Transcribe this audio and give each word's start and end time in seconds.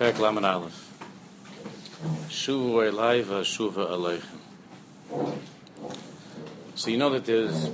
Perk 0.00 0.18
Laman 0.18 0.46
Aleph. 0.46 0.94
Shuvu 2.30 2.90
Elai 2.90 3.22
Shuva 3.22 3.90
Aleichem. 3.90 5.36
So 6.74 6.88
you 6.88 6.96
know 6.96 7.10
that 7.10 7.26
there's 7.26 7.68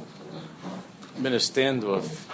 been 1.22 1.34
a 1.34 1.36
standoff, 1.36 2.24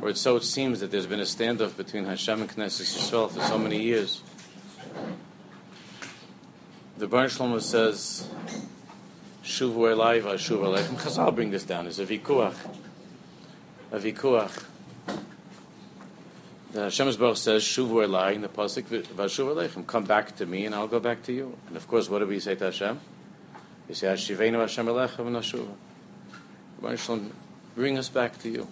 or 0.00 0.14
so 0.14 0.36
it 0.36 0.42
seems 0.42 0.80
that 0.80 0.90
there's 0.90 1.06
been 1.06 1.20
a 1.20 1.24
standoff 1.24 1.76
between 1.76 2.06
Hashem 2.06 2.40
and 2.40 2.50
Knesset 2.50 2.86
Yisrael 2.96 3.30
for 3.30 3.42
so 3.42 3.58
many 3.58 3.82
years. 3.82 4.22
The 6.96 7.06
Baruch 7.06 7.32
Shlomo 7.32 7.60
says, 7.60 8.26
Shuvu 9.44 9.94
Elai 9.94 10.22
Shuva 10.22 10.78
Aleichem. 10.78 10.96
Chazal 10.96 11.34
bring 11.34 11.50
this 11.50 11.64
down. 11.64 11.86
It's 11.86 11.98
a 11.98 12.06
vikuach. 12.06 12.56
A 13.92 13.98
vikuach. 13.98 14.65
The 16.76 16.82
Hashem 16.82 17.10
Baruch 17.14 17.38
says, 17.38 17.62
Shuvu 17.62 18.06
Elai, 18.06 18.34
in 18.34 18.42
the 18.42 18.48
Pasuk, 18.48 18.84
Vashuv 18.84 19.46
Aleichem, 19.56 19.86
come 19.86 20.04
back 20.04 20.36
to 20.36 20.44
me 20.44 20.66
and 20.66 20.74
I'll 20.74 20.86
go 20.86 21.00
back 21.00 21.22
to 21.22 21.32
you. 21.32 21.56
And 21.68 21.76
of 21.78 21.88
course, 21.88 22.10
what 22.10 22.18
do 22.18 22.26
we 22.26 22.38
say 22.38 22.54
to 22.54 22.64
Hashem? 22.66 23.00
We 23.88 23.94
say, 23.94 24.08
Hashivenu 24.08 24.60
Hashem 24.60 24.84
Elechem 24.84 25.70
Nashuva. 26.80 26.98
Shalom, 26.98 27.32
bring 27.74 27.96
us 27.96 28.10
back 28.10 28.38
to 28.40 28.50
you. 28.50 28.68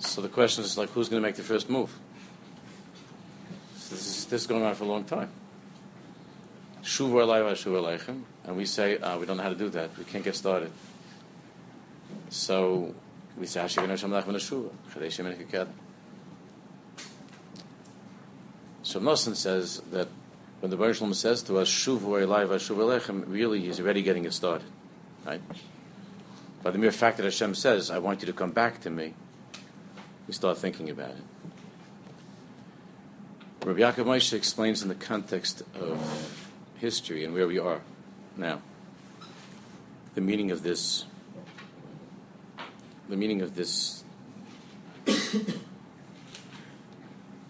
So 0.00 0.20
the 0.20 0.28
question 0.28 0.64
is 0.64 0.76
like, 0.76 0.88
who's 0.88 1.08
going 1.08 1.22
to 1.22 1.28
make 1.28 1.36
the 1.36 1.44
first 1.44 1.70
move? 1.70 1.96
So 3.76 3.94
this, 3.94 4.06
is, 4.08 4.24
this 4.24 4.40
is 4.40 4.46
going 4.48 4.64
on 4.64 4.74
for 4.74 4.82
a 4.82 4.88
long 4.88 5.04
time. 5.04 5.30
Shuvu 6.82 7.24
Elai 7.24 7.52
Vashuv 7.52 8.00
Aleichem. 8.00 8.24
And 8.46 8.56
we 8.56 8.66
say, 8.66 8.98
uh, 8.98 9.16
we 9.16 9.26
don't 9.26 9.36
know 9.36 9.44
how 9.44 9.50
to 9.50 9.54
do 9.54 9.68
that. 9.68 9.96
We 9.96 10.02
can't 10.02 10.24
get 10.24 10.34
started. 10.34 10.72
So 12.30 12.96
we 13.38 13.46
say, 13.46 13.60
Hashivenu 13.60 13.90
Hashem 13.90 14.10
Elechem 14.10 14.34
Nashuva. 14.34 14.70
Chadesh 14.92 15.18
Yemen 15.18 15.68
So 18.82 19.00
Nosson 19.00 19.36
says 19.36 19.80
that 19.90 20.08
when 20.60 20.70
the 20.70 20.76
Baruch 20.76 20.96
Shalom 20.96 21.14
says 21.14 21.42
to 21.44 21.58
us, 21.58 21.68
Shuvu 21.68 22.00
Elai 22.00 22.46
Vashuv 22.46 22.76
Elechem, 22.76 23.24
really 23.26 23.60
he's 23.60 23.80
already 23.80 24.02
getting 24.02 24.24
it 24.24 24.32
started. 24.32 24.68
Right? 25.24 25.40
By 26.62 26.70
the 26.70 26.78
mere 26.78 26.92
fact 26.92 27.18
that 27.18 27.24
Hashem 27.24 27.54
says, 27.54 27.90
I 27.90 27.98
want 27.98 28.20
you 28.20 28.26
to 28.26 28.32
come 28.32 28.50
back 28.50 28.80
to 28.82 28.90
me, 28.90 29.14
we 30.26 30.34
start 30.34 30.58
thinking 30.58 30.90
about 30.90 31.10
it. 31.10 31.22
Rabbi 33.64 33.80
Yaakov 33.80 34.06
Moshe 34.06 34.32
explains 34.32 34.82
in 34.82 34.88
the 34.88 34.94
context 34.94 35.62
of 35.74 36.46
history 36.78 37.24
and 37.24 37.34
where 37.34 37.46
we 37.46 37.58
are 37.58 37.82
now 38.36 38.62
the 40.14 40.20
meaning 40.20 40.50
of 40.50 40.62
this 40.62 41.04
the 43.10 43.16
meaning 43.16 43.42
of 43.42 43.54
this 43.54 44.02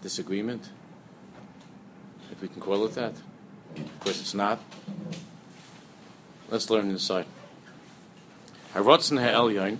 disagreement 0.01 0.69
we 2.41 2.47
can 2.47 2.61
call 2.61 2.85
it 2.85 2.95
that. 2.95 3.13
Of 3.77 3.99
course, 3.99 4.19
it's 4.19 4.33
not. 4.33 4.59
Let's 6.49 6.69
learn 6.69 6.89
inside. 6.89 7.25
Harotzen 8.73 9.21
ha'elyon. 9.21 9.77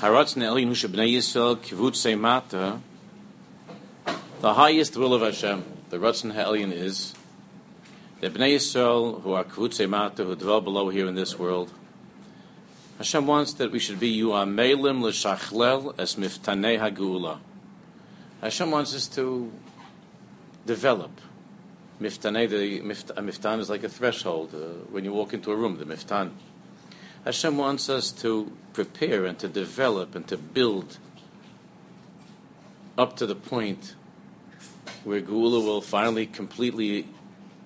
Harotzen 0.00 0.42
ha'elyon 0.42 0.66
hu 0.66 0.74
shebnei 0.74 1.14
Yisrael 1.14 1.56
kivut 1.56 2.18
mata. 2.18 2.80
The 4.40 4.54
highest 4.54 4.96
will 4.96 5.14
of 5.14 5.22
Hashem, 5.22 5.64
the 5.90 5.98
Ratzon 5.98 6.34
ha'elyon 6.34 6.72
is 6.72 7.14
that 8.20 8.34
Bnei 8.34 8.56
Yisrael, 8.56 9.22
who 9.22 9.32
are 9.32 9.44
kivut 9.44 9.88
mata, 9.88 10.24
who 10.24 10.34
dwell 10.36 10.60
below 10.60 10.88
here 10.88 11.06
in 11.06 11.14
this 11.14 11.38
world, 11.38 11.72
Hashem 12.98 13.26
wants 13.26 13.52
that 13.54 13.70
we 13.70 13.78
should 13.78 14.00
be 14.00 14.08
you 14.08 14.32
are 14.32 14.46
melim 14.46 15.02
l'shachlel 15.02 15.94
es 15.98 16.16
miftanei 16.16 16.78
ha'gula. 16.78 17.38
Hashem 18.40 18.70
wants 18.70 18.94
us 18.94 19.06
to 19.08 19.50
develop. 20.66 21.20
Miftaneh, 22.00 22.48
the 22.48 22.80
miftan 22.80 23.60
is 23.60 23.70
like 23.70 23.82
a 23.82 23.88
threshold. 23.88 24.54
Uh, 24.54 24.84
when 24.90 25.04
you 25.04 25.12
walk 25.12 25.32
into 25.32 25.50
a 25.50 25.56
room, 25.56 25.78
the 25.78 25.86
miftan. 25.86 26.32
Hashem 27.24 27.56
wants 27.56 27.88
us 27.88 28.12
to 28.12 28.52
prepare 28.72 29.24
and 29.24 29.38
to 29.38 29.48
develop 29.48 30.14
and 30.14 30.28
to 30.28 30.36
build 30.36 30.98
up 32.98 33.16
to 33.16 33.26
the 33.26 33.34
point 33.34 33.94
where 35.04 35.20
Gula 35.20 35.60
will 35.60 35.80
finally 35.80 36.26
completely 36.26 37.06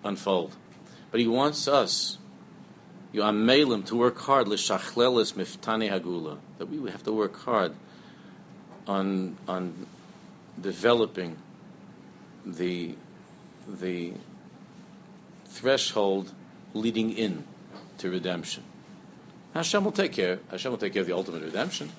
unfold. 0.05 0.57
But 1.11 1.21
He 1.21 1.27
wants 1.27 1.67
us, 1.67 2.19
you 3.13 3.23
amelim, 3.23 3.85
to 3.87 3.97
work 3.97 4.19
hard, 4.19 4.47
l'shachlelis 4.47 5.35
miftani 5.35 5.91
hagula, 5.91 6.39
that 6.59 6.67
we 6.67 6.91
have 6.91 7.03
to 7.03 7.13
work 7.13 7.37
hard 7.41 7.75
on 8.87 9.37
on 9.49 9.87
developing 10.61 11.37
the 12.45 12.95
the 13.69 14.13
threshold 15.47 16.33
leading 16.75 17.13
in 17.13 17.45
to 17.99 18.11
redemption. 18.11 18.63
Hashem 19.55 19.85
will 19.85 19.93
take 19.93 20.13
care. 20.13 20.41
Hashem 20.51 20.71
will 20.71 20.79
take 20.79 20.93
care 20.93 21.03
of 21.03 21.09
the 21.09 21.15
ultimate 21.15 21.43
redemption. 21.43 21.91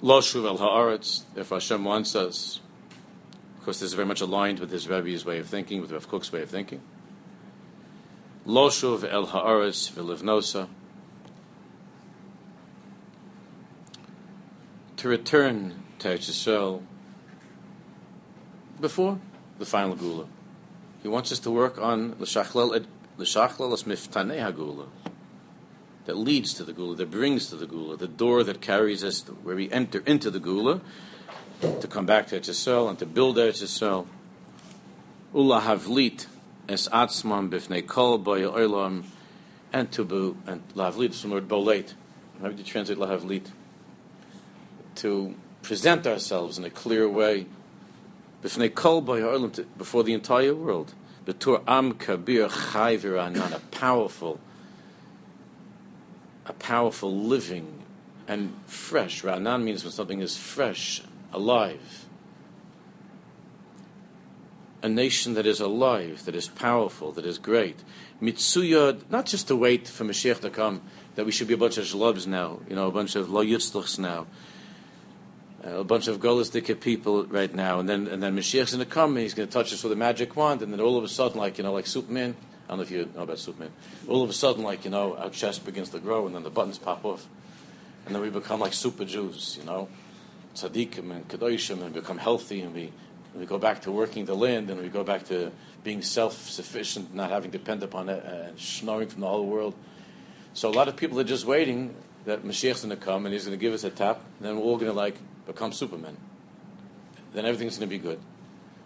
Lo 0.00 0.20
shuv 0.20 0.44
el 0.44 0.58
haaretz. 0.58 1.24
If 1.34 1.50
Hashem 1.50 1.84
wants 1.84 2.14
us, 2.16 2.60
of 3.58 3.64
course, 3.64 3.80
this 3.80 3.88
is 3.88 3.94
very 3.94 4.06
much 4.06 4.20
aligned 4.20 4.60
with 4.60 4.70
his 4.70 4.88
Rebbe's 4.88 5.24
way 5.24 5.38
of 5.38 5.46
thinking, 5.46 5.80
with 5.80 5.92
Rav 5.92 6.08
Kook's 6.08 6.32
way 6.32 6.42
of 6.42 6.50
thinking. 6.50 6.80
Lo 8.44 8.68
shuv 8.68 9.10
el 9.10 9.26
haaretz 9.28 9.92
v'livnosa. 9.92 10.68
To 14.96 15.08
return 15.08 15.82
to 16.14 16.18
Yisrael 16.18 16.82
before 18.80 19.18
the 19.58 19.66
final 19.66 19.96
Gula. 19.96 20.26
He 21.02 21.08
wants 21.08 21.32
us 21.32 21.38
to 21.40 21.50
work 21.50 21.78
on 21.78 22.14
l'shachlel 22.18 22.74
as 22.74 23.82
miftanei 23.84 24.40
hagula 24.40 24.86
that 26.04 26.16
leads 26.16 26.54
to 26.54 26.64
the 26.64 26.72
Gula, 26.72 26.96
that 26.96 27.10
brings 27.10 27.48
to 27.50 27.56
the 27.56 27.66
Gula, 27.66 27.96
the 27.96 28.06
door 28.06 28.44
that 28.44 28.60
carries 28.60 29.02
us 29.02 29.20
to 29.22 29.32
where 29.32 29.56
we 29.56 29.70
enter 29.70 30.02
into 30.06 30.30
the 30.30 30.40
Gula 30.40 30.80
to 31.60 31.88
come 31.88 32.06
back 32.06 32.28
to 32.28 32.40
Yisrael 32.40 32.88
and 32.88 32.98
to 32.98 33.06
build 33.06 33.36
Eretz 33.36 33.62
Yisrael. 33.62 34.06
Ula 35.34 35.60
havlit 35.60 36.26
es 36.68 36.88
atzman 36.88 37.50
bifnei 37.50 37.86
kol 37.86 38.18
olam 38.18 39.04
and 39.72 39.90
to 39.92 40.36
and 40.46 40.62
lahavlit 40.74 41.10
is 41.10 41.22
the 41.22 41.28
word 41.28 41.48
bolate. 41.48 41.94
How 42.40 42.48
do 42.48 42.56
you 42.56 42.64
translate 42.64 42.98
lahavlit? 42.98 43.50
To 44.96 45.34
present 45.66 46.06
ourselves 46.06 46.58
in 46.58 46.64
a 46.64 46.70
clear 46.70 47.08
way 47.08 47.44
before 48.40 50.04
the 50.04 50.12
entire 50.12 50.54
world. 50.54 50.94
Betur 51.24 51.60
am 51.66 51.94
kabir 51.94 52.46
chayviranan, 52.46 53.52
a 53.52 53.58
powerful, 53.72 54.38
a 56.46 56.52
powerful 56.52 57.12
living 57.12 57.82
and 58.28 58.54
fresh. 58.66 59.24
Ranan 59.24 59.64
means 59.64 59.82
when 59.82 59.92
something 59.92 60.20
is 60.20 60.36
fresh, 60.36 61.02
alive. 61.32 62.06
A 64.82 64.88
nation 64.88 65.34
that 65.34 65.46
is 65.46 65.58
alive, 65.58 66.24
that 66.26 66.36
is 66.36 66.46
powerful, 66.46 67.10
that 67.10 67.26
is 67.26 67.38
great. 67.38 67.82
Mitsuya, 68.22 69.00
not 69.10 69.26
just 69.26 69.48
to 69.48 69.56
wait 69.56 69.88
for 69.88 70.04
Mashiach 70.04 70.40
to 70.42 70.50
come, 70.50 70.82
that 71.16 71.26
we 71.26 71.32
should 71.32 71.48
be 71.48 71.54
a 71.54 71.58
bunch 71.58 71.76
of 71.76 71.86
shlubs 71.86 72.24
now, 72.24 72.60
you 72.68 72.76
know, 72.76 72.86
a 72.86 72.92
bunch 72.92 73.16
of 73.16 73.30
lo 73.30 73.42
now 73.98 74.26
a 75.66 75.84
bunch 75.84 76.06
of 76.06 76.20
golistic 76.20 76.80
people 76.80 77.24
right 77.24 77.52
now, 77.54 77.80
and 77.80 77.88
then 77.88 78.06
and 78.06 78.22
then 78.22 78.36
Mashiach's 78.36 78.72
going 78.72 78.84
to 78.84 78.90
come, 78.90 79.16
and 79.16 79.20
he's 79.20 79.34
going 79.34 79.48
to 79.48 79.52
touch 79.52 79.72
us 79.72 79.82
with 79.82 79.92
a 79.92 79.96
magic 79.96 80.36
wand, 80.36 80.62
and 80.62 80.72
then 80.72 80.80
all 80.80 80.96
of 80.96 81.04
a 81.04 81.08
sudden, 81.08 81.38
like 81.38 81.58
you 81.58 81.64
know, 81.64 81.72
like 81.72 81.86
Superman. 81.86 82.36
I 82.66 82.70
don't 82.70 82.78
know 82.78 82.82
if 82.82 82.90
you 82.90 83.08
know 83.14 83.22
about 83.22 83.38
Superman. 83.38 83.70
All 84.08 84.22
of 84.22 84.30
a 84.30 84.32
sudden, 84.32 84.64
like 84.64 84.84
you 84.84 84.90
know, 84.90 85.16
our 85.16 85.30
chest 85.30 85.64
begins 85.64 85.90
to 85.90 85.98
grow, 85.98 86.26
and 86.26 86.34
then 86.34 86.42
the 86.42 86.50
buttons 86.50 86.78
pop 86.78 87.04
off, 87.04 87.26
and 88.04 88.14
then 88.14 88.22
we 88.22 88.30
become 88.30 88.60
like 88.60 88.72
super 88.72 89.04
Jews, 89.04 89.56
you 89.58 89.66
know, 89.66 89.88
tzaddikim 90.54 91.10
and 91.10 91.28
kedoshim, 91.28 91.82
and 91.82 91.92
become 91.94 92.18
healthy, 92.18 92.60
and 92.60 92.74
we 92.74 92.92
and 93.32 93.40
we 93.40 93.46
go 93.46 93.58
back 93.58 93.82
to 93.82 93.92
working 93.92 94.24
the 94.24 94.34
land, 94.34 94.70
and 94.70 94.80
we 94.80 94.88
go 94.88 95.04
back 95.04 95.24
to 95.26 95.52
being 95.84 96.02
self-sufficient, 96.02 97.14
not 97.14 97.30
having 97.30 97.50
to 97.52 97.58
depend 97.58 97.82
upon 97.82 98.08
it, 98.08 98.24
uh, 98.24 98.48
and 98.48 98.58
snoring 98.58 99.08
from 99.08 99.20
the 99.20 99.28
whole 99.28 99.46
world. 99.46 99.74
So 100.54 100.68
a 100.68 100.74
lot 100.74 100.88
of 100.88 100.96
people 100.96 101.20
are 101.20 101.24
just 101.24 101.44
waiting 101.44 101.94
that 102.24 102.44
Mashiach's 102.44 102.82
going 102.82 102.90
to 102.90 102.96
come, 102.96 103.26
and 103.26 103.32
he's 103.32 103.44
going 103.44 103.56
to 103.56 103.60
give 103.60 103.72
us 103.72 103.84
a 103.84 103.90
tap, 103.90 104.20
and 104.38 104.48
then 104.48 104.56
we're 104.56 104.62
all 104.62 104.76
going 104.76 104.90
to 104.90 104.96
like 104.96 105.16
become 105.46 105.72
supermen. 105.72 106.16
Then 107.32 107.44
everything's 107.44 107.78
going 107.78 107.88
to 107.88 107.94
be 107.94 108.02
good. 108.02 108.20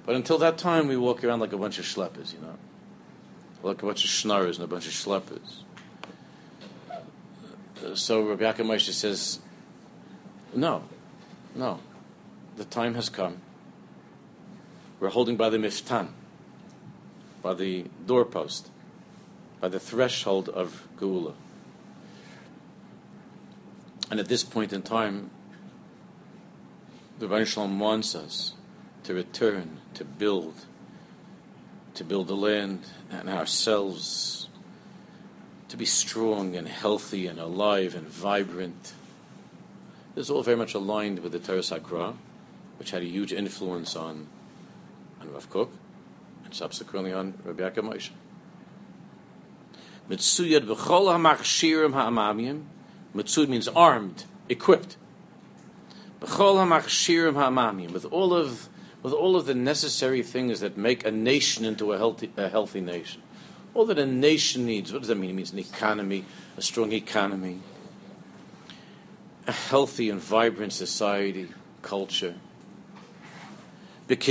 But 0.06 0.16
until 0.16 0.38
that 0.38 0.58
time, 0.58 0.88
we 0.88 0.96
walk 0.96 1.24
around 1.24 1.40
like 1.40 1.52
a 1.52 1.58
bunch 1.58 1.78
of 1.78 1.84
schleppers, 1.84 2.32
you 2.32 2.40
know, 2.40 2.56
like 3.62 3.82
a 3.82 3.86
bunch 3.86 4.04
of 4.04 4.10
schnarrs 4.10 4.56
and 4.56 4.64
a 4.64 4.66
bunch 4.66 4.86
of 4.86 4.92
schleppers. 4.92 5.62
So 7.94 8.22
Rabbi 8.22 8.44
Yaakov 8.44 8.92
says, 8.92 9.40
no, 10.54 10.84
no, 11.54 11.80
the 12.56 12.64
time 12.64 12.94
has 12.94 13.08
come. 13.08 13.38
We're 14.98 15.10
holding 15.10 15.36
by 15.36 15.48
the 15.48 15.56
miftan, 15.56 16.08
by 17.42 17.54
the 17.54 17.86
doorpost, 18.06 18.68
by 19.60 19.68
the 19.68 19.80
threshold 19.80 20.48
of 20.48 20.86
Geula. 20.98 21.34
And 24.10 24.18
at 24.18 24.28
this 24.28 24.44
point 24.44 24.72
in 24.72 24.82
time, 24.82 25.30
the 27.20 27.44
Shalom 27.44 27.78
wants 27.78 28.14
us 28.14 28.55
to 29.05 29.12
return, 29.12 29.78
to 29.93 30.05
build, 30.05 30.55
to 31.94 32.02
build 32.02 32.28
the 32.28 32.37
land 32.37 32.81
and 33.11 33.28
ourselves, 33.28 34.49
to 35.69 35.76
be 35.76 35.84
strong 35.84 36.56
and 36.56 36.67
healthy 36.67 37.26
and 37.26 37.38
alive 37.38 37.94
and 37.94 38.06
vibrant. 38.06 38.94
This 40.14 40.26
is 40.26 40.31
all 40.31 40.43
very 40.43 40.56
much 40.56 40.72
aligned 40.72 41.19
with 41.19 41.32
the 41.32 41.38
Torah 41.38 41.62
Sakra, 41.62 42.14
which 42.78 42.90
had 42.90 43.02
a 43.02 43.06
huge 43.06 43.34
influence 43.34 43.94
on, 43.94 44.26
on 45.20 45.31
Rav 45.31 45.50
Kook 45.50 45.70
and 46.46 46.55
subsequently 46.55 47.12
on 47.12 47.34
Rabbi 47.44 47.62
Yaakov 47.62 47.84
Moshe. 47.84 48.11
Mitzuyad 50.08 50.67
b'chol 50.67 51.12
ha'machshirim 51.12 51.93
ha'amamim. 51.93 52.64
Mitzuyad 53.14 53.49
means 53.49 53.69
armed, 53.69 54.25
equipped. 54.49 54.96
With 56.20 58.05
all 58.11 58.34
of 58.34 58.69
with 59.02 59.14
all 59.14 59.37
of 59.37 59.46
the 59.46 59.55
necessary 59.55 60.22
things 60.22 60.61
that 60.61 60.76
make 60.76 61.06
a 61.06 61.11
nation 61.11 61.64
into 61.64 61.93
a 61.93 61.99
healthy 61.99 62.31
a 62.37 62.49
healthy 62.49 62.81
nation. 62.81 63.22
All 63.72 63.87
that 63.87 63.99
a 63.99 64.06
nation 64.06 64.67
needs. 64.67 64.93
What 64.93 65.00
does 65.00 65.08
that 65.08 65.17
mean? 65.17 65.31
It 65.31 65.34
means 65.34 65.52
an 65.52 65.58
economy, 65.58 66.25
a 66.56 66.62
strong 66.62 66.93
economy, 66.93 67.61
a 69.46 69.52
healthy 69.52 70.11
and 70.11 70.20
vibrant 70.20 70.72
society, 70.72 71.49
culture. 71.82 72.34
With 74.08 74.26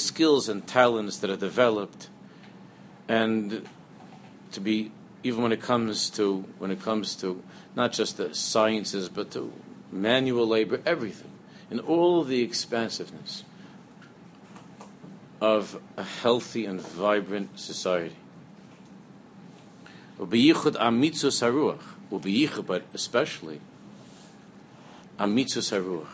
skills 0.00 0.48
and 0.48 0.66
talents 0.66 1.18
that 1.18 1.28
are 1.28 1.36
developed, 1.36 2.08
and 3.12 3.68
to 4.52 4.60
be 4.60 4.90
even 5.22 5.42
when 5.42 5.52
it 5.52 5.60
comes 5.60 6.08
to 6.08 6.46
when 6.58 6.70
it 6.70 6.80
comes 6.80 7.14
to 7.14 7.42
not 7.76 7.92
just 7.92 8.16
the 8.16 8.34
sciences 8.34 9.10
but 9.10 9.30
to 9.32 9.52
manual 9.90 10.46
labor, 10.48 10.80
everything, 10.86 11.30
in 11.70 11.78
all 11.78 12.24
the 12.24 12.40
expansiveness 12.42 13.44
of 15.42 15.78
a 15.98 16.02
healthy 16.02 16.64
and 16.64 16.80
vibrant 16.80 17.60
society. 17.60 18.16
But 20.18 20.30
especially 22.94 23.60
amitzus 25.18 25.70
haruach. 25.70 26.06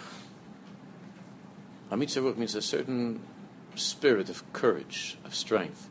Amitzus 1.92 2.20
haruach 2.20 2.36
means 2.36 2.56
a 2.56 2.62
certain 2.62 3.20
spirit 3.76 4.28
of 4.28 4.52
courage, 4.52 5.16
of 5.24 5.36
strength. 5.36 5.88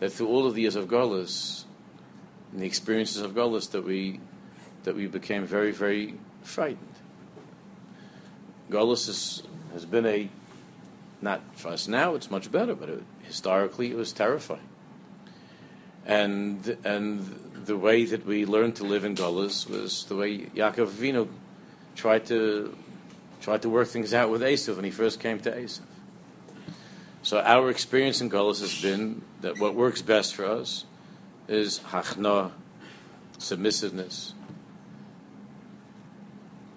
That 0.00 0.12
through 0.12 0.28
all 0.28 0.46
of 0.46 0.54
the 0.54 0.62
years 0.62 0.76
of 0.76 0.88
Golas, 0.88 1.64
and 2.52 2.60
the 2.60 2.66
experiences 2.66 3.22
of 3.22 3.32
Golas, 3.32 3.70
that 3.70 3.84
we 3.84 4.20
that 4.82 4.96
we 4.96 5.06
became 5.06 5.46
very, 5.46 5.70
very 5.70 6.14
frightened. 6.42 6.94
Golas 8.70 9.08
is, 9.08 9.42
has 9.72 9.84
been 9.84 10.06
a 10.06 10.28
not 11.22 11.42
for 11.54 11.68
us 11.68 11.86
now; 11.86 12.14
it's 12.14 12.30
much 12.30 12.50
better, 12.50 12.74
but 12.74 12.88
it, 12.88 13.02
historically, 13.22 13.90
it 13.90 13.96
was 13.96 14.12
terrifying 14.12 14.66
and 16.06 16.76
and 16.84 17.20
the 17.66 17.76
way 17.76 18.04
that 18.04 18.24
we 18.26 18.46
learned 18.46 18.76
to 18.76 18.84
live 18.84 19.04
in 19.04 19.14
Golas 19.14 19.68
was 19.68 20.04
the 20.06 20.16
way 20.16 20.38
Yaakov 20.38 20.88
Avinu 20.88 21.28
tried 21.94 22.26
to 22.26 22.76
tried 23.40 23.62
to 23.62 23.68
work 23.68 23.88
things 23.88 24.12
out 24.12 24.30
with 24.30 24.42
Esav 24.42 24.76
when 24.76 24.84
he 24.84 24.90
first 24.90 25.20
came 25.20 25.38
to 25.40 25.50
Esav. 25.52 25.80
So 27.22 27.40
our 27.40 27.70
experience 27.70 28.20
in 28.20 28.30
Golas 28.30 28.60
has 28.60 28.80
been 28.80 29.22
that 29.42 29.58
what 29.58 29.74
works 29.74 30.02
best 30.02 30.34
for 30.34 30.46
us 30.46 30.86
is 31.48 31.80
hachna, 31.90 32.52
submissiveness. 33.38 34.32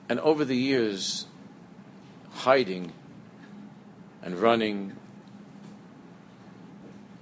And 0.10 0.20
over 0.20 0.44
the 0.44 0.58
years, 0.58 1.28
hiding 2.32 2.92
and 4.22 4.36
running 4.36 4.94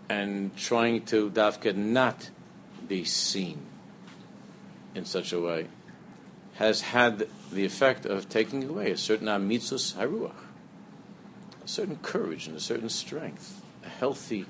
and 0.09 0.55
trying 0.57 1.05
to 1.05 1.29
dafka 1.29 1.75
not 1.75 2.31
be 2.87 3.03
seen 3.03 3.59
in 4.93 5.05
such 5.05 5.31
a 5.31 5.39
way 5.39 5.67
has 6.55 6.81
had 6.81 7.27
the 7.51 7.65
effect 7.65 8.05
of 8.05 8.27
taking 8.29 8.67
away 8.69 8.91
a 8.91 8.97
certain 8.97 9.27
amitzus 9.27 9.95
haruach, 9.95 10.40
a 11.63 11.67
certain 11.67 11.97
courage 11.97 12.47
and 12.47 12.55
a 12.55 12.59
certain 12.59 12.89
strength, 12.89 13.61
a 13.85 13.89
healthy 13.89 14.45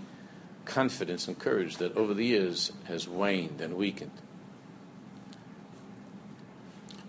confidence 0.65 1.27
and 1.27 1.37
courage 1.37 1.77
that 1.77 1.95
over 1.95 2.13
the 2.13 2.25
years 2.25 2.71
has 2.85 3.07
waned 3.07 3.61
and 3.61 3.75
weakened. 3.75 4.11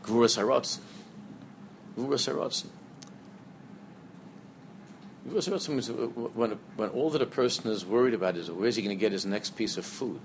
Gvuras 0.03 0.39
haratzin. 0.39 0.81
Gvuras 1.97 2.29
haratzin. 2.29 2.69
When, 6.35 6.59
when 6.77 6.89
all 6.89 7.11
that 7.11 7.23
a 7.23 7.27
person 7.27 7.71
is 7.71 7.87
worried 7.87 8.15
about 8.15 8.37
is 8.37 8.51
where's 8.51 8.75
he 8.77 8.83
going 8.83 8.97
to 8.97 9.01
get 9.01 9.13
his 9.13 9.25
next 9.25 9.51
piece 9.51 9.77
of 9.77 9.87
food, 9.87 10.21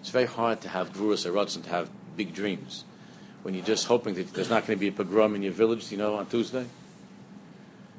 it's 0.00 0.08
very 0.08 0.24
hard 0.26 0.62
to 0.62 0.68
have 0.68 0.94
gurus 0.94 1.26
or 1.26 1.44
to 1.44 1.68
have 1.68 1.90
big 2.16 2.32
dreams. 2.32 2.84
When 3.42 3.52
you're 3.52 3.64
just 3.64 3.86
hoping 3.86 4.14
that 4.14 4.32
there's 4.32 4.48
not 4.48 4.66
going 4.66 4.78
to 4.78 4.80
be 4.80 4.88
a 4.88 4.92
pogrom 4.92 5.34
in 5.34 5.42
your 5.42 5.52
village, 5.52 5.92
you 5.92 5.98
know, 5.98 6.14
on 6.14 6.26
Tuesday, 6.26 6.64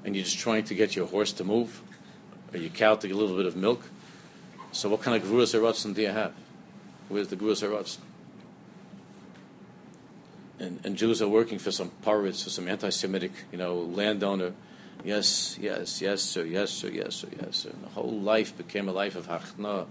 and 0.05 0.15
you're 0.15 0.23
just 0.23 0.39
trying 0.39 0.63
to 0.65 0.75
get 0.75 0.95
your 0.95 1.07
horse 1.07 1.33
to 1.33 1.43
move, 1.43 1.81
or 2.53 2.59
your 2.59 2.69
cow 2.69 2.95
to 2.95 3.07
get 3.07 3.15
a 3.15 3.19
little 3.19 3.35
bit 3.35 3.45
of 3.45 3.57
milk. 3.57 3.81
So, 4.71 4.87
what 4.87 5.01
kind 5.01 5.21
of 5.21 5.29
gurus 5.29 5.53
or 5.53 5.93
do 5.93 6.01
you 6.01 6.09
have? 6.09 6.33
Where's 7.09 7.27
the 7.27 7.35
gurus 7.35 7.61
or 7.63 7.83
and, 10.57 10.79
and 10.85 10.95
Jews 10.95 11.21
are 11.21 11.27
working 11.27 11.59
for 11.59 11.71
some 11.71 11.89
pirates, 12.01 12.43
for 12.43 12.49
some 12.49 12.69
anti-Semitic, 12.69 13.31
you 13.51 13.57
know, 13.57 13.75
landowner 13.75 14.53
Yes, 15.05 15.59
yes, 15.61 16.01
yes, 16.01 16.23
sir, 16.23 16.43
yes, 16.43 16.71
sir, 16.71 16.89
yes, 16.89 17.15
sir, 17.17 17.27
yes, 17.39 17.57
sir. 17.57 17.69
And 17.69 17.83
the 17.83 17.89
whole 17.89 18.19
life 18.19 18.57
became 18.57 18.89
a 18.89 18.91
life 18.91 19.15
of 19.15 19.27
hachna 19.27 19.85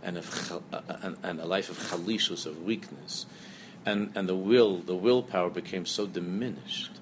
and, 0.00 0.18
of, 0.18 0.62
uh, 0.72 0.80
and, 1.02 1.16
and 1.24 1.40
a 1.40 1.44
life 1.44 1.70
of 1.70 1.76
chalishus, 1.76 2.46
of 2.46 2.62
weakness. 2.62 3.26
And, 3.84 4.12
and 4.14 4.28
the 4.28 4.36
will, 4.36 4.76
the 4.78 4.94
willpower 4.94 5.50
became 5.50 5.86
so 5.86 6.06
diminished, 6.06 6.92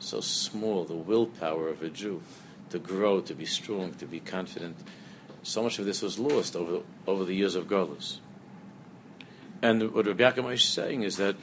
so 0.00 0.20
small, 0.20 0.84
the 0.84 0.94
willpower 0.94 1.68
of 1.68 1.82
a 1.82 1.88
Jew 1.88 2.22
to 2.70 2.78
grow, 2.78 3.20
to 3.20 3.34
be 3.34 3.44
strong, 3.44 3.94
to 3.94 4.06
be 4.06 4.20
confident. 4.20 4.76
So 5.42 5.62
much 5.62 5.78
of 5.78 5.86
this 5.86 6.02
was 6.02 6.18
lost 6.18 6.56
over, 6.56 6.80
over 7.06 7.24
the 7.24 7.34
years 7.34 7.54
of 7.54 7.66
Golas. 7.66 8.18
And 9.62 9.92
what 9.92 10.06
Rabbi 10.06 10.24
Yaakov 10.24 10.54
is 10.54 10.64
saying 10.64 11.02
is 11.02 11.16
that 11.18 11.36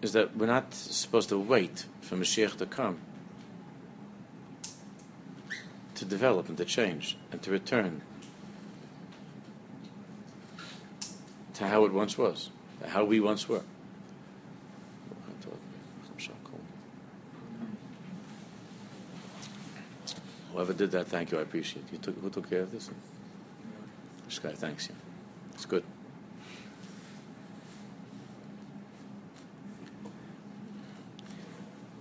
is 0.00 0.14
that 0.14 0.36
we're 0.36 0.46
not 0.46 0.74
supposed 0.74 1.28
to 1.28 1.38
wait 1.38 1.86
for 2.00 2.16
Mashiach 2.16 2.56
to 2.56 2.66
come 2.66 2.98
to 5.94 6.04
develop 6.04 6.48
and 6.48 6.58
to 6.58 6.64
change 6.64 7.16
and 7.30 7.40
to 7.42 7.52
return 7.52 8.02
to 11.54 11.68
how 11.68 11.84
it 11.84 11.92
once 11.92 12.18
was, 12.18 12.50
how 12.88 13.04
we 13.04 13.20
once 13.20 13.48
were. 13.48 13.62
Whoever 20.52 20.72
did 20.72 20.90
that, 20.92 21.08
thank 21.08 21.32
you. 21.32 21.38
I 21.38 21.42
appreciate 21.42 21.84
it. 21.86 21.92
You 21.92 21.98
took, 21.98 22.18
who 22.20 22.30
took 22.30 22.48
care 22.48 22.60
of 22.60 22.72
this? 22.72 22.90
This 24.26 24.38
guy, 24.38 24.52
thanks 24.52 24.88
you. 24.88 24.94
It's 25.54 25.64
good. 25.64 25.84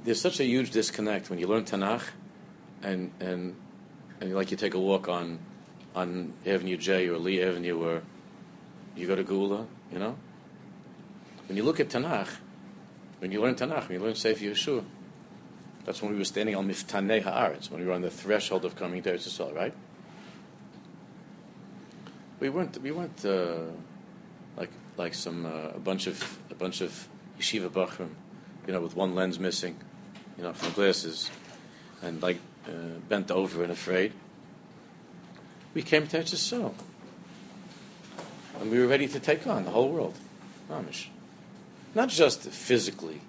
There's 0.04 0.20
such 0.20 0.40
a 0.40 0.44
huge 0.44 0.72
disconnect 0.72 1.30
when 1.30 1.40
you 1.40 1.48
learn 1.48 1.64
Tanakh 1.64 2.10
and, 2.82 3.12
and 3.20 3.56
and 4.20 4.36
like 4.36 4.52
you 4.52 4.58
take 4.58 4.74
a 4.74 4.80
walk 4.80 5.10
on 5.10 5.40
on 5.96 6.34
Avenue 6.46 6.78
J 6.78 7.08
or 7.08 7.18
Lee 7.18 7.42
Avenue 7.42 7.84
or 7.84 8.02
you 8.96 9.08
go 9.08 9.16
to 9.16 9.24
Gula, 9.24 9.66
you 9.92 10.00
know? 10.00 10.16
When 11.48 11.58
you 11.58 11.64
look 11.64 11.80
at 11.80 11.90
Tanakh, 11.90 12.30
when 13.20 13.32
you 13.32 13.42
learn 13.42 13.56
Tanakh, 13.56 13.90
when 13.90 14.00
you 14.00 14.06
learn 14.06 14.16
Sefer 14.16 14.44
Yehoshua, 14.44 14.84
that's 15.86 16.02
when 16.02 16.12
we 16.12 16.18
were 16.18 16.26
standing 16.26 16.56
on 16.56 16.68
Miftanei 16.68 17.24
Haaretz, 17.24 17.70
when 17.72 17.82
we 17.82 17.88
were 17.88 17.94
on 17.94 18.02
the 18.02 18.10
threshold 18.10 18.66
of 18.66 18.76
coming 18.76 19.02
to 19.04 19.14
Eretz 19.14 19.56
right? 19.56 19.74
We 22.40 22.50
weren't, 22.50 22.82
we 22.82 22.92
weren't 22.92 23.24
uh, 23.24 23.60
like 24.58 24.72
like 24.98 25.14
some 25.14 25.46
uh, 25.46 25.76
a 25.76 25.80
bunch 25.80 26.08
of 26.08 26.40
a 26.50 26.56
bunch 26.56 26.82
of 26.82 27.08
yeshiva 27.40 27.70
bachrim, 27.70 28.10
you 28.68 28.74
know, 28.74 28.82
with 28.82 28.96
one 28.96 29.16
lens 29.16 29.40
missing, 29.40 29.78
you 30.38 30.44
know, 30.44 30.54
from 30.54 30.74
glasses, 30.74 31.30
and 32.02 32.22
like 32.22 32.40
uh, 32.68 33.00
bent 33.08 33.32
over 33.32 33.64
and 33.64 33.72
afraid. 33.72 34.14
We 35.74 35.82
came 35.82 36.08
to 36.08 36.20
Eretz 36.20 36.34
Yisrael. 36.34 36.74
And 38.60 38.70
we 38.70 38.80
were 38.80 38.88
ready 38.88 39.08
to 39.08 39.20
take 39.20 39.48
on 39.48 39.66
the 39.66 39.72
whole 39.72 39.90
world. 39.90 40.16
Amish. 40.70 41.08
Not 41.96 42.10
just 42.10 42.42
physically, 42.42 43.22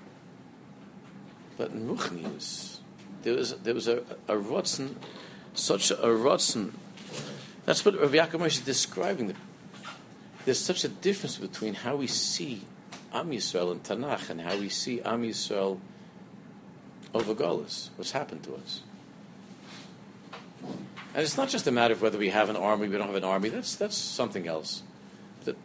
but 1.56 1.71
in 1.71 1.88
Ruchnius. 1.88 2.78
There 3.23 3.35
was, 3.35 3.54
there 3.59 3.75
was 3.75 3.88
a, 3.88 3.99
a, 4.26 4.35
rotzen, 4.35 4.97
such 5.54 5.90
a 5.90 5.94
rotzen. 5.94 6.73
That's 7.64 7.85
what 7.85 8.00
Rav 8.00 8.11
Yaakov 8.11 8.47
is 8.47 8.61
describing. 8.61 9.35
there's 10.44 10.59
such 10.59 10.85
a 10.85 10.88
difference 10.88 11.38
between 11.38 11.75
how 11.75 11.97
we 11.97 12.09
see 12.09 12.62
Am 13.12 13.30
Yisrael 13.30 13.73
in 13.73 13.80
Tanakh 13.80 14.30
and 14.30 14.40
how 14.40 14.56
we 14.56 14.68
see 14.68 15.00
Am 15.02 15.23
Yisrael 15.23 15.78
over 17.14 17.35
Golis, 17.35 17.90
what's 17.97 18.12
happened 18.12 18.42
to 18.44 18.54
us. 18.54 18.80
And 21.14 21.23
it's 21.23 21.37
not 21.37 21.49
just 21.49 21.66
a 21.66 21.71
matter 21.71 21.92
of 21.92 22.00
whether 22.00 22.18
we 22.18 22.30
have 22.30 22.49
an 22.49 22.56
army, 22.56 22.88
we 22.88 22.97
don't 22.97 23.06
have 23.06 23.16
an 23.16 23.25
army. 23.25 23.50
That's 23.50 23.76
that's 23.76 23.97
something 23.97 24.49
else. 24.49 24.82
That 25.44 25.56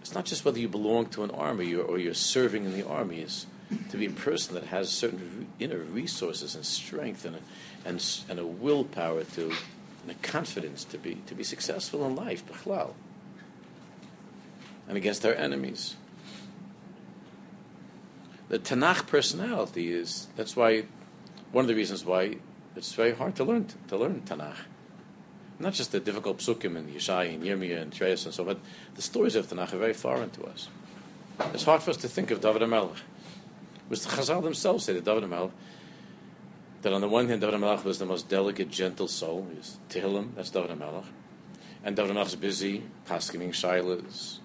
it's 0.00 0.14
not 0.14 0.24
just 0.24 0.44
whether 0.44 0.58
you 0.58 0.68
belong 0.68 1.06
to 1.06 1.24
an 1.24 1.30
army 1.32 1.74
or, 1.74 1.82
or 1.82 1.98
you're 1.98 2.14
serving 2.14 2.64
in 2.64 2.72
the 2.72 2.86
army. 2.86 3.20
Is 3.20 3.46
to 3.90 3.96
be 3.96 4.06
a 4.06 4.10
person 4.10 4.54
that 4.54 4.64
has 4.64 4.88
certain 4.88 5.48
inner 5.58 5.78
resources 5.78 6.54
and 6.54 6.64
strength 6.64 7.24
and 7.24 7.36
a, 7.36 7.40
and 7.84 8.04
and 8.28 8.38
a 8.38 8.46
willpower 8.46 9.24
to 9.24 9.52
and 10.02 10.10
a 10.10 10.14
confidence 10.22 10.84
to 10.84 10.98
be 10.98 11.16
to 11.26 11.34
be 11.34 11.44
successful 11.44 12.06
in 12.06 12.16
life, 12.16 12.46
b'chlal, 12.46 12.94
and 14.86 14.96
against 14.96 15.24
our 15.24 15.34
enemies. 15.34 15.96
The 18.48 18.58
Tanakh 18.58 19.06
personality 19.06 19.92
is 19.92 20.28
that's 20.36 20.56
why 20.56 20.84
one 21.52 21.64
of 21.64 21.68
the 21.68 21.74
reasons 21.74 22.04
why 22.04 22.36
it's 22.74 22.94
very 22.94 23.12
hard 23.12 23.34
to 23.36 23.44
learn 23.44 23.66
to 23.88 23.96
learn 23.96 24.22
Tanakh. 24.22 24.56
Not 25.58 25.74
just 25.74 25.90
the 25.92 26.00
difficult 26.00 26.38
psukim 26.38 26.76
and 26.76 26.88
Yeshai 26.88 27.34
and 27.34 27.42
Yirmiyah 27.42 27.82
and 27.82 27.92
Treis 27.92 28.24
and 28.24 28.32
so, 28.32 28.44
on, 28.44 28.46
but 28.46 28.60
the 28.94 29.02
stories 29.02 29.34
of 29.34 29.48
Tanakh 29.48 29.72
are 29.72 29.78
very 29.78 29.92
foreign 29.92 30.30
to 30.30 30.44
us. 30.44 30.68
It's 31.52 31.64
hard 31.64 31.82
for 31.82 31.90
us 31.90 31.96
to 31.98 32.08
think 32.08 32.30
of 32.30 32.40
David 32.40 32.62
HaMelech. 32.62 33.00
Was 33.88 34.04
the 34.04 34.10
Chazal 34.10 34.42
themselves 34.42 34.84
say 34.84 34.92
that 34.94 35.04
David 35.04 35.24
HaMelech, 35.24 35.50
that 36.82 36.92
on 36.92 37.00
the 37.00 37.08
one 37.08 37.28
hand, 37.28 37.40
David 37.40 37.60
HaMelech 37.60 37.84
was 37.84 37.98
the 37.98 38.06
most 38.06 38.28
delicate, 38.28 38.70
gentle 38.70 39.08
soul. 39.08 39.46
He 39.50 39.56
was 39.56 39.78
Tehillim, 39.88 40.34
that's 40.34 40.50
David 40.50 40.70
HaMelech. 40.70 41.04
And 41.84 41.96
David 41.96 42.14
HaMelech 42.14 42.26
is 42.26 42.36
busy, 42.36 42.82
paskening 43.06 43.50
shilas, 43.50 44.38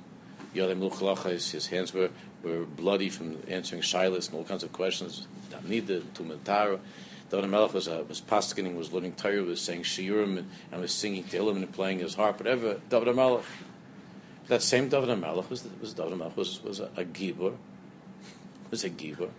Yodem 0.56 0.88
Luchlachas, 0.88 1.52
his 1.52 1.68
hands 1.68 1.94
were, 1.94 2.10
were 2.44 2.64
bloody 2.64 3.10
from 3.10 3.38
answering 3.48 3.82
shilas 3.82 4.30
and 4.30 4.38
all 4.38 4.44
kinds 4.44 4.64
of 4.64 4.72
questions, 4.72 5.28
Damnida, 5.50 6.02
Tumentara. 6.14 6.80
David 7.30 7.50
Melech 7.50 7.74
was, 7.74 7.88
uh, 7.88 8.04
was 8.08 8.22
paskening, 8.22 8.76
was 8.76 8.94
learning 8.94 9.14
Torah, 9.14 9.42
was 9.42 9.60
saying 9.60 9.82
shiurim, 9.82 10.38
and, 10.38 10.50
and, 10.72 10.82
was 10.82 10.94
singing 10.94 11.24
Tehillim 11.24 11.56
and 11.56 11.72
playing 11.72 12.00
his 12.00 12.14
harp, 12.14 12.40
whatever. 12.40 12.80
David 12.90 13.16
Melech. 13.16 13.44
That 14.50 14.62
same 14.62 14.90
David 14.90 15.18
Melech 15.18 15.50
was, 15.50 15.68
was 15.82 15.94
David 15.94 16.20
was, 16.36 16.62
was 16.62 16.80
a, 16.80 16.90
a 16.96 17.04
gibor, 17.04 17.56
was 18.74 18.84
a 18.84 18.90
giver, 18.90 19.30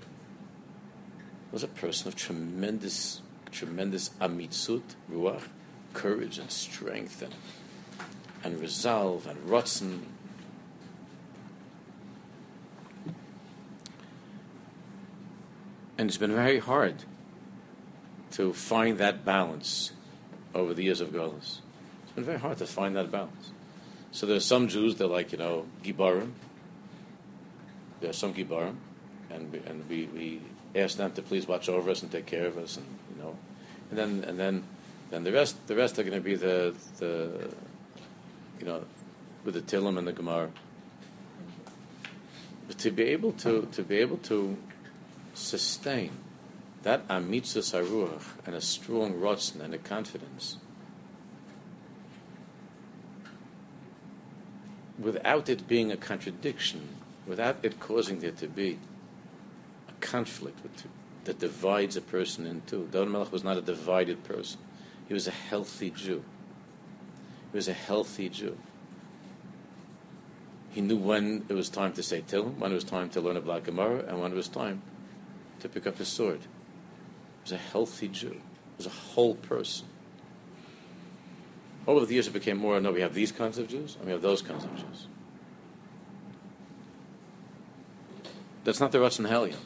was 1.50 1.64
a 1.64 1.66
person 1.66 2.06
of 2.06 2.14
tremendous, 2.14 3.20
tremendous 3.50 4.10
amitzut, 4.20 4.94
ruach, 5.10 5.48
courage 5.92 6.38
and 6.38 6.52
strength 6.52 7.20
and, 7.20 7.34
and 8.44 8.60
resolve 8.60 9.26
and 9.26 9.36
rotzen. 9.40 10.02
And 15.98 16.08
it's 16.08 16.16
been 16.16 16.36
very 16.36 16.60
hard 16.60 17.02
to 18.34 18.52
find 18.52 18.98
that 18.98 19.24
balance 19.24 19.90
over 20.54 20.74
the 20.74 20.84
years 20.84 21.00
of 21.00 21.08
Golas. 21.08 21.58
It's 22.04 22.12
been 22.14 22.22
very 22.22 22.38
hard 22.38 22.58
to 22.58 22.66
find 22.66 22.94
that 22.94 23.10
balance. 23.10 23.50
So 24.12 24.26
there 24.26 24.36
are 24.36 24.48
some 24.54 24.68
Jews 24.68 24.94
that 24.98 25.08
like, 25.08 25.32
you 25.32 25.38
know, 25.38 25.66
Gibarim. 25.82 26.34
There 28.00 28.10
are 28.10 28.12
some 28.12 28.32
Gibarim, 28.32 28.76
and 29.34 29.52
we, 29.52 29.58
and 29.66 29.88
we, 29.88 30.06
we 30.06 30.40
ask 30.80 30.96
them 30.96 31.12
to 31.12 31.22
please 31.22 31.46
watch 31.46 31.68
over 31.68 31.90
us 31.90 32.02
and 32.02 32.10
take 32.10 32.26
care 32.26 32.46
of 32.46 32.56
us, 32.56 32.76
and 32.76 32.86
you 33.14 33.22
know, 33.22 33.36
and 33.90 33.98
then 33.98 34.24
and 34.28 34.38
then 34.38 34.64
then 35.10 35.24
the 35.24 35.32
rest 35.32 35.66
the 35.66 35.76
rest 35.76 35.98
are 35.98 36.02
going 36.02 36.14
to 36.14 36.20
be 36.20 36.34
the 36.34 36.74
the 36.98 37.50
you 38.60 38.66
know 38.66 38.82
with 39.44 39.54
the 39.54 39.60
Tillim 39.60 39.98
and 39.98 40.06
the 40.06 40.12
Gemara. 40.12 40.50
But 42.66 42.78
to 42.78 42.90
be 42.90 43.04
able 43.04 43.32
to 43.32 43.68
to 43.72 43.82
be 43.82 43.98
able 43.98 44.18
to 44.18 44.56
sustain 45.34 46.12
that 46.82 47.06
amitzus 47.08 47.74
aruach 47.74 48.24
and 48.46 48.54
a 48.54 48.60
strong 48.60 49.14
rotzen 49.14 49.60
and 49.60 49.74
a 49.74 49.78
confidence, 49.78 50.58
without 54.98 55.48
it 55.48 55.66
being 55.66 55.90
a 55.90 55.96
contradiction, 55.96 56.88
without 57.26 57.56
it 57.62 57.80
causing 57.80 58.20
there 58.20 58.32
to 58.32 58.46
be 58.46 58.78
conflict 60.04 60.62
with, 60.62 60.84
that 61.24 61.38
divides 61.38 61.96
a 61.96 62.00
person 62.00 62.46
in 62.46 62.62
two. 62.66 62.88
David 62.92 63.08
Melech 63.08 63.32
was 63.32 63.42
not 63.42 63.56
a 63.56 63.62
divided 63.62 64.22
person. 64.24 64.60
He 65.08 65.14
was 65.14 65.26
a 65.26 65.32
healthy 65.32 65.90
Jew. 65.90 66.22
He 67.50 67.56
was 67.56 67.68
a 67.68 67.72
healthy 67.72 68.28
Jew. 68.28 68.56
He 70.70 70.80
knew 70.80 70.96
when 70.96 71.44
it 71.48 71.54
was 71.54 71.68
time 71.68 71.92
to 71.94 72.02
say 72.02 72.20
Tehillim, 72.20 72.58
when 72.58 72.72
it 72.72 72.74
was 72.74 72.84
time 72.84 73.08
to 73.10 73.20
learn 73.20 73.36
a 73.36 73.40
Black 73.40 73.64
Gemara, 73.64 74.04
and 74.06 74.20
when 74.20 74.32
it 74.32 74.34
was 74.34 74.48
time 74.48 74.82
to 75.60 75.68
pick 75.68 75.86
up 75.86 75.98
his 75.98 76.08
sword 76.08 76.40
He 76.40 77.42
was 77.44 77.52
a 77.52 77.56
healthy 77.56 78.08
Jew, 78.08 78.30
He 78.30 78.76
was 78.76 78.86
a 78.86 78.90
whole 78.90 79.36
person. 79.36 79.86
Over 81.86 82.06
the 82.06 82.14
years, 82.14 82.26
it 82.26 82.32
became 82.32 82.58
more 82.58 82.76
and 82.76 82.84
no, 82.84 82.92
we 82.92 83.02
have 83.02 83.14
these 83.14 83.30
kinds 83.32 83.58
of 83.58 83.68
Jews, 83.68 83.96
and 83.96 84.06
we 84.06 84.12
have 84.12 84.22
those 84.22 84.42
kinds 84.42 84.64
of 84.64 84.74
Jews. 84.74 85.06
That's 88.64 88.80
not 88.80 88.92
the 88.92 88.98
Ratzon 88.98 89.28
Helyon. 89.28 89.56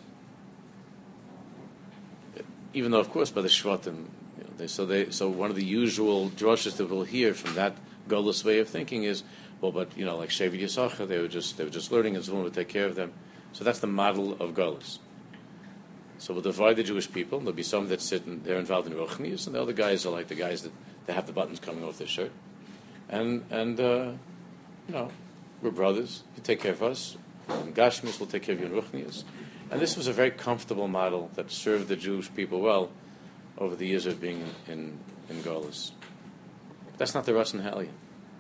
Even 2.75 2.91
though, 2.91 3.01
of 3.01 3.11
course, 3.11 3.31
by 3.31 3.41
the 3.41 3.49
Shvatim, 3.49 4.07
you 4.37 4.45
know, 4.45 4.51
they, 4.57 4.67
so 4.67 4.85
they, 4.85 5.11
so 5.11 5.29
one 5.29 5.51
of 5.51 5.57
the 5.57 5.65
usual 5.65 6.29
drushes 6.31 6.77
that 6.77 6.87
we'll 6.87 7.05
hear 7.05 7.35
from 7.35 7.55
that 7.55 7.77
godless 8.09 8.45
way 8.45 8.59
of 8.59 8.69
thinking 8.69 9.05
is, 9.05 9.23
well, 9.61 9.73
but 9.73 9.97
you 9.97 10.05
know, 10.05 10.17
like 10.17 10.31
Shevet 10.31 10.61
Yisachar, 10.61 11.09
they 11.09 11.19
were 11.19 11.29
just 11.29 11.57
they 11.57 11.65
were 11.65 11.71
just 11.71 11.91
learning, 11.91 12.17
and 12.17 12.25
someone 12.25 12.45
would 12.45 12.55
take 12.55 12.69
care 12.69 12.87
of 12.87 12.95
them. 12.95 13.13
So 13.53 13.65
that's 13.65 13.81
the 13.81 13.87
model 13.87 14.37
of 14.41 14.55
godless. 14.55 14.99
So 16.19 16.33
we'll 16.33 16.43
divide 16.43 16.77
the 16.77 16.83
Jewish 16.83 17.11
people. 17.11 17.39
There'll 17.39 17.53
be 17.53 17.63
some 17.63 17.89
that 17.89 18.01
sit 18.01 18.27
and 18.27 18.45
they're 18.45 18.59
involved 18.59 18.89
in 18.89 18.95
Ruchnius, 18.95 19.47
and 19.47 19.55
the 19.55 19.63
other 19.63 19.73
guys 19.73 20.05
are 20.05 20.11
like 20.11 20.29
the 20.29 20.35
guys 20.35 20.63
that 20.63 20.73
they 21.07 21.13
have 21.13 21.27
the 21.27 21.33
buttons 21.33 21.61
coming 21.61 21.85
off 21.85 21.99
their 21.99 22.07
shirt. 22.07 22.33
And 23.09 23.45
and 23.51 23.81
uh, 23.81 24.13
you 24.87 24.95
know, 24.95 25.11
we're 25.63 25.71
brothers. 25.71 26.23
You 26.37 26.43
take 26.43 26.61
care 26.61 26.73
of 26.73 26.83
us. 26.83 27.17
And 27.49 27.75
Gashmis 27.75 28.21
will 28.21 28.27
take 28.27 28.43
care 28.43 28.55
of 28.55 28.61
you 28.61 28.67
in 28.67 28.73
Ruchnius. 28.73 29.25
And 29.71 29.81
this 29.81 29.97
was 29.97 30.07
a 30.07 30.13
very 30.13 30.31
comfortable 30.31 30.89
model 30.89 31.31
that 31.35 31.51
served 31.51 31.89
the 31.89 31.97
Jewish 31.97 32.35
people 32.35 32.61
well 32.61 32.91
over 33.59 33.77
the 33.77 33.87
years 33.87 34.07
of 34.07 34.21
being 34.21 34.45
in 34.67 34.99
in 35.29 35.43
Golis. 35.43 35.93
That's 36.97 37.15
not 37.15 37.27
the 37.27 37.33
Ratzon 37.33 37.63
Ha'elyon. 37.63 37.91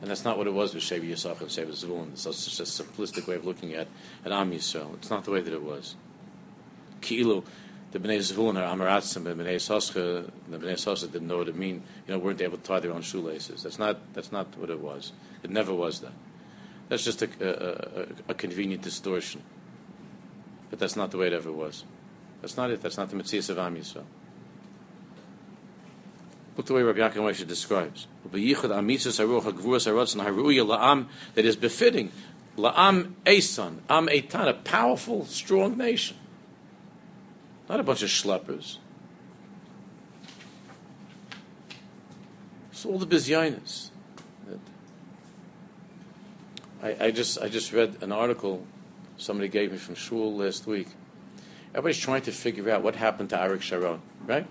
And 0.00 0.10
that's 0.10 0.24
not 0.24 0.38
what 0.38 0.46
it 0.46 0.52
was 0.52 0.74
with 0.74 0.84
Shevi 0.84 1.10
Yisach 1.10 1.40
and 1.40 1.48
Shevi 1.48 1.72
Zvulun. 1.72 2.12
It's 2.12 2.22
such 2.22 2.60
a 2.60 2.62
simplistic 2.62 3.26
way 3.26 3.34
of 3.34 3.44
looking 3.44 3.74
at, 3.74 3.88
at 4.24 4.30
Am 4.30 4.52
Yisrael. 4.52 4.94
It's 4.94 5.10
not 5.10 5.24
the 5.24 5.32
way 5.32 5.40
that 5.40 5.52
it 5.52 5.62
was. 5.62 5.96
Ki'ilu, 7.00 7.44
the 7.90 7.98
Bnei 7.98 8.18
Zvulun 8.18 8.56
are 8.56 8.76
Amaratzim, 8.76 9.24
but 9.24 9.36
Bnei 9.36 9.56
Soscha, 9.56 10.30
the 10.48 10.58
Bnei 10.58 10.74
Soscha 10.74 11.10
didn't 11.10 11.26
know 11.26 11.38
what 11.38 11.48
it 11.48 11.56
mean. 11.56 11.82
You 12.06 12.14
know, 12.14 12.20
weren't 12.20 12.40
able 12.40 12.58
to 12.58 12.62
tie 12.62 12.78
their 12.78 12.92
own 12.92 13.02
shoelaces. 13.02 13.64
That's 13.64 13.78
not 13.78 13.98
that's 14.14 14.30
not 14.30 14.56
what 14.56 14.70
it 14.70 14.78
was. 14.78 15.12
It 15.42 15.50
never 15.50 15.74
was 15.74 16.00
that. 16.00 16.12
That's 16.88 17.04
just 17.04 17.22
a, 17.22 17.28
a, 17.40 18.02
a, 18.02 18.06
a 18.28 18.34
convenient 18.34 18.82
distortion. 18.82 19.42
But 20.70 20.78
that's 20.78 20.96
not 20.96 21.10
the 21.10 21.18
way 21.18 21.26
it 21.28 21.32
ever 21.32 21.52
was. 21.52 21.84
That's 22.40 22.56
not 22.56 22.70
it. 22.70 22.80
That's 22.82 22.96
not 22.96 23.10
the 23.10 23.16
Mitzvah 23.16 23.52
of 23.52 23.58
Am 23.58 23.76
Yisrael. 23.76 24.04
Look 26.56 26.66
the 26.66 26.74
way 26.74 26.82
Rabbi 26.82 26.98
Yaakov 26.98 27.14
Moshe 27.14 27.46
describes. 27.46 28.08
That 31.34 31.44
is 31.44 31.56
befitting. 31.56 32.12
La'am 32.56 33.12
Esan, 33.24 33.78
Am 33.88 34.08
Eitan, 34.08 34.48
a 34.48 34.54
powerful, 34.54 35.24
strong 35.26 35.78
nation. 35.78 36.16
Not 37.68 37.78
a 37.78 37.84
bunch 37.84 38.02
of 38.02 38.08
schleppers. 38.08 38.78
So 42.72 42.90
all 42.90 42.98
the 42.98 43.06
bizyanis. 43.06 43.90
I, 46.82 47.06
I 47.06 47.10
just 47.10 47.40
I 47.40 47.48
just 47.48 47.72
read 47.72 47.96
an 48.02 48.12
article 48.12 48.66
somebody 49.18 49.48
gave 49.48 49.72
me 49.72 49.78
from 49.78 49.94
Shul 49.94 50.36
last 50.36 50.66
week. 50.66 50.88
Everybody's 51.70 51.98
trying 51.98 52.22
to 52.22 52.32
figure 52.32 52.70
out 52.70 52.82
what 52.82 52.96
happened 52.96 53.30
to 53.30 53.36
Arik 53.36 53.60
Sharon, 53.60 54.00
right? 54.24 54.46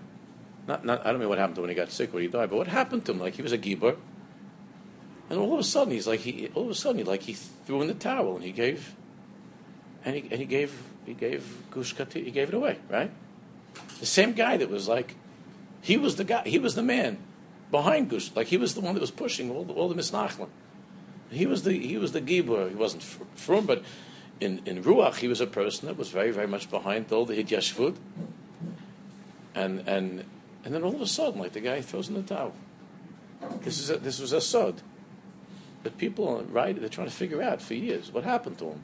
Not, 0.68 0.84
not, 0.84 1.04
I 1.04 1.10
don't 1.10 1.20
know 1.20 1.28
what 1.28 1.38
happened 1.38 1.56
to 1.56 1.62
him 1.62 1.64
when 1.64 1.70
he 1.70 1.74
got 1.74 1.90
sick, 1.90 2.12
when 2.12 2.22
he 2.22 2.28
died, 2.28 2.50
but 2.50 2.56
what 2.56 2.68
happened 2.68 3.04
to 3.06 3.12
him? 3.12 3.18
Like 3.18 3.34
he 3.34 3.42
was 3.42 3.52
a 3.52 3.58
gibber, 3.58 3.96
and 5.30 5.38
all 5.38 5.54
of 5.54 5.58
a 5.58 5.64
sudden 5.64 5.92
he's 5.92 6.06
like 6.06 6.20
he, 6.20 6.50
all 6.54 6.64
of 6.64 6.70
a 6.70 6.74
sudden 6.74 6.98
he 6.98 7.04
like 7.04 7.22
he 7.22 7.32
threw 7.32 7.80
in 7.80 7.88
the 7.88 7.94
towel 7.94 8.36
and 8.36 8.44
he 8.44 8.52
gave, 8.52 8.94
and 10.04 10.14
he 10.14 10.22
and 10.30 10.40
he 10.40 10.44
gave 10.44 10.82
he 11.06 11.14
gave 11.14 11.64
Gush 11.70 11.94
he 12.12 12.30
gave 12.30 12.48
it 12.48 12.54
away, 12.54 12.78
right? 12.88 13.10
The 14.00 14.06
same 14.06 14.32
guy 14.32 14.56
that 14.58 14.70
was 14.70 14.88
like, 14.88 15.16
he 15.80 15.96
was 15.96 16.16
the 16.16 16.24
guy, 16.24 16.42
he 16.44 16.58
was 16.58 16.74
the 16.74 16.82
man 16.82 17.18
behind 17.70 18.10
Gush, 18.10 18.30
like 18.36 18.48
he 18.48 18.58
was 18.58 18.74
the 18.74 18.80
one 18.80 18.94
that 18.94 19.00
was 19.00 19.10
pushing 19.10 19.50
all 19.50 19.64
the, 19.64 19.72
all 19.72 19.88
the 19.88 19.94
misnachlim. 19.94 20.48
He 21.30 21.46
was 21.46 21.62
the 21.62 21.72
he 21.72 21.96
was 21.98 22.12
the 22.12 22.20
gibur. 22.20 22.68
He 22.68 22.74
wasn't 22.74 23.02
from, 23.02 23.66
but 23.66 23.82
in 24.40 24.62
in 24.66 24.82
ruach 24.82 25.16
he 25.16 25.28
was 25.28 25.40
a 25.40 25.46
person 25.46 25.88
that 25.88 25.96
was 25.96 26.10
very 26.10 26.30
very 26.30 26.46
much 26.46 26.70
behind 26.70 27.12
all 27.12 27.24
the 27.24 27.34
hidyashvut. 27.34 27.96
And 29.54 29.88
and 29.88 30.24
and 30.64 30.74
then 30.74 30.82
all 30.82 30.94
of 30.94 31.00
a 31.00 31.06
sudden, 31.06 31.40
like 31.40 31.52
the 31.52 31.60
guy 31.60 31.80
throws 31.80 32.08
in 32.08 32.14
the 32.14 32.22
towel. 32.22 32.52
This 33.62 33.78
is 33.78 33.90
a, 33.90 33.96
this 33.96 34.20
was 34.20 34.32
a 34.32 34.40
sod. 34.40 34.82
that 35.82 35.96
people 35.96 36.44
right 36.50 36.78
they're 36.78 36.88
trying 36.88 37.06
to 37.06 37.12
figure 37.12 37.42
out 37.42 37.62
for 37.62 37.74
years 37.74 38.12
what 38.12 38.24
happened 38.24 38.58
to 38.58 38.66
him. 38.66 38.80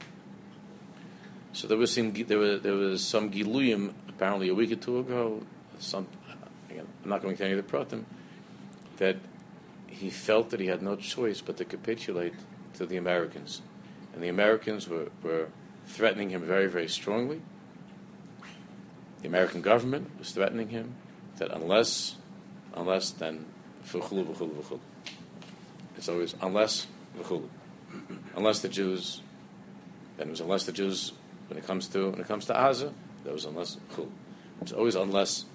So 1.53 1.67
there 1.67 1.77
was 1.77 1.93
some 1.93 2.11
there 2.13 2.37
was 2.37 2.61
there 2.61 2.73
was 2.73 3.03
some 3.03 3.31
giluyim 3.31 3.93
apparently 4.09 4.49
a 4.49 4.55
week 4.55 4.71
or 4.71 4.75
two 4.75 4.99
ago. 4.99 5.41
Some 5.79 6.07
again, 6.69 6.87
I'm 7.03 7.09
not 7.09 7.21
going 7.21 7.35
to 7.37 7.43
any 7.43 7.53
of 7.53 7.65
the 7.65 7.71
pratim 7.71 8.03
that 8.97 9.17
he 9.87 10.09
felt 10.09 10.49
that 10.49 10.59
he 10.59 10.67
had 10.67 10.81
no 10.81 10.95
choice 10.95 11.41
but 11.41 11.57
to 11.57 11.65
capitulate 11.65 12.33
to 12.73 12.85
the 12.85 12.97
Americans, 12.97 13.61
and 14.15 14.23
the 14.23 14.29
Americans 14.29 14.87
were, 14.87 15.09
were 15.21 15.49
threatening 15.85 16.29
him 16.29 16.41
very 16.41 16.67
very 16.67 16.87
strongly. 16.87 17.41
The 19.21 19.27
American 19.27 19.61
government 19.61 20.09
was 20.17 20.31
threatening 20.31 20.69
him 20.69 20.95
that 21.37 21.51
unless 21.51 22.15
unless 22.73 23.11
then. 23.11 23.45
It's 25.95 26.09
always 26.09 26.33
unless. 26.41 26.87
Unless 28.35 28.59
the 28.61 28.69
Jews, 28.69 29.21
then 30.17 30.27
it 30.27 30.31
was 30.31 30.41
unless 30.41 30.65
the 30.65 30.71
Jews 30.71 31.13
when 31.47 31.59
it 31.59 31.67
comes 31.67 31.87
to 31.89 32.09
when 32.09 32.19
it 32.19 32.27
comes 32.27 32.45
to 32.47 32.53
Aza, 32.53 32.91
that 33.23 33.33
was 33.33 33.45
unless. 33.45 33.77
It's 34.61 34.71
always 34.71 34.95
unless. 34.95 35.45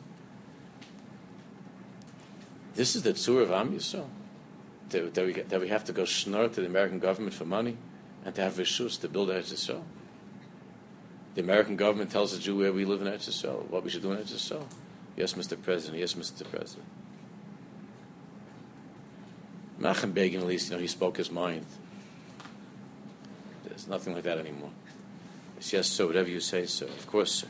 This 2.75 2.95
is 2.95 3.03
the 3.03 3.13
tzur 3.15 3.43
of 3.43 3.51
Am 3.51 3.73
Yisrael. 3.73 4.07
That, 4.91 5.15
we, 5.25 5.33
that 5.33 5.61
we 5.61 5.69
have 5.69 5.85
to 5.85 5.93
go 5.93 6.03
schnur 6.03 6.53
to 6.53 6.61
the 6.61 6.67
American 6.67 6.99
government 6.99 7.35
for 7.35 7.45
money 7.45 7.77
and 8.25 8.35
to 8.35 8.41
have 8.43 8.55
rishus 8.55 9.01
to 9.01 9.09
build 9.09 9.29
Eretz 9.29 9.53
Yisrael. 9.53 9.83
The 11.35 11.41
American 11.41 11.77
government 11.77 12.11
tells 12.11 12.33
the 12.33 12.39
Jew 12.39 12.59
where 12.59 12.73
we 12.73 12.85
live 12.85 13.01
in 13.01 13.09
Eretz 13.09 13.29
Yisrael, 13.29 13.69
what 13.69 13.85
we 13.85 13.91
should 13.91 14.03
do 14.03 14.13
in 14.13 14.19
Eretz 14.19 14.33
Yisrael. 14.33 14.65
Yes, 15.17 15.35
Mr. 15.35 15.61
President. 15.61 15.99
Yes, 15.99 16.15
Mr. 16.15 16.49
President. 16.51 16.87
Menachem 19.81 20.13
Begin, 20.13 20.41
at 20.41 20.47
least, 20.47 20.71
you 20.71 20.77
know, 20.77 20.81
he 20.81 20.87
spoke 20.87 21.17
his 21.17 21.31
mind. 21.31 21.65
There's 23.65 23.89
nothing 23.89 24.15
like 24.15 24.25
that 24.25 24.39
anymore. 24.39 24.71
It's 25.57 25.73
yes, 25.73 25.89
sir, 25.89 26.07
whatever 26.07 26.29
you 26.29 26.41
say, 26.41 26.67
sir. 26.67 26.87
Of 26.87 27.07
course, 27.07 27.33
sir. 27.33 27.49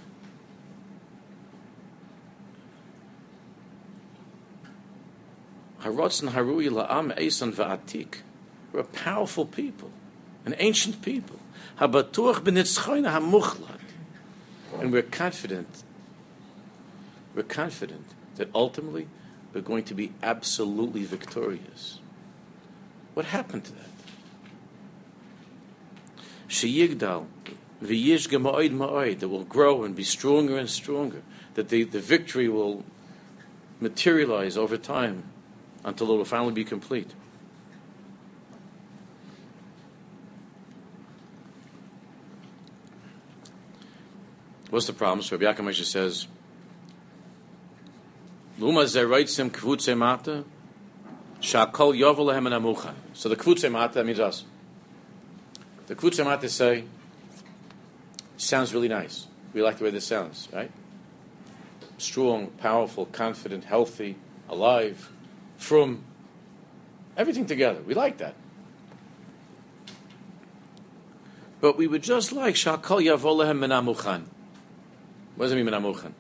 Harotzen 5.83 6.31
Harui 6.31 6.69
La'am 6.69 7.17
Esan 7.17 7.53
Va'atik. 7.53 8.19
We're 8.73 8.81
a 8.81 8.85
powerful 8.85 9.47
people, 9.47 9.91
an 10.45 10.55
ancient 10.59 11.03
people. 11.03 11.41
And 11.79 11.93
we're 14.93 15.03
confident, 15.03 15.83
we're 17.35 17.43
confident 17.43 18.07
that 18.37 18.49
ultimately 18.55 19.09
we're 19.53 19.61
going 19.61 19.85
to 19.85 19.95
be 19.95 20.13
absolutely 20.23 21.05
victorious. 21.05 22.01
What 23.15 23.27
happened 23.27 23.65
to 23.65 23.73
that? 23.73 23.91
Sheyigdal, 26.49 27.27
v'yish 27.83 28.29
gema'oid 28.29 28.73
ma'oid, 28.77 29.19
that 29.21 29.29
will 29.29 29.45
grow 29.45 29.85
and 29.85 29.95
be 29.97 30.05
stronger 30.05 30.59
and 30.59 30.69
stronger, 30.69 31.23
that 31.55 31.69
the, 31.69 31.85
the 31.85 32.01
victory 32.01 32.49
will 32.49 32.85
materialize 33.81 34.57
over 34.57 34.77
time 34.77 35.25
until 35.85 36.13
it 36.13 36.17
will 36.17 36.25
finally 36.25 36.53
be 36.53 36.65
complete. 36.65 37.13
What's 44.71 44.87
the 44.87 44.93
problem? 44.93 45.23
So 45.23 45.37
Rabbi 45.37 45.53
Yaakov 45.53 45.85
says, 45.85 46.29
Luma 48.59 48.83
zeroitzim 48.83 49.51
kvutze 49.51 49.97
mata, 49.99 50.45
shakol 51.41 51.99
yovel 51.99 52.27
lehem 52.27 52.45
amuchan. 52.45 52.95
So 53.13 53.29
the 53.29 53.37
kvutze 53.37 53.71
mata, 53.71 54.05
means 54.05 54.21
us. 54.21 54.45
The 55.89 55.97
kvutze 55.97 56.25
mata 56.25 56.49
say, 56.49 56.85
sounds 58.37 58.73
really 58.73 58.87
nice. 58.87 59.27
We 59.53 59.63
like 59.63 59.79
the 59.79 59.85
way 59.85 59.91
this 59.91 60.07
sounds, 60.07 60.49
right? 60.53 60.71
Strong, 61.99 62.49
powerful, 62.59 63.07
confident, 63.07 63.65
healthy, 63.65 64.17
alive, 64.49 65.11
from 65.57 66.05
everything 67.17 67.47
together. 67.47 67.83
We 67.83 67.95
like 67.95 68.19
that. 68.19 68.35
But 71.61 71.77
we 71.77 71.89
would 71.89 72.05
just 72.05 72.31
like 72.31 72.55
shakol 72.55 73.03
yavol 73.03 73.37
lehem 73.37 73.59
menamuchan. 73.59 74.27
What 75.37 75.47
does 75.47 75.53
it 75.53 75.57
mean 75.57 75.67
menamuchan? 75.67 76.13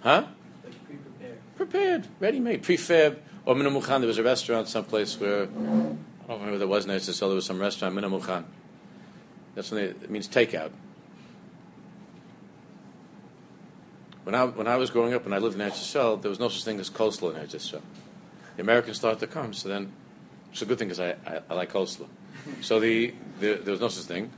Huh? 0.00 0.26
Prepared, 0.62 1.38
prepared, 1.56 2.06
ready 2.20 2.40
made, 2.40 2.62
prefab, 2.62 3.18
or 3.44 3.54
minamuchan. 3.54 4.00
There 4.00 4.06
was 4.06 4.18
a 4.18 4.22
restaurant 4.22 4.68
someplace 4.68 5.18
where 5.18 5.44
I 5.44 5.46
don't 5.46 6.40
remember 6.40 6.58
there 6.58 6.68
was 6.68 6.84
in 6.84 6.90
Eretz 6.90 7.18
There 7.18 7.28
was 7.28 7.46
some 7.46 7.58
restaurant 7.58 7.94
minamuchan. 7.94 8.44
That's 9.54 9.70
when 9.70 9.80
they, 9.80 9.88
it 9.88 10.10
means 10.10 10.28
takeout. 10.28 10.70
When 14.24 14.34
I 14.34 14.44
when 14.44 14.66
I 14.68 14.76
was 14.76 14.90
growing 14.90 15.14
up 15.14 15.24
and 15.24 15.34
I 15.34 15.38
lived 15.38 15.58
in 15.58 15.66
Eretz 15.66 16.20
there 16.20 16.28
was 16.28 16.38
no 16.38 16.48
such 16.48 16.64
thing 16.64 16.78
as 16.80 16.90
coleslaw 16.90 17.34
in 17.34 17.40
Eretz 17.40 17.70
The 18.56 18.62
Americans 18.62 18.98
started 18.98 19.20
to 19.20 19.26
come, 19.26 19.54
so 19.54 19.68
then 19.68 19.90
it's 20.52 20.62
a 20.62 20.66
good 20.66 20.78
thing 20.78 20.88
because 20.88 21.00
I, 21.00 21.16
I, 21.26 21.40
I, 21.48 21.54
like 21.54 21.72
coleslaw. 21.72 22.08
So 22.60 22.78
the, 22.78 23.14
the 23.40 23.54
there 23.54 23.72
was 23.72 23.80
no 23.80 23.88
such 23.88 24.04
thing. 24.04 24.30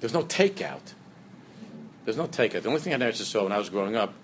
There's 0.00 0.14
no 0.14 0.22
takeout. 0.22 0.94
There's 2.04 2.16
no 2.16 2.26
takeout. 2.26 2.62
The 2.62 2.68
only 2.68 2.80
thing 2.80 2.94
I 2.94 2.96
never 2.96 3.12
saw 3.12 3.44
when 3.44 3.52
I 3.52 3.58
was 3.58 3.68
growing 3.68 3.96
up 3.96 4.14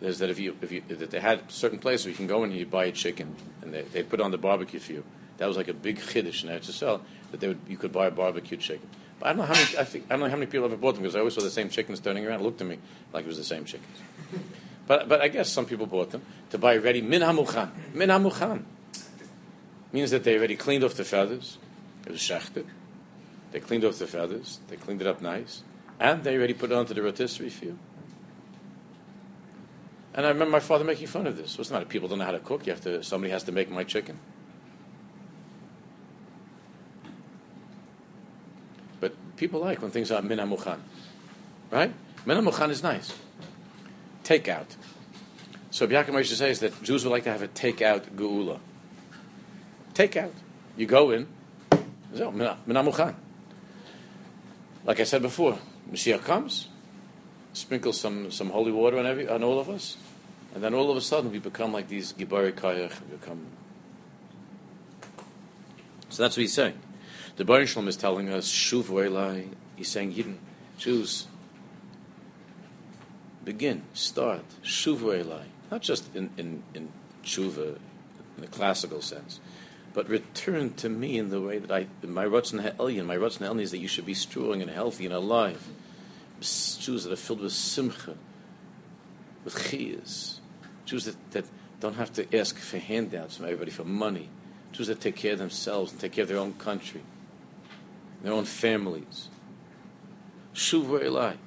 is 0.00 0.18
that 0.18 0.30
if 0.30 0.38
you 0.38 0.56
if 0.62 0.70
you 0.70 0.82
that 0.88 1.10
they 1.10 1.20
had 1.20 1.50
certain 1.50 1.78
places 1.78 2.06
where 2.06 2.10
you 2.10 2.16
can 2.16 2.26
go 2.26 2.44
in 2.44 2.50
and 2.50 2.58
you 2.58 2.66
buy 2.66 2.84
a 2.86 2.92
chicken 2.92 3.34
and 3.62 3.72
they 3.72 3.82
they 3.82 4.02
put 4.02 4.20
on 4.20 4.30
the 4.30 4.38
barbecue 4.38 4.80
for 4.80 4.92
you. 4.92 5.04
That 5.38 5.48
was 5.48 5.56
like 5.56 5.68
a 5.68 5.74
big 5.74 5.98
chiddush 5.98 6.44
in 6.44 6.50
Eretz 6.50 6.70
Yisrael 6.70 7.00
that 7.30 7.40
they 7.40 7.48
would 7.48 7.60
you 7.68 7.76
could 7.76 7.92
buy 7.92 8.06
a 8.06 8.10
barbecue 8.10 8.56
chicken. 8.56 8.88
But 9.18 9.26
I 9.26 9.28
don't 9.30 9.38
know 9.38 9.44
how 9.44 9.54
many 9.54 9.78
I 9.78 9.84
think 9.84 10.04
I 10.06 10.10
don't 10.10 10.20
know 10.20 10.28
how 10.28 10.36
many 10.36 10.46
people 10.46 10.66
ever 10.66 10.76
bought 10.76 10.94
them 10.94 11.02
because 11.02 11.16
I 11.16 11.20
always 11.20 11.34
saw 11.34 11.40
the 11.40 11.50
same 11.50 11.68
chickens 11.68 12.00
turning 12.00 12.26
around. 12.26 12.42
Looked 12.42 12.60
at 12.60 12.66
me 12.66 12.78
like 13.12 13.24
it 13.24 13.28
was 13.28 13.38
the 13.38 13.44
same 13.44 13.64
chickens. 13.64 13.98
But 14.86 15.08
but 15.08 15.20
I 15.20 15.28
guess 15.28 15.50
some 15.50 15.66
people 15.66 15.86
bought 15.86 16.10
them 16.10 16.22
to 16.50 16.58
buy 16.58 16.76
ready 16.76 17.00
min 17.00 17.22
hamuchan 17.22 17.70
min 17.94 18.08
hamuchan 18.08 18.62
means 19.92 20.10
that 20.10 20.24
they 20.24 20.36
already 20.36 20.56
cleaned 20.56 20.84
off 20.84 20.94
the 20.94 21.04
feathers. 21.04 21.58
It 22.04 22.12
was 22.12 22.20
shechted. 22.20 22.66
They 23.52 23.60
cleaned 23.60 23.84
off 23.84 23.98
the 23.98 24.06
feathers. 24.06 24.60
They 24.68 24.76
cleaned 24.76 25.00
it 25.00 25.06
up 25.06 25.22
nice, 25.22 25.62
and 25.98 26.24
they 26.24 26.36
already 26.36 26.54
put 26.54 26.70
it 26.70 26.74
onto 26.76 26.94
the 26.94 27.02
rotisserie 27.02 27.50
for 27.50 27.66
you. 27.66 27.78
And 30.14 30.24
I 30.24 30.30
remember 30.30 30.52
my 30.52 30.60
father 30.60 30.84
making 30.84 31.08
fun 31.08 31.26
of 31.26 31.36
this. 31.36 31.58
It's 31.58 31.70
not 31.70 31.86
people 31.88 32.08
don't 32.08 32.18
know 32.18 32.24
how 32.24 32.30
to 32.30 32.38
cook. 32.38 32.66
You 32.66 32.72
have 32.72 32.82
to. 32.82 33.02
Somebody 33.02 33.30
has 33.32 33.44
to 33.44 33.52
make 33.52 33.70
my 33.70 33.84
chicken. 33.84 34.18
But 38.98 39.12
people 39.36 39.60
like 39.60 39.82
when 39.82 39.90
things 39.90 40.10
are 40.10 40.22
min 40.22 40.38
hamuchan, 40.38 40.78
right? 41.70 41.92
Min 42.24 42.38
hamuchan 42.38 42.70
is 42.70 42.82
nice. 42.82 43.12
Takeout. 44.24 44.74
So 45.70 45.86
Yaakov 45.86 46.06
Moshe 46.06 46.34
says 46.34 46.60
that 46.60 46.82
Jews 46.82 47.04
would 47.04 47.10
like 47.10 47.24
to 47.24 47.32
have 47.32 47.42
a 47.42 47.48
takeout 47.48 48.08
geula. 48.16 48.58
Takeout. 49.92 50.32
You 50.78 50.86
go 50.86 51.10
in. 51.10 51.26
Min 52.14 52.30
hamuchan. 52.68 53.14
Like 54.86 55.00
I 55.00 55.04
said 55.04 55.20
before, 55.20 55.58
Mashiach 55.90 56.24
comes, 56.24 56.68
sprinkles 57.52 58.00
some, 58.00 58.30
some 58.30 58.50
holy 58.50 58.72
water 58.72 58.98
on 58.98 59.06
every 59.06 59.28
on 59.28 59.42
all 59.42 59.58
of 59.58 59.70
us, 59.70 59.96
and 60.54 60.62
then 60.62 60.74
all 60.74 60.90
of 60.90 60.96
a 60.96 61.00
sudden 61.00 61.30
we 61.30 61.38
become 61.38 61.72
like 61.72 61.88
these 61.88 62.12
Gibari 62.12 62.52
Kayach, 62.52 62.92
become. 63.10 63.46
So 66.08 66.22
that's 66.22 66.36
what 66.36 66.42
he's 66.42 66.54
saying. 66.54 66.78
The 67.36 67.44
Baruch 67.44 67.68
Shalom 67.68 67.88
is 67.88 67.96
telling 67.96 68.30
us, 68.30 68.50
Shuv 68.50 68.84
Elai, 68.84 69.48
he's 69.76 69.88
saying, 69.88 70.14
Yidden, 70.14 70.36
Jews, 70.78 71.26
begin, 73.44 73.82
start, 73.92 74.44
Shuv 74.64 75.00
Elai. 75.00 75.44
Not 75.70 75.82
just 75.82 76.14
in, 76.14 76.30
in, 76.38 76.62
in 76.74 76.88
Shuva, 77.24 77.76
in 78.36 78.42
the 78.42 78.46
classical 78.46 79.02
sense, 79.02 79.40
but 79.96 80.10
return 80.10 80.74
to 80.74 80.90
me 80.90 81.16
in 81.16 81.30
the 81.30 81.40
way 81.40 81.56
that 81.56 81.72
I, 81.72 81.86
my 82.06 82.26
Ratzon 82.26 82.60
Ha'elyon, 82.60 83.06
my 83.06 83.16
Ratzon 83.16 83.46
Ha'elyon 83.46 83.62
is 83.62 83.70
that 83.70 83.78
you 83.78 83.88
should 83.88 84.04
be 84.04 84.12
strong 84.12 84.60
and 84.60 84.70
healthy 84.70 85.06
and 85.06 85.14
alive. 85.14 85.66
Jews 86.38 87.04
that 87.04 87.12
are 87.12 87.16
filled 87.16 87.40
with 87.40 87.52
simcha, 87.52 88.14
with 89.42 89.54
chiyas, 89.54 90.40
Jews 90.84 91.06
that, 91.06 91.30
that 91.30 91.46
don't 91.80 91.94
have 91.94 92.12
to 92.12 92.38
ask 92.38 92.58
for 92.58 92.76
handouts 92.76 93.38
from 93.38 93.46
everybody 93.46 93.70
for 93.70 93.84
money. 93.84 94.28
Jews 94.70 94.88
that 94.88 95.00
take 95.00 95.16
care 95.16 95.32
of 95.32 95.38
themselves 95.38 95.92
and 95.92 96.00
take 96.00 96.12
care 96.12 96.24
of 96.24 96.28
their 96.28 96.36
own 96.36 96.52
country, 96.52 97.00
their 98.22 98.34
own 98.34 98.44
families. 98.44 99.30
Shuv 100.52 100.84
Elai. 100.84 101.38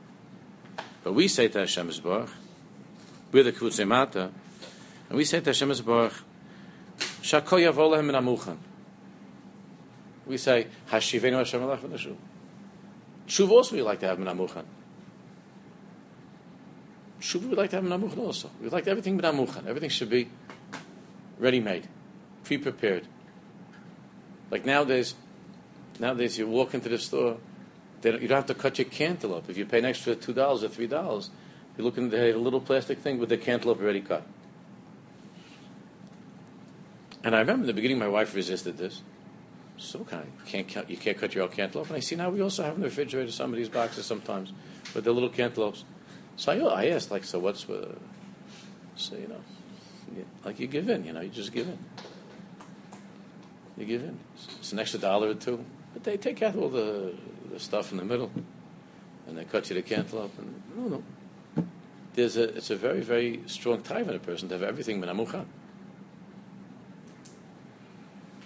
But 1.04 1.14
we 1.14 1.28
say 1.28 1.50
to 1.50 1.60
Hashem 1.60 1.92
Baruch, 2.04 2.32
we're 3.32 3.44
the 3.44 3.52
Kvutze 3.52 3.88
Mata, 3.88 4.32
and 5.08 5.18
we 5.20 5.24
say 5.24 5.40
to 5.40 5.52
Hashem 5.52 5.72
Baruch, 5.86 6.24
We 10.28 10.38
say, 10.38 10.68
Hashivenu 10.90 11.38
Hashem 11.38 11.62
Alach 11.62 11.80
V'Nashuv. 11.80 12.16
Shuv 13.28 13.50
also 13.50 13.76
we 13.76 13.82
like 13.82 14.00
to 14.00 14.08
have 14.08 14.20
Min 14.20 14.36
Amuchan. 14.36 14.66
Shuv 17.22 17.44
we'd 17.48 17.58
like 17.58 17.70
to 17.72 17.76
have 17.78 17.86
Menamuchan 17.86 18.18
also. 18.18 18.50
We'd 18.62 18.72
like 18.72 18.88
everything 18.88 19.20
Menamuchan. 19.20 19.68
Everything 19.68 19.90
should 19.90 20.10
be 20.10 20.30
ready 21.38 21.60
made, 21.60 21.88
pre 22.44 22.58
prepared. 22.58 23.08
Like 24.50 24.66
nowadays, 24.66 25.16
nowadays 26.00 26.38
you 26.38 26.48
walk 26.48 26.74
into 26.74 26.90
the 26.90 26.98
store, 26.98 27.38
you 28.04 28.12
don't 28.12 28.30
have 28.30 28.46
to 28.48 28.54
cut 28.54 28.80
your 28.80 28.86
cantaloupe. 28.86 29.50
If 29.50 29.58
you 29.58 29.66
pay 29.66 29.80
an 29.80 29.86
extra 29.86 30.16
two 30.16 30.34
dollars 30.34 30.64
or 30.64 30.70
three 30.70 30.88
dollars, 30.88 31.30
you 31.78 31.84
look 31.84 31.98
in 31.98 32.10
the, 32.10 32.36
a 32.36 32.38
little 32.38 32.62
plastic 32.62 33.00
thing 33.00 33.20
with 33.20 33.30
the 33.30 33.38
cantaloupe 33.38 33.82
already 33.82 34.02
cut. 34.02 34.24
And 37.24 37.36
I 37.36 37.40
remember 37.40 37.64
in 37.64 37.68
the 37.68 37.74
beginning, 37.74 38.00
my 38.00 38.08
wife 38.08 38.34
resisted 38.34 38.78
this. 38.78 39.02
So 39.78 40.00
kind 40.04 40.28
can't 40.46 40.90
you 40.90 40.98
can't 40.98 41.18
cut 41.18 41.34
your 41.34 41.46
own 41.46 41.52
cantaloupe. 41.52 41.88
And 41.88 41.96
I 41.96 42.00
see 42.02 42.16
now 42.16 42.30
we 42.30 42.42
also 42.42 42.64
have 42.64 42.76
in 42.76 42.82
the 42.82 42.88
refrigerator 42.88 43.32
some 43.32 43.52
of 43.52 43.58
these 43.58 43.70
boxes 43.70 44.06
sometimes 44.06 44.52
with 44.94 45.06
the 45.06 45.14
little 45.14 45.30
cantaloupes. 45.30 45.86
So 46.36 46.52
I, 46.52 46.84
I 46.84 46.86
asked 46.88 47.12
like, 47.12 47.24
so 47.24 47.40
what's 47.40 47.68
uh, 47.70 47.96
so 48.96 49.16
you 49.16 49.28
know, 49.28 50.26
like 50.44 50.60
you 50.60 50.68
give 50.68 50.90
in, 50.90 51.06
you 51.06 51.14
know, 51.14 51.22
you 51.22 51.30
just 51.30 51.54
give 51.54 51.68
in. 51.68 51.78
You 53.78 53.86
give 53.86 54.04
in. 54.04 54.20
It's 54.60 54.74
an 54.74 54.80
extra 54.80 55.00
dollar 55.00 55.30
or 55.30 55.36
two, 55.36 55.64
but 55.94 56.04
they 56.04 56.18
take 56.18 56.42
out 56.42 56.58
all 56.58 56.68
the, 56.68 57.14
the 57.50 57.60
stuff 57.60 57.92
in 57.92 57.98
the 57.98 58.04
middle, 58.04 58.30
and 59.28 59.38
they 59.38 59.46
cut 59.46 59.70
you 59.70 59.76
the 59.76 59.82
cantaloupe. 59.82 60.38
And 60.38 60.62
no, 60.76 60.88
no. 60.98 61.66
There's 62.16 62.36
a, 62.36 62.56
it's 62.56 62.70
a 62.70 62.76
very, 62.76 63.00
very 63.00 63.44
strong 63.46 63.82
time 63.82 64.10
in 64.10 64.16
a 64.16 64.20
person 64.20 64.50
to 64.50 64.56
have 64.56 64.64
everything 64.64 65.00
minamuchan 65.00 65.46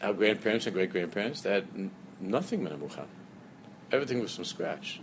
our 0.03 0.13
grandparents 0.13 0.65
and 0.65 0.75
great 0.75 0.91
grandparents, 0.91 1.41
they 1.41 1.51
had 1.51 1.67
n- 1.75 1.91
nothing 2.19 2.61
minamuchan. 2.61 3.07
Everything 3.91 4.19
was 4.19 4.35
from 4.35 4.43
scratch. 4.43 4.99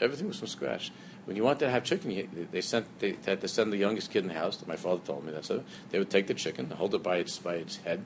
Everything 0.00 0.28
was 0.28 0.38
from 0.38 0.48
scratch. 0.48 0.92
When 1.24 1.36
you 1.36 1.44
wanted 1.44 1.60
to 1.60 1.70
have 1.70 1.84
chicken, 1.84 2.48
they 2.50 2.60
sent 2.60 2.86
they, 2.98 3.16
had 3.26 3.40
to 3.42 3.48
send 3.48 3.72
the 3.72 3.76
youngest 3.76 4.10
kid 4.10 4.22
in 4.22 4.28
the 4.28 4.34
house. 4.34 4.64
My 4.66 4.76
father 4.76 5.00
told 5.04 5.24
me 5.24 5.32
that. 5.32 5.44
So 5.44 5.64
they 5.90 5.98
would 5.98 6.10
take 6.10 6.26
the 6.26 6.34
chicken, 6.34 6.70
hold 6.70 6.94
it 6.94 7.02
by 7.02 7.16
its 7.16 7.38
by 7.38 7.54
its 7.56 7.76
head, 7.76 8.04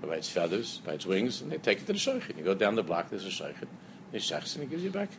by 0.00 0.14
its 0.14 0.28
feathers, 0.28 0.80
by 0.84 0.94
its 0.94 1.06
wings, 1.06 1.42
and 1.42 1.52
they 1.52 1.58
take 1.58 1.78
it 1.78 1.86
to 1.86 1.92
the 1.92 1.98
shaykhid. 1.98 2.38
You 2.38 2.44
go 2.44 2.54
down 2.54 2.76
the 2.76 2.82
block, 2.82 3.10
there's 3.10 3.26
a 3.26 3.28
shaykhid. 3.28 3.68
He 4.12 4.18
shechs 4.18 4.54
and 4.54 4.64
he 4.64 4.70
gives 4.70 4.82
you 4.82 4.90
back 4.90 5.10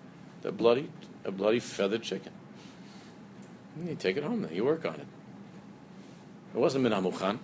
the 0.42 0.52
bloody 0.52 0.90
a 1.24 1.32
bloody 1.32 1.60
feathered 1.60 2.02
chicken. 2.02 2.34
And 3.78 3.90
you 3.90 3.96
take 3.96 4.18
it 4.18 4.24
home. 4.24 4.42
Then 4.42 4.54
you 4.54 4.66
work 4.66 4.86
on 4.86 4.96
it. 4.96 5.08
It 6.54 6.58
wasn't 6.58 6.86
minamuchan. 6.86 7.40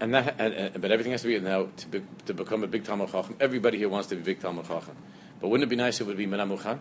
And 0.00 0.14
that, 0.14 0.36
and, 0.38 0.54
and, 0.54 0.80
but 0.80 0.90
everything 0.90 1.12
has 1.12 1.22
to 1.22 1.28
be 1.28 1.38
now 1.38 1.68
to, 1.76 1.88
be, 1.88 2.02
to 2.26 2.34
become 2.34 2.62
a 2.62 2.66
big 2.66 2.84
Talmud 2.84 3.10
Chacham. 3.10 3.36
Everybody 3.40 3.78
here 3.78 3.88
wants 3.88 4.08
to 4.08 4.16
be 4.16 4.22
big 4.22 4.40
Talmud 4.40 4.66
Chacham, 4.66 4.96
but 5.40 5.48
wouldn't 5.48 5.66
it 5.66 5.70
be 5.70 5.76
nice 5.76 5.96
if 5.96 6.02
it 6.02 6.06
would 6.06 6.16
be 6.16 6.26
Menamuchan? 6.26 6.80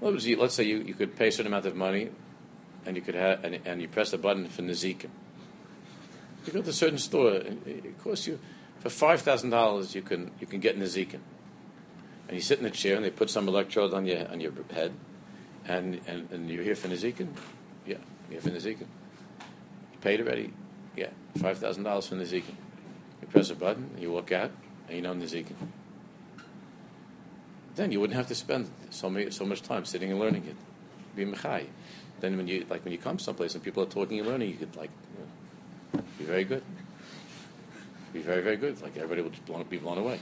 Well, 0.00 0.12
let's 0.12 0.54
say 0.54 0.64
you, 0.64 0.78
you 0.78 0.94
could 0.94 1.16
pay 1.16 1.28
a 1.28 1.32
certain 1.32 1.46
amount 1.46 1.64
of 1.66 1.74
money, 1.74 2.10
and 2.84 2.96
you 2.96 3.02
could 3.02 3.14
have, 3.14 3.44
and, 3.44 3.60
and 3.64 3.80
you 3.80 3.88
press 3.88 4.10
the 4.10 4.18
button 4.18 4.46
for 4.46 4.62
Nazikim. 4.62 5.08
You 6.44 6.52
go 6.52 6.60
to 6.60 6.70
a 6.70 6.72
certain 6.74 6.98
store, 6.98 7.36
and 7.36 7.66
it 7.66 7.98
costs 8.02 8.26
you 8.26 8.38
for 8.80 8.90
five 8.90 9.22
thousand 9.22 9.50
dollars. 9.50 9.94
You 9.94 10.02
can 10.02 10.30
you 10.40 10.46
can 10.46 10.60
get 10.60 10.78
Nazikim, 10.78 11.20
and 12.28 12.36
you 12.36 12.40
sit 12.40 12.58
in 12.58 12.66
a 12.66 12.70
chair, 12.70 12.96
and 12.96 13.04
they 13.04 13.10
put 13.10 13.30
some 13.30 13.48
electrode 13.48 13.94
on 13.94 14.04
your 14.04 14.28
on 14.30 14.40
your 14.40 14.52
head, 14.74 14.92
and 15.66 16.00
and, 16.06 16.30
and 16.30 16.50
you're 16.50 16.62
here 16.62 16.74
for 16.74 16.88
Nazikim. 16.88 17.28
Yeah, 17.86 17.96
you're 18.30 18.40
here 18.42 18.52
for 18.52 18.58
Nazikim. 18.58 18.80
You 18.80 19.98
paid 20.02 20.20
already 20.20 20.52
five 21.38 21.58
thousand 21.58 21.84
dollars 21.84 22.06
for 22.06 22.16
Nizikin. 22.16 22.54
You 23.20 23.28
press 23.28 23.50
a 23.50 23.54
button, 23.54 23.90
you 23.98 24.12
walk 24.12 24.32
out, 24.32 24.50
and 24.88 24.96
you 24.96 25.02
know 25.02 25.14
Nizikin. 25.14 25.54
Then 27.76 27.90
you 27.90 28.00
wouldn't 28.00 28.16
have 28.16 28.28
to 28.28 28.34
spend 28.34 28.70
so 28.90 29.10
many, 29.10 29.30
so 29.30 29.44
much 29.44 29.62
time 29.62 29.84
sitting 29.84 30.10
and 30.10 30.20
learning 30.20 30.44
it. 30.46 30.56
Be 31.16 31.24
mechai. 31.24 31.66
Then 32.20 32.36
when 32.36 32.46
you 32.46 32.64
like 32.70 32.84
when 32.84 32.92
you 32.92 32.98
come 32.98 33.18
someplace 33.18 33.54
and 33.54 33.62
people 33.62 33.82
are 33.82 33.86
talking 33.86 34.18
and 34.18 34.28
learning, 34.28 34.50
you 34.50 34.56
could 34.56 34.76
like 34.76 34.90
you 35.12 35.98
know, 35.98 36.04
be 36.18 36.24
very 36.24 36.44
good. 36.44 36.62
Be 38.12 38.20
very 38.20 38.42
very 38.42 38.56
good. 38.56 38.80
Like 38.80 38.96
everybody 38.96 39.22
would 39.22 39.70
be 39.70 39.78
blown 39.78 39.98
away. 39.98 40.20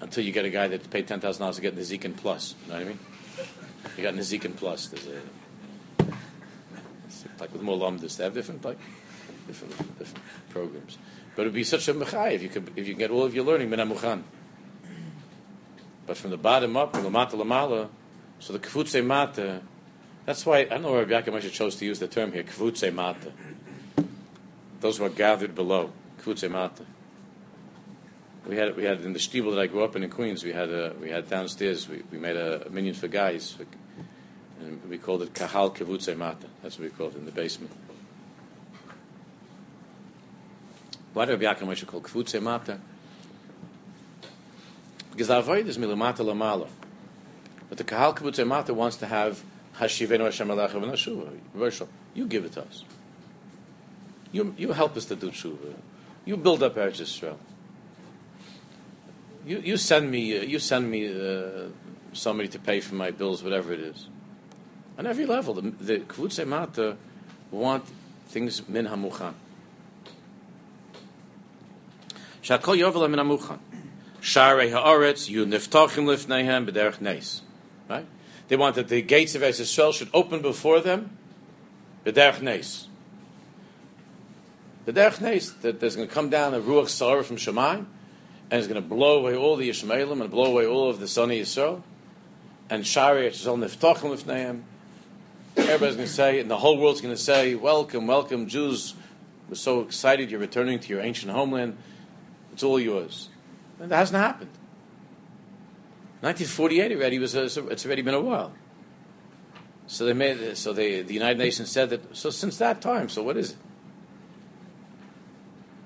Until 0.00 0.24
you 0.24 0.32
get 0.32 0.44
a 0.44 0.50
guy 0.50 0.68
that 0.68 0.90
paid 0.90 1.08
ten 1.08 1.20
thousand 1.20 1.40
dollars 1.40 1.56
to 1.56 1.62
get 1.62 1.76
Nizikin 1.76 2.16
plus. 2.16 2.54
You 2.64 2.72
know 2.72 2.78
what 2.78 2.84
I 2.84 2.88
mean? 2.88 2.98
You 3.96 4.02
got 4.02 4.14
Nizikin 4.14 4.56
plus. 4.56 4.88
There's 4.88 5.06
a 5.06 5.20
like 7.40 7.52
with 7.52 7.62
more 7.62 7.76
lomdus, 7.76 8.16
they 8.16 8.24
have 8.24 8.34
different 8.34 8.64
like 8.64 8.78
different 9.46 9.76
different 9.98 10.24
programs. 10.50 10.98
But 11.34 11.42
it'd 11.42 11.54
be 11.54 11.64
such 11.64 11.88
a 11.88 11.94
mechai 11.94 12.32
if 12.32 12.42
you 12.42 12.48
could 12.48 12.70
if 12.76 12.86
you 12.86 12.94
get 12.94 13.10
all 13.10 13.24
of 13.24 13.34
your 13.34 13.44
learning 13.44 13.70
minamuchan. 13.70 14.22
But 16.06 16.16
from 16.16 16.30
the 16.30 16.36
bottom 16.36 16.76
up, 16.76 16.94
from 16.94 17.04
the 17.04 17.10
mata 17.10 17.36
lamala, 17.36 17.88
so 18.38 18.52
the 18.52 18.58
kfutze 18.58 19.04
mata. 19.04 19.62
That's 20.26 20.46
why 20.46 20.60
I 20.60 20.64
don't 20.64 20.82
know 20.82 20.92
where 20.92 21.04
Rabbi 21.04 21.30
Yaakov 21.30 21.50
chose 21.50 21.76
to 21.76 21.84
use 21.84 21.98
the 21.98 22.08
term 22.08 22.32
here, 22.32 22.42
kfutze 22.42 22.92
mata. 22.92 23.32
Those 24.80 24.98
who 24.98 25.04
are 25.04 25.10
gathered 25.10 25.54
below, 25.54 25.92
kfutze 26.20 26.50
mata. 26.50 26.84
We 28.46 28.56
had 28.56 28.76
we 28.76 28.84
had 28.84 29.00
in 29.00 29.14
the 29.14 29.18
stiebel 29.18 29.54
that 29.54 29.60
I 29.60 29.66
grew 29.66 29.82
up 29.82 29.96
in 29.96 30.02
in 30.02 30.10
Queens. 30.10 30.44
We 30.44 30.52
had 30.52 30.68
a, 30.68 30.94
we 31.00 31.08
had 31.08 31.30
downstairs. 31.30 31.88
We, 31.88 32.02
we 32.10 32.18
made 32.18 32.36
a, 32.36 32.66
a 32.66 32.70
minion 32.70 32.94
for 32.94 33.08
guys, 33.08 33.52
for 33.52 33.64
and 34.60 34.80
we 34.88 34.98
called 34.98 35.22
it 35.22 35.34
Kahal 35.34 35.74
Kivutze 35.74 36.16
Mata. 36.16 36.46
That's 36.62 36.78
what 36.78 36.84
we 36.84 36.90
called 36.90 37.14
it 37.14 37.18
in 37.18 37.26
the 37.26 37.32
basement. 37.32 37.72
Why 41.14 41.24
did 41.24 41.40
Rabbi 41.40 41.60
Yaakov 41.60 41.68
Moshe 41.68 41.86
call 41.86 42.00
Kivutze 42.00 42.42
Mata? 42.42 42.78
Because 45.12 45.28
the 45.28 45.38
avoid 45.38 45.66
is 45.66 45.78
milamata 45.78 46.18
lamala. 46.18 46.68
But 47.68 47.78
the 47.78 47.84
Kahal 47.84 48.14
Kivutze 48.14 48.46
Mata 48.46 48.74
wants 48.74 48.96
to 48.96 49.06
have 49.06 49.42
Hashivenu 49.78 50.24
Hashem 50.24 50.48
Alecha 50.48 50.72
V'nashuva. 50.72 51.88
You 52.14 52.26
give 52.26 52.44
it 52.44 52.52
to 52.52 52.62
us. 52.62 52.84
You, 54.32 54.54
you 54.58 54.72
help 54.72 54.96
us 54.96 55.04
to 55.06 55.16
do 55.16 55.30
tshuva. 55.30 55.74
You 56.24 56.36
build 56.36 56.62
up 56.62 56.74
Eretz 56.74 57.00
Yisrael. 57.00 57.36
You, 59.46 59.58
you 59.60 59.76
send 59.76 60.10
me, 60.10 60.38
uh, 60.38 60.42
you 60.42 60.58
send 60.58 60.90
me 60.90 61.08
uh, 61.08 61.68
somebody 62.12 62.48
to 62.48 62.58
pay 62.58 62.80
for 62.80 62.96
my 62.96 63.10
bills, 63.12 63.42
whatever 63.42 63.72
it 63.72 63.80
is 63.80 64.08
on 64.98 65.06
every 65.06 65.26
level. 65.26 65.54
The, 65.54 65.70
the 65.70 65.98
Kvutze 66.00 66.46
Mata 66.46 66.96
want 67.50 67.84
things 68.26 68.68
min 68.68 68.86
hamuchan. 68.86 69.34
Shakol 72.44 72.78
yovel 72.78 73.10
min 73.10 73.18
hamuchan. 73.18 73.58
Sharei 74.20 74.70
haaretz 74.70 75.28
yu 75.28 75.46
niftachim 75.46 76.04
lifneihem 76.04 76.68
b'derech 76.68 77.00
neis. 77.00 77.40
Right? 77.88 78.06
They 78.48 78.56
want 78.56 78.76
that 78.76 78.88
the 78.88 79.00
gates 79.00 79.34
of 79.34 79.42
Israel 79.42 79.92
should 79.92 80.10
open 80.12 80.42
before 80.42 80.80
them 80.80 81.16
b'derech 82.04 82.42
neis. 82.42 82.88
The 84.84 84.92
derech 84.92 85.22
neis 85.22 85.54
that 85.62 85.80
there's 85.80 85.96
going 85.96 86.06
to 86.06 86.12
come 86.14 86.28
down 86.28 86.52
a 86.52 86.60
ruach 86.60 86.90
sarah 86.90 87.24
from 87.24 87.36
Shemaim, 87.36 87.86
and 88.50 88.58
it's 88.58 88.66
going 88.68 88.80
to 88.80 88.86
blow 88.86 89.18
away 89.18 89.34
all 89.34 89.56
the 89.56 89.70
Yishmaelim 89.70 90.20
and 90.20 90.30
blow 90.30 90.44
away 90.44 90.66
all 90.66 90.90
of 90.90 91.00
the 91.00 91.08
Sonny 91.08 91.40
Yisrael. 91.40 91.82
And 92.68 92.86
Shari 92.86 93.30
Yisrael 93.30 93.58
niftachim 93.58 94.14
lifneihem 94.14 94.62
Everybody's 95.56 95.94
going 95.94 96.08
to 96.08 96.12
say, 96.12 96.40
and 96.40 96.50
the 96.50 96.56
whole 96.56 96.78
world's 96.78 97.00
going 97.00 97.14
to 97.14 97.20
say, 97.20 97.54
Welcome, 97.54 98.06
welcome, 98.06 98.48
Jews. 98.48 98.94
We're 99.48 99.54
so 99.54 99.80
excited 99.80 100.30
you're 100.30 100.40
returning 100.40 100.80
to 100.80 100.88
your 100.88 101.00
ancient 101.00 101.30
homeland. 101.32 101.78
It's 102.54 102.62
all 102.62 102.80
yours. 102.80 103.28
And 103.80 103.90
that 103.90 103.96
hasn't 103.96 104.22
happened. 104.22 104.50
1948 106.20 106.92
already 106.92 107.18
was 107.18 107.36
uh, 107.36 107.40
a, 107.40 107.66
it's 107.66 107.84
already 107.84 108.02
been 108.02 108.14
a 108.14 108.20
while. 108.20 108.52
So 109.88 110.06
they 110.06 110.12
made 110.14 110.56
so 110.56 110.72
they, 110.72 111.02
the 111.02 111.12
United 111.12 111.36
Nations 111.38 111.70
said 111.70 111.90
that 111.90 112.16
so 112.16 112.30
since 112.30 112.56
that 112.58 112.80
time. 112.80 113.08
So 113.08 113.22
what 113.22 113.36
is 113.36 113.50
it? 113.50 113.56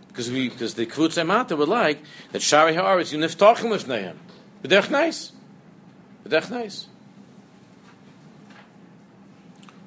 Because 0.09 0.31
we 0.31 0.51
because 0.51 0.75
the 0.75 0.87
Kvutze 0.87 1.27
Mata 1.27 1.57
would 1.57 1.69
like 1.69 2.03
that 2.33 2.43
Shari 2.43 2.75
Haaretz 2.75 3.13
you 3.13 3.19
niftachim 3.19 3.73
lifneihem. 3.73 4.17
B'derech 4.63 4.91
nice. 4.91 5.33
B'derech 6.25 6.51
nice. 6.51 6.87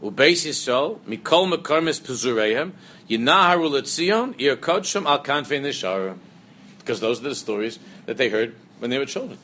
Ubeis 0.01 0.47
Yisrael, 0.47 0.99
Mikol 1.01 1.55
Mekarmis 1.55 2.01
Pezureihem, 2.01 2.71
Yinaharu 3.07 3.69
Letzion, 3.69 4.33
Ir 4.41 4.57
Kodsham 4.57 5.05
Al 5.05 5.23
Kanfei 5.23 5.61
Nisharim. 5.61 6.17
Because 6.81 6.99
those 6.99 7.19
are 7.19 7.23
the 7.23 7.35
stories 7.35 7.79
that 8.05 8.17
they 8.17 8.29
heard 8.29 8.55
when 8.79 8.89
they 8.91 8.97
were 8.97 9.05
children. 9.05 9.37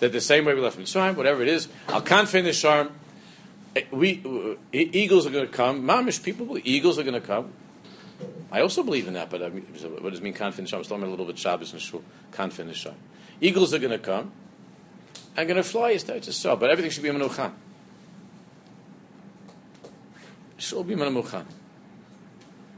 That 0.00 0.12
the 0.12 0.20
same 0.20 0.44
way 0.44 0.54
we 0.54 0.60
left 0.60 0.78
Mitzrayim, 0.78 1.16
whatever 1.16 1.42
it 1.42 1.48
is, 1.48 1.68
Al 1.88 2.02
Kanfei 2.02 2.42
Nisharim, 2.42 2.90
eh, 3.76 3.82
we, 3.90 4.22
uh, 4.24 4.56
eagles 4.72 5.26
are 5.26 5.30
going 5.30 5.46
to 5.46 5.52
come. 5.52 5.82
Mamish 5.82 6.22
people 6.22 6.58
eagles 6.64 6.98
are 6.98 7.02
going 7.02 7.20
to 7.20 7.26
come. 7.26 7.52
I 8.52 8.62
also 8.62 8.82
believe 8.82 9.06
in 9.06 9.14
that, 9.14 9.30
but 9.30 9.42
I 9.42 9.48
mean, 9.48 9.62
what 9.62 10.10
does 10.10 10.18
it 10.18 10.22
mean, 10.22 10.34
Kanfei 10.34 10.60
Nisharim? 10.60 10.78
I'm 10.78 10.84
talking 10.84 11.04
a 11.04 11.10
little 11.10 11.26
bit 11.26 11.38
Shabbos 11.38 11.72
and 11.72 11.80
Shul. 11.80 12.02
Kanfei 12.32 12.68
Nisharim. 12.68 12.94
Eagles 13.40 13.72
are 13.72 13.78
going 13.78 13.92
to 13.92 13.98
come 13.98 14.32
I'm 15.36 15.46
going 15.46 15.56
to 15.56 15.62
fly. 15.62 15.92
It's 15.92 16.36
so, 16.36 16.56
but 16.56 16.70
everything 16.70 16.90
should 16.90 17.04
be 17.04 17.08
menuchan 17.08 17.52
should 20.60 20.86
be 20.86 20.94
menamuchan. 20.94 21.44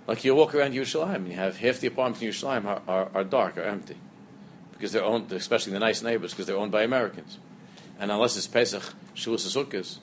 Like 0.07 0.25
you 0.25 0.35
walk 0.35 0.55
around 0.55 0.73
Yerushalayim, 0.73 1.17
and 1.17 1.29
you 1.29 1.35
have 1.35 1.59
half 1.59 1.79
the 1.79 1.87
apartments 1.87 2.23
in 2.23 2.29
Yerushalayim 2.29 2.65
are, 2.65 2.83
are, 2.88 3.11
are, 3.15 3.25
dark, 3.25 3.57
are 3.57 3.62
empty, 3.62 3.97
because 4.73 4.93
they're 4.93 5.05
owned, 5.05 5.31
especially 5.33 5.73
the 5.73 5.79
nice 5.79 6.03
neighbors, 6.03 6.33
because 6.33 6.47
they're 6.47 6.57
owned 6.57 6.73
by 6.73 6.83
Americans. 6.83 7.38
And 8.01 8.11
unless 8.11 8.37
it's 8.37 8.49
Pesach, 8.49 8.83
Shavuos 9.15 9.47
Sukkot, 9.47 9.99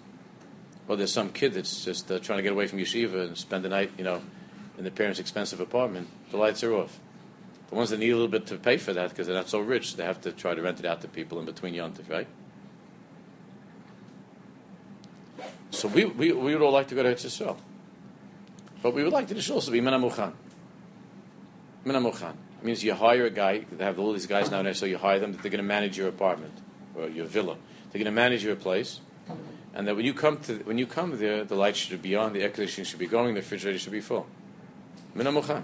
or 0.87 0.95
there's 0.95 1.11
some 1.11 1.31
kid 1.31 1.53
that's 1.53 1.83
just 1.83 2.09
uh, 2.11 2.19
trying 2.19 2.37
to 2.37 2.43
get 2.43 2.53
away 2.53 2.65
from 2.65 2.79
yeshiva 2.79 3.27
and 3.27 3.37
spend 3.37 3.65
the 3.65 3.69
night, 3.69 3.91
you 3.97 4.03
know, 4.03 4.21
in 4.77 4.85
the 4.85 4.91
parents' 4.91 5.19
expensive 5.19 5.59
apartment, 5.59 6.07
the 6.31 6.37
lights 6.37 6.63
are 6.63 6.73
off. 6.73 6.99
The 7.69 7.75
ones 7.75 7.89
that 7.91 7.99
need 7.99 8.09
a 8.09 8.15
little 8.15 8.29
bit 8.29 8.47
to 8.47 8.55
pay 8.57 8.77
for 8.77 8.93
that 8.93 9.09
because 9.09 9.27
they're 9.27 9.35
not 9.35 9.49
so 9.49 9.59
rich, 9.59 9.97
they 9.97 10.05
have 10.05 10.21
to 10.21 10.31
try 10.31 10.55
to 10.55 10.61
rent 10.61 10.79
it 10.79 10.85
out 10.85 11.01
to 11.01 11.07
people 11.07 11.39
in 11.39 11.45
between 11.45 11.75
yontif, 11.75 12.09
right? 12.09 12.27
So 15.71 15.87
we, 15.87 16.05
we, 16.05 16.31
we 16.31 16.53
would 16.55 16.63
all 16.63 16.71
like 16.71 16.87
to 16.87 16.95
go 16.95 17.03
to 17.03 17.13
Eretz 17.13 17.25
Yisrael. 17.25 17.57
But 18.81 18.93
we 18.93 19.03
would 19.03 19.13
like 19.13 19.27
the 19.27 19.35
to 19.35 19.53
also 19.53 19.71
be 19.71 19.81
Minamuchan. 19.81 20.33
Minamuchan. 21.85 22.33
It 22.61 22.65
means 22.65 22.83
you 22.83 22.93
hire 22.93 23.25
a 23.25 23.29
guy, 23.29 23.59
they 23.71 23.83
have 23.83 23.99
all 23.99 24.13
these 24.13 24.27
guys 24.27 24.51
now, 24.51 24.69
so 24.73 24.85
you 24.85 24.97
hire 24.97 25.19
them, 25.19 25.31
that 25.31 25.41
they're 25.41 25.51
going 25.51 25.63
to 25.63 25.67
manage 25.67 25.97
your 25.97 26.09
apartment 26.09 26.53
or 26.95 27.07
your 27.07 27.25
villa. 27.25 27.55
They're 27.91 27.99
going 27.99 28.05
to 28.05 28.11
manage 28.11 28.43
your 28.43 28.55
place. 28.55 28.99
And 29.73 29.87
that 29.87 29.95
when 29.95 30.05
you 30.05 30.13
come 30.13 30.37
to 30.39 30.55
when 30.63 30.77
you 30.77 30.87
come 30.87 31.17
there, 31.19 31.43
the 31.43 31.55
lights 31.55 31.77
should 31.77 32.01
be 32.01 32.15
on, 32.15 32.33
the 32.33 32.41
air 32.41 32.49
conditioning 32.49 32.85
should 32.85 32.99
be 32.99 33.07
going, 33.07 33.35
the 33.35 33.41
refrigerator 33.41 33.77
should 33.77 33.91
be 33.91 34.01
full. 34.01 34.27
Minamuchan. 35.15 35.63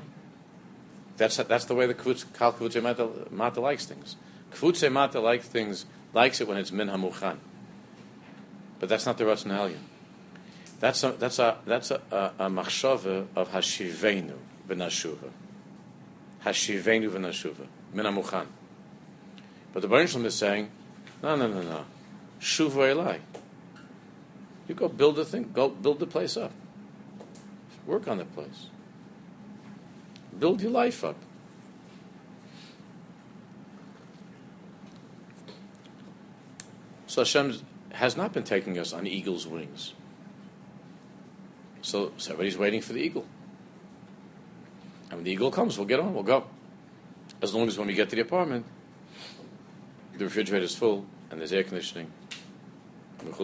That's 1.17 1.37
that's 1.37 1.65
the 1.65 1.75
way 1.75 1.85
the 1.87 1.93
Kal 1.93 2.53
Kvutze 2.53 3.31
Mata 3.31 3.61
likes 3.61 3.85
things. 3.85 4.15
Kvutze 4.51 4.91
Mata 4.91 5.19
likes 5.19 5.47
things 5.47 5.85
likes 6.13 6.39
it 6.39 6.47
when 6.47 6.57
it's 6.57 6.71
min 6.71 6.87
hamuchan. 6.87 7.37
But 8.79 8.89
that's 8.89 9.05
not 9.05 9.17
the 9.17 9.25
rationality. 9.25 9.77
That's 10.79 11.03
a 11.03 11.11
that's 11.11 11.39
a 11.39 11.57
that's 11.65 11.91
a, 11.91 12.01
a, 12.11 12.45
a 12.45 12.49
machshava 12.49 13.27
of 13.35 13.51
hashivenu 13.51 14.33
v'nashuva. 14.67 15.29
Hashivenu 16.43 17.09
v'nashuva 17.09 17.67
min 17.93 18.05
hamuchan. 18.05 18.47
But 19.73 19.81
the 19.81 19.87
Baruch 19.87 20.15
is 20.15 20.35
saying, 20.35 20.69
no, 21.21 21.35
no, 21.35 21.47
no, 21.47 21.61
no, 21.61 21.85
shuva 22.39 22.93
elai. 22.93 23.19
You 24.67 24.75
go 24.75 24.87
build 24.87 25.15
the 25.15 25.25
thing, 25.25 25.51
go 25.53 25.69
build 25.69 25.99
the 25.99 26.07
place 26.07 26.37
up. 26.37 26.51
Work 27.85 28.07
on 28.07 28.17
the 28.17 28.25
place. 28.25 28.67
Build 30.37 30.61
your 30.61 30.71
life 30.71 31.03
up. 31.03 31.15
So 37.05 37.21
Hashem 37.21 37.59
has 37.93 38.17
not 38.17 38.33
been 38.33 38.43
taking 38.43 38.77
us 38.77 38.91
on 38.91 39.07
eagle's 39.07 39.47
wings. 39.47 39.93
So, 41.85 42.11
everybody's 42.17 42.57
waiting 42.57 42.81
for 42.81 42.93
the 42.93 42.99
eagle. 42.99 43.27
And 45.11 45.19
when 45.19 45.23
the 45.23 45.29
eagle 45.29 45.51
comes, 45.51 45.77
we'll 45.77 45.85
get 45.85 45.99
on, 45.99 46.15
we'll 46.15 46.23
go. 46.23 46.45
As 47.43 47.53
long 47.53 47.67
as 47.67 47.77
when 47.77 47.85
we 47.85 47.93
get 47.93 48.09
to 48.09 48.15
the 48.15 48.23
apartment, 48.23 48.65
the 50.17 50.23
refrigerator 50.23 50.65
is 50.65 50.75
full 50.75 51.05
and 51.29 51.39
there's 51.39 51.53
air 51.53 51.63
conditioning. 51.63 52.11
Now 53.23 53.29
Rabbi 53.29 53.37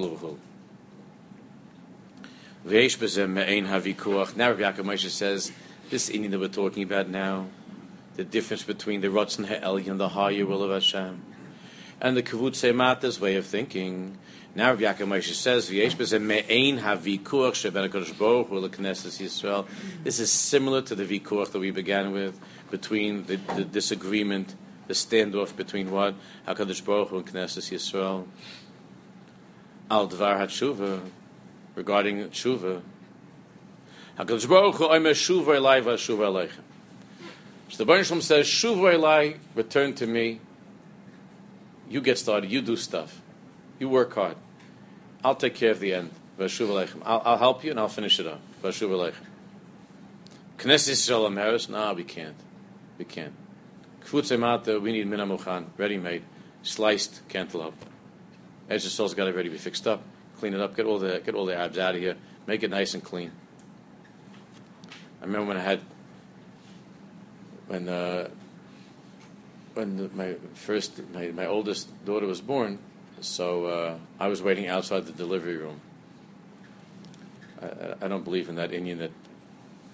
Yaakov 3.92 4.86
Moshe 4.86 5.10
says, 5.10 5.52
this 5.92 6.10
inyan 6.10 6.32
that 6.32 6.40
we're 6.40 6.48
talking 6.48 6.82
about 6.82 7.10
now, 7.10 7.46
the 8.16 8.24
difference 8.24 8.64
between 8.64 9.02
the 9.02 9.10
Ratzon 9.10 9.46
Ha'elyon 9.46 9.92
and 9.92 10.00
the 10.00 10.10
higher 10.10 10.48
will 10.48 10.64
of 10.64 10.72
Hashem, 10.72 11.22
and 12.02 12.18
the 12.18 12.24
Kavut 12.24 12.76
Mata's 12.76 13.20
way 13.20 13.36
of 13.36 13.46
thinking. 13.46 14.18
Now 14.56 14.72
Rabbi 14.72 14.82
Yaakov 14.82 15.08
Moshe 15.08 15.34
says, 15.34 15.70
me'ein 15.70 16.80
Yisrael. 19.20 19.68
This 20.04 20.20
is 20.20 20.32
similar 20.32 20.82
to 20.82 20.96
the 20.96 21.06
vikuach 21.06 21.52
that 21.52 21.60
we 21.60 21.72
began 21.72 22.12
with, 22.12 22.38
between 22.70 23.26
the, 23.28 23.38
the 23.56 23.64
disagreement, 23.64 24.56
the 24.88 24.94
standoff 24.94 25.56
between 25.56 25.92
what? 25.92 26.16
HaKadosh 26.48 26.84
Baruch 26.84 27.10
Hu 27.10 27.18
and 27.18 27.28
Knesses 27.28 27.72
Yisrael. 27.72 28.26
Al 29.90 30.10
Dvar 30.10 30.40
HaTshuva, 30.40 31.02
regarding 31.76 32.30
tshuva. 32.30 32.82
Hakadosh 34.18 34.50
Baruch 34.50 34.76
Hu 34.76 34.88
Omer 34.88 35.12
Shuva 35.12 35.56
Elai 35.58 35.82
VaShuva 35.82 36.48
Aleichem. 36.48 36.64
So 37.70 37.78
the 37.78 37.86
Baruch 37.86 38.06
says, 38.06 38.48
Shuva 38.48 38.96
Elai, 38.96 39.38
return 39.56 39.94
to 39.94 40.08
me. 40.08 40.42
You 41.92 42.02
get 42.02 42.18
started. 42.18 42.52
You 42.52 42.62
do 42.62 42.76
stuff. 42.76 43.22
You 43.80 43.90
work 43.90 44.14
hard. 44.14 44.38
I'll 45.24 45.36
take 45.36 45.56
care 45.56 45.72
of 45.72 45.80
the 45.80 45.94
end. 45.94 46.12
I'll, 46.40 47.22
I'll 47.26 47.38
help 47.38 47.64
you 47.64 47.72
and 47.72 47.80
I'll 47.80 47.88
finish 47.88 48.20
it 48.20 48.26
up. 48.26 48.42
Knesset? 50.58 51.70
No, 51.70 51.94
we 51.94 52.04
can't. 52.04 52.36
We 52.98 53.06
can't. 53.06 53.34
Mata, 54.40 54.80
we 54.80 54.92
need 54.92 55.08
Minamuchan, 55.08 55.66
ready-made, 55.78 56.24
sliced 56.64 57.22
cantaloupe. 57.30 57.86
Edge 58.70 58.86
of 58.86 58.92
soul's 58.92 59.14
got 59.14 59.26
to 59.26 59.34
ready 59.34 59.50
to 59.50 59.54
be 59.54 59.60
fixed 59.60 59.86
up 59.88 60.02
clean 60.42 60.56
it 60.56 60.60
up, 60.60 60.76
get 60.76 60.88
all 60.88 60.98
the 60.98 61.22
get 61.24 61.36
all 61.36 61.46
the 61.46 61.56
abs 61.56 61.78
out 61.78 61.94
of 61.94 62.02
here, 62.02 62.16
make 62.48 62.64
it 62.64 62.72
nice 62.72 62.96
and 62.96 63.04
clean. 63.04 63.32
I 65.22 65.26
remember 65.26 65.50
when 65.50 65.58
I 65.58 65.62
had 65.62 65.82
when 67.68 67.88
uh, 67.88 68.30
when 69.74 70.10
my 70.16 70.36
first 70.54 71.02
my, 71.14 71.28
my 71.28 71.46
oldest 71.46 71.90
daughter 72.06 72.26
was 72.26 72.42
born, 72.42 72.80
so 73.20 73.66
uh, 73.66 73.98
I 74.20 74.28
was 74.28 74.42
waiting 74.42 74.68
outside 74.68 75.06
the 75.06 75.14
delivery 75.14 75.58
room. 75.58 75.82
I, 77.62 78.06
I 78.06 78.08
don't 78.08 78.24
believe 78.24 78.50
in 78.50 78.56
that 78.56 78.72
inyan 78.72 79.00
that 79.00 79.12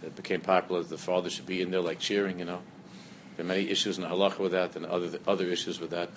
that 0.01 0.15
became 0.15 0.41
popular. 0.41 0.81
That 0.81 0.89
the 0.89 0.97
father 0.97 1.29
should 1.29 1.45
be 1.45 1.61
in 1.61 1.71
there 1.71 1.81
like 1.81 1.99
cheering, 1.99 2.39
you 2.39 2.45
know. 2.45 2.61
There 3.35 3.45
are 3.45 3.47
many 3.47 3.69
issues 3.69 3.97
in 3.97 4.03
halacha 4.03 4.39
with 4.39 4.51
that, 4.53 4.75
and 4.75 4.85
other 4.85 5.19
other 5.27 5.45
issues 5.45 5.79
with 5.79 5.91
that. 5.91 6.09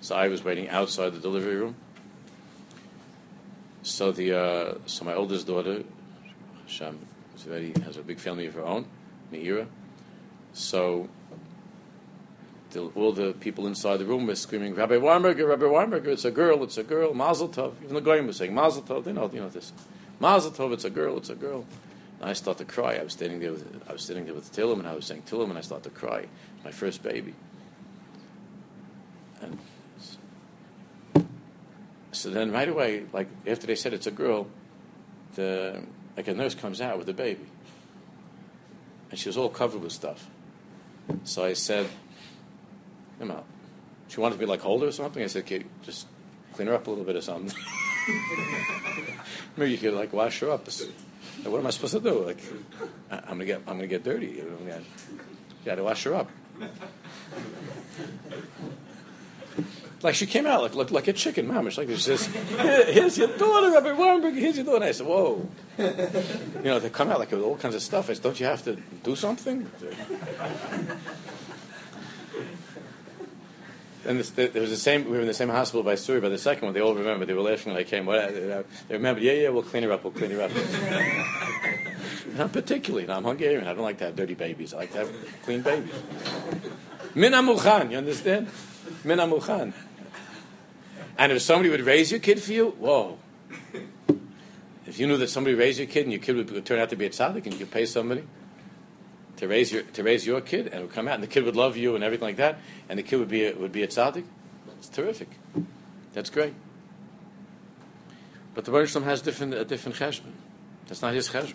So 0.00 0.16
I 0.16 0.28
was 0.28 0.44
waiting 0.44 0.68
outside 0.68 1.14
the 1.14 1.20
delivery 1.20 1.56
room 1.56 1.76
so 3.84 4.12
the 4.12 4.32
uh, 4.32 4.74
so 4.86 5.04
my 5.04 5.14
oldest 5.14 5.46
daughter, 5.46 5.84
very 7.46 7.72
has 7.84 7.98
a 7.98 8.02
big 8.02 8.18
family 8.18 8.46
of 8.46 8.54
her 8.54 8.64
own, 8.64 8.86
Meira. 9.30 9.66
So 10.54 11.10
the, 12.74 12.90
all 12.94 13.12
the 13.12 13.32
people 13.32 13.66
inside 13.66 13.96
the 13.98 14.04
room 14.04 14.26
were 14.26 14.34
screaming, 14.34 14.74
Rabbi 14.74 14.96
Weinberger, 14.96 15.48
Rabbi 15.48 15.64
Weinberger, 15.64 16.08
it's 16.08 16.24
a 16.24 16.30
girl, 16.30 16.62
it's 16.62 16.76
a 16.76 16.82
girl, 16.82 17.14
Mazel 17.14 17.48
Tov. 17.48 17.72
Even 17.82 17.94
the 17.94 18.00
Goyim 18.00 18.26
was 18.26 18.36
saying, 18.36 18.52
Mazel 18.52 18.82
Tov, 18.82 19.04
they 19.04 19.12
know, 19.12 19.30
you 19.32 19.40
know 19.40 19.48
this. 19.48 19.72
Mazel 20.20 20.50
Tov, 20.50 20.72
it's 20.72 20.84
a 20.84 20.90
girl, 20.90 21.16
it's 21.16 21.30
a 21.30 21.34
girl. 21.34 21.64
And 22.20 22.28
I 22.28 22.32
start 22.34 22.58
to 22.58 22.64
cry. 22.64 22.96
I 22.96 23.02
was 23.02 23.12
standing 23.12 23.40
there 23.40 23.52
with, 23.52 23.82
I 23.88 23.92
was 23.92 24.02
standing 24.02 24.26
there 24.26 24.34
with 24.34 24.52
Tillim, 24.52 24.78
and 24.80 24.86
I 24.86 24.94
was 24.94 25.06
saying 25.06 25.22
Tillim, 25.26 25.48
and 25.50 25.58
I 25.58 25.62
start 25.62 25.82
to 25.84 25.90
cry. 25.90 26.26
My 26.64 26.70
first 26.70 27.02
baby. 27.02 27.34
And 29.40 29.58
so 32.12 32.30
then 32.30 32.52
right 32.52 32.68
away, 32.68 33.04
like 33.12 33.28
after 33.46 33.66
they 33.66 33.74
said 33.74 33.92
it's 33.92 34.06
a 34.06 34.10
girl, 34.10 34.46
the 35.34 35.82
like 36.16 36.28
a 36.28 36.34
nurse 36.34 36.54
comes 36.54 36.80
out 36.80 36.96
with 36.96 37.08
a 37.08 37.12
baby, 37.12 37.44
and 39.10 39.18
she 39.18 39.28
was 39.28 39.36
all 39.36 39.48
covered 39.48 39.82
with 39.82 39.92
stuff. 39.92 40.28
So 41.24 41.44
I 41.44 41.52
said, 41.52 41.88
"Come 43.18 43.30
out." 43.30 43.44
She 44.08 44.20
wanted 44.20 44.34
to 44.34 44.40
be 44.40 44.46
like 44.46 44.60
hold 44.60 44.82
her 44.82 44.88
or 44.88 44.92
something. 44.92 45.22
I 45.22 45.26
said, 45.26 45.44
"Okay, 45.44 45.64
just 45.82 46.06
clean 46.54 46.68
her 46.68 46.74
up 46.74 46.86
a 46.86 46.90
little 46.90 47.04
bit 47.04 47.16
or 47.16 47.22
something." 47.22 47.56
Maybe 49.56 49.72
you 49.72 49.78
could 49.78 49.94
like 49.94 50.12
wash 50.12 50.40
her 50.40 50.50
up. 50.50 50.66
Like, 50.66 51.52
what 51.52 51.58
am 51.58 51.66
I 51.66 51.70
supposed 51.70 51.94
to 51.94 52.00
do? 52.00 52.24
Like, 52.24 52.38
I'm 53.10 53.24
gonna 53.38 53.44
get 53.44 53.58
I'm 53.66 53.76
gonna 53.76 53.86
get 53.86 54.04
dirty. 54.04 54.26
You 54.26 54.44
know, 54.44 54.74
you 54.76 54.84
got 55.64 55.76
to 55.76 55.82
wash 55.84 56.04
her 56.04 56.14
up. 56.14 56.30
Like 60.02 60.14
she 60.14 60.26
came 60.26 60.44
out 60.44 60.60
like 60.60 60.74
looked 60.74 60.90
like 60.90 61.08
a 61.08 61.14
chicken, 61.14 61.48
mamish. 61.48 61.78
Like 61.78 61.88
she 61.88 61.96
says, 61.96 62.26
"Here's 62.26 63.16
your 63.16 63.28
daughter, 63.38 63.72
Rabbi 63.72 63.92
Weinberg. 63.92 64.34
Here's 64.34 64.56
your 64.56 64.66
daughter." 64.66 64.84
I 64.84 64.92
said, 64.92 65.06
"Whoa." 65.06 65.48
You 65.78 65.84
know, 66.62 66.78
they 66.78 66.90
come 66.90 67.10
out 67.10 67.18
like 67.20 67.32
all 67.32 67.56
kinds 67.56 67.74
of 67.74 67.80
stuff. 67.80 68.10
I 68.10 68.12
said, 68.12 68.22
"Don't 68.22 68.38
you 68.38 68.44
have 68.44 68.62
to 68.64 68.76
do 69.02 69.16
something?" 69.16 69.66
And 74.06 74.18
this, 74.18 74.30
there 74.30 74.50
was 74.52 74.70
the 74.70 74.76
same. 74.76 75.04
We 75.04 75.12
were 75.12 75.20
in 75.20 75.26
the 75.26 75.34
same 75.34 75.48
hospital 75.48 75.82
by 75.82 75.94
Suri. 75.94 76.20
By 76.20 76.28
the 76.28 76.38
second 76.38 76.66
one, 76.66 76.74
they 76.74 76.80
all 76.80 76.94
remember. 76.94 77.24
They 77.24 77.32
were 77.32 77.40
laughing 77.40 77.72
when 77.72 77.80
I 77.80 77.84
came. 77.84 78.06
What, 78.06 78.34
they 78.34 78.64
remember. 78.90 79.20
Yeah, 79.20 79.32
yeah. 79.32 79.48
We'll 79.48 79.62
clean 79.62 79.82
her 79.82 79.92
up. 79.92 80.04
We'll 80.04 80.12
clean 80.12 80.30
her 80.30 80.42
up. 80.42 80.50
Not 82.36 82.52
particularly. 82.52 83.06
No, 83.06 83.14
I'm 83.14 83.24
Hungarian. 83.24 83.66
I 83.66 83.74
don't 83.74 83.82
like 83.82 83.98
to 83.98 84.04
have 84.06 84.16
dirty 84.16 84.34
babies. 84.34 84.74
I 84.74 84.78
like 84.78 84.92
to 84.92 84.98
have 84.98 85.12
clean 85.44 85.62
babies. 85.62 85.94
Min 87.14 87.32
amuchan. 87.32 87.90
You 87.90 87.98
understand? 87.98 88.48
Min 89.04 89.18
amuchan. 89.18 89.72
And 91.16 91.32
if 91.32 91.42
somebody 91.42 91.70
would 91.70 91.82
raise 91.82 92.10
your 92.10 92.20
kid 92.20 92.42
for 92.42 92.52
you, 92.52 92.70
whoa. 92.70 93.18
If 94.86 94.98
you 94.98 95.06
knew 95.06 95.16
that 95.16 95.30
somebody 95.30 95.54
raised 95.54 95.78
your 95.78 95.88
kid 95.88 96.02
and 96.02 96.12
your 96.12 96.20
kid 96.20 96.36
would, 96.36 96.50
would 96.50 96.66
turn 96.66 96.78
out 96.78 96.90
to 96.90 96.96
be 96.96 97.06
a 97.06 97.10
tzaddik 97.10 97.44
and 97.44 97.52
you 97.52 97.58
could 97.58 97.70
pay 97.70 97.86
somebody 97.86 98.24
to 99.44 99.48
raise 99.48 99.70
your 99.70 99.82
to 99.82 100.02
raise 100.02 100.26
your 100.26 100.40
kid 100.40 100.66
and 100.66 100.74
it 100.76 100.80
would 100.80 100.92
come 100.92 101.06
out 101.06 101.14
and 101.14 101.22
the 101.22 101.28
kid 101.28 101.44
would 101.44 101.56
love 101.56 101.76
you 101.76 101.94
and 101.94 102.02
everything 102.02 102.26
like 102.26 102.36
that 102.36 102.58
and 102.88 102.98
the 102.98 103.02
kid 103.02 103.18
would 103.18 103.28
be 103.28 103.46
a, 103.46 103.54
would 103.54 103.72
be 103.72 103.82
a 103.82 103.86
tzaddik, 103.86 104.24
it's 104.78 104.88
terrific. 104.88 105.28
That's 106.14 106.30
great. 106.30 106.54
But 108.54 108.64
the 108.64 108.70
Baruch 108.70 108.90
has 108.90 109.20
different 109.20 109.52
a 109.54 109.64
different 109.64 109.98
cheshbon. 109.98 110.32
That's 110.86 111.02
not 111.02 111.12
his 111.12 111.28
cheshbon. 111.28 111.54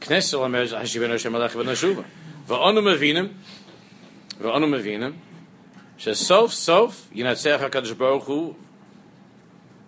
Knesset 0.00 0.38
Omer 0.38 0.66
Hashiven 0.66 1.10
Hashem 1.10 1.32
Malach 1.32 1.54
Ben 1.54 1.66
Nashuva. 1.66 2.04
Va'onu 2.46 2.80
mevinim. 2.80 3.34
Va'onu 4.40 4.68
mevinim. 4.68 5.14
Sof 5.98 6.52
Sof 6.52 7.10
Yinatzech 7.12 7.58
Hakadosh 7.58 7.96
Baruch 7.96 8.22
Hu. 8.24 8.56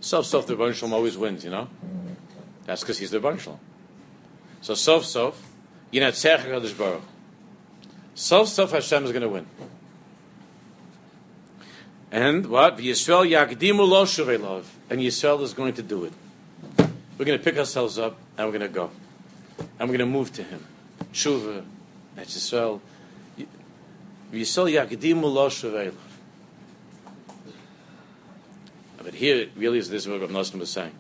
Sof 0.01 0.27
Sof 0.27 0.47
the 0.47 0.57
Rebbeinu 0.57 0.91
always 0.91 1.17
wins. 1.17 1.45
You 1.45 1.51
know, 1.51 1.69
that's 2.65 2.83
because 2.83 2.99
he's 2.99 3.11
the 3.11 3.21
Rebbeinu 3.21 3.59
So 4.61 4.75
Sof 4.75 5.05
Sof 5.05 5.52
Yinatzech 5.93 6.39
HaKadosh 6.39 6.77
Baruch. 6.77 7.03
Self, 8.15 8.49
self 8.49 8.73
Hashem 8.73 9.05
is 9.05 9.11
going 9.11 9.23
to 9.23 9.29
win. 9.29 9.47
And 12.11 12.47
what? 12.47 12.79
Yisrael 12.79 13.29
Yakdimu 13.29 13.87
Lo 13.87 14.03
Love. 14.37 14.75
And 14.91 15.01
Yisrael 15.01 15.41
is 15.43 15.55
going 15.55 15.75
to 15.75 15.83
do 15.83 16.05
it. 16.05 16.13
We're 17.19 17.25
going 17.25 17.39
to 17.39 17.45
pick 17.45 17.57
ourselves 17.57 17.99
up 17.99 18.19
and 18.37 18.47
we're 18.47 18.59
going 18.59 18.71
to 18.71 18.75
go. 18.75 18.91
And 19.79 19.89
we're 19.89 19.99
going 19.99 20.01
to 20.01 20.07
move 20.07 20.33
to 20.35 20.43
Him. 20.43 20.67
Tshuva, 21.13 21.65
that's 22.15 22.37
Yisrael. 22.37 22.81
Yisrael 24.33 24.89
Yakdimu 24.89 25.23
Lo 25.23 25.45
Love. 25.45 25.97
But 29.03 29.15
here, 29.15 29.49
really 29.57 29.79
is 29.79 29.91
this 29.91 30.03
is 30.03 30.09
what 30.09 30.21
Rav 30.21 30.31
Nosson 30.31 30.61
was 30.61 30.71
saying. 30.71 30.93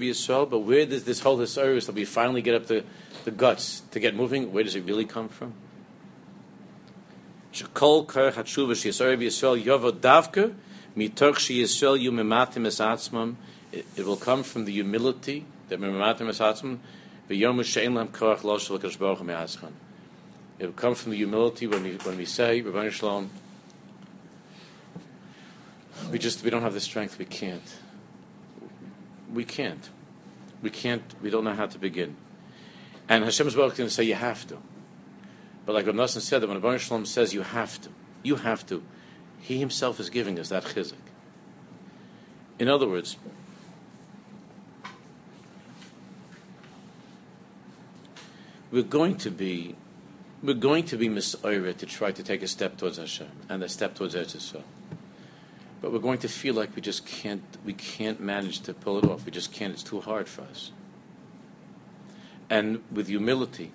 Yisrael. 0.00 0.50
But 0.50 0.58
where 0.60 0.86
does 0.86 1.04
this 1.04 1.20
whole 1.20 1.38
hisaris 1.38 1.86
that 1.86 1.94
we 1.94 2.04
finally 2.04 2.42
get 2.42 2.54
up 2.54 2.66
the, 2.66 2.84
the 3.24 3.30
guts 3.30 3.82
to 3.90 4.00
get 4.00 4.14
moving? 4.14 4.52
Where 4.52 4.64
does 4.64 4.74
it 4.74 4.84
really 4.84 5.04
come 5.04 5.28
from? 5.28 5.54
Shekol 7.52 8.06
Yisrael 8.06 9.16
atzmam. 12.80 13.36
It 13.70 14.06
will 14.06 14.16
come 14.16 14.42
from 14.42 14.64
the 14.64 14.72
humility 14.72 15.44
that 15.68 15.78
mematim 15.80 16.28
es. 16.28 16.40
It 20.58 20.66
will 20.66 20.72
come 20.72 20.94
from 20.94 21.10
the 21.12 21.16
humility 21.16 21.66
when 21.66 21.82
we 21.82 21.92
when 21.96 22.16
we 22.16 22.24
say, 22.24 22.62
Ribono 22.62 22.90
Shel 22.90 23.08
Olam, 23.08 23.28
we 26.10 26.18
just 26.18 26.42
we 26.42 26.50
don't 26.50 26.62
have 26.62 26.74
the 26.74 26.80
strength. 26.80 27.18
We 27.18 27.24
can't. 27.24 27.76
We 29.32 29.44
can't. 29.44 29.88
We 30.62 30.70
can't. 30.70 31.14
We 31.22 31.30
don't 31.30 31.44
know 31.44 31.54
how 31.54 31.66
to 31.66 31.78
begin. 31.78 32.16
And 33.08 33.24
Hashem's 33.24 33.54
going 33.54 33.72
to 33.72 33.90
say 33.90 34.04
you 34.04 34.14
have 34.14 34.46
to. 34.48 34.58
But 35.64 35.74
like 35.74 35.86
Rav 35.86 36.10
said, 36.10 36.40
that 36.40 36.48
when 36.48 36.60
Ribono 36.60 36.78
Shel 36.78 36.98
Olam 36.98 37.06
says 37.06 37.34
you 37.34 37.42
have 37.42 37.80
to, 37.82 37.90
you 38.22 38.36
have 38.36 38.66
to, 38.66 38.82
he 39.40 39.58
himself 39.58 40.00
is 40.00 40.10
giving 40.10 40.38
us 40.38 40.48
that 40.48 40.64
chizuk. 40.64 40.94
In 42.58 42.68
other 42.68 42.88
words, 42.88 43.16
we're 48.70 48.82
going 48.82 49.16
to 49.16 49.30
be 49.30 49.76
we're 50.42 50.54
going 50.54 50.84
to 50.84 50.96
be 50.96 51.08
misayra 51.08 51.76
to 51.76 51.86
try 51.86 52.12
to 52.12 52.22
take 52.22 52.42
a 52.42 52.48
step 52.48 52.76
towards 52.76 52.96
Hashem 52.96 53.30
and 53.48 53.62
a 53.62 53.68
step 53.68 53.94
towards 53.94 54.14
Eretz 54.14 54.36
Yisrael 54.36 54.62
but 55.80 55.92
we're 55.92 55.98
going 55.98 56.18
to 56.18 56.28
feel 56.28 56.54
like 56.54 56.74
we 56.74 56.82
just 56.82 57.06
can't 57.06 57.42
we 57.64 57.72
can't 57.72 58.20
manage 58.20 58.60
to 58.60 58.74
pull 58.74 58.98
it 58.98 59.04
off. 59.04 59.24
We 59.24 59.30
just 59.30 59.52
can't. 59.52 59.72
It's 59.72 59.82
too 59.82 60.00
hard 60.00 60.28
for 60.28 60.42
us. 60.42 60.72
And 62.50 62.82
with 62.90 63.08
humility, 63.08 63.72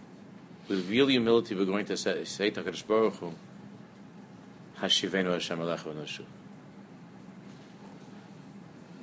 with 0.67 0.89
real 0.89 1.07
humility, 1.07 1.55
we're 1.55 1.65
going 1.65 1.85
to 1.85 1.97
say, 1.97 2.23
say 2.25 2.49
Baruch 2.49 3.15
Hu, 3.15 3.33
Hashivenu 4.79 5.31
Hashem 5.31 5.59
Alech 5.59 6.25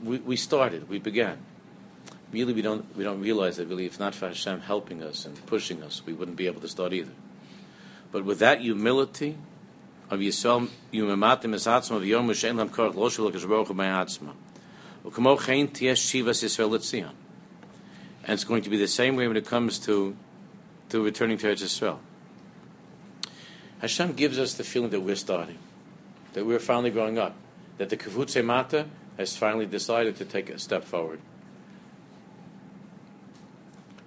we, 0.03 0.19
we 0.19 0.37
started, 0.37 0.89
we 0.89 0.99
began. 0.99 1.39
Really, 2.33 2.53
we 2.53 2.63
don't, 2.63 2.97
we 2.97 3.05
don't 3.05 3.21
realize 3.21 3.57
that 3.57 3.69
really, 3.69 3.87
if 3.87 3.99
not 3.99 4.15
for 4.15 4.29
Hashem 4.29 4.61
helping 4.61 5.03
us 5.03 5.27
and 5.27 5.45
pushing 5.47 5.83
us, 5.83 6.03
we 6.07 6.13
wouldn't 6.13 6.37
be 6.37 6.47
able 6.47 6.61
to 6.61 6.69
start 6.69 6.93
either. 6.93 7.13
But 8.13 8.25
with 8.25 8.39
that 8.39 8.61
humility, 8.61 9.37
of 10.11 10.19
Yisrael 10.19 10.65
of 10.65 10.93
yom 10.93 11.09
lam 11.09 12.69
korach 12.69 12.95
lo 12.97 13.31
atzma. 13.31 14.33
U'kamo 15.05 15.39
shivas 15.39 16.43
Yisrael. 16.43 17.11
And 18.25 18.35
it's 18.35 18.45
going 18.45 18.63
to 18.63 18.71
be 18.71 18.77
the 18.77 18.89
same 18.89 19.17
way 19.17 19.29
when 19.29 19.37
it 19.37 19.47
comes 19.47 19.79
to 19.81 20.17
to 20.91 21.03
returning 21.05 21.39
to 21.39 21.47
Eretz 21.47 21.63
Yisrael. 21.63 21.99
Hashem 23.81 24.13
gives 24.13 24.39
us 24.39 24.55
the 24.55 24.65
feeling 24.65 24.91
that 24.91 25.01
we're 25.01 25.17
starting, 25.17 25.59
that 26.35 26.45
we're 26.45 26.59
finally 26.59 26.91
growing 26.91 27.17
up, 27.17 27.35
that 27.79 27.89
the 27.89 27.97
Kavutze 27.97 28.45
Mata 28.45 28.87
has 29.17 29.37
finally 29.37 29.65
decided 29.65 30.17
to 30.17 30.25
take 30.25 30.51
a 30.51 30.59
step 30.59 30.85
forward. 30.85 31.21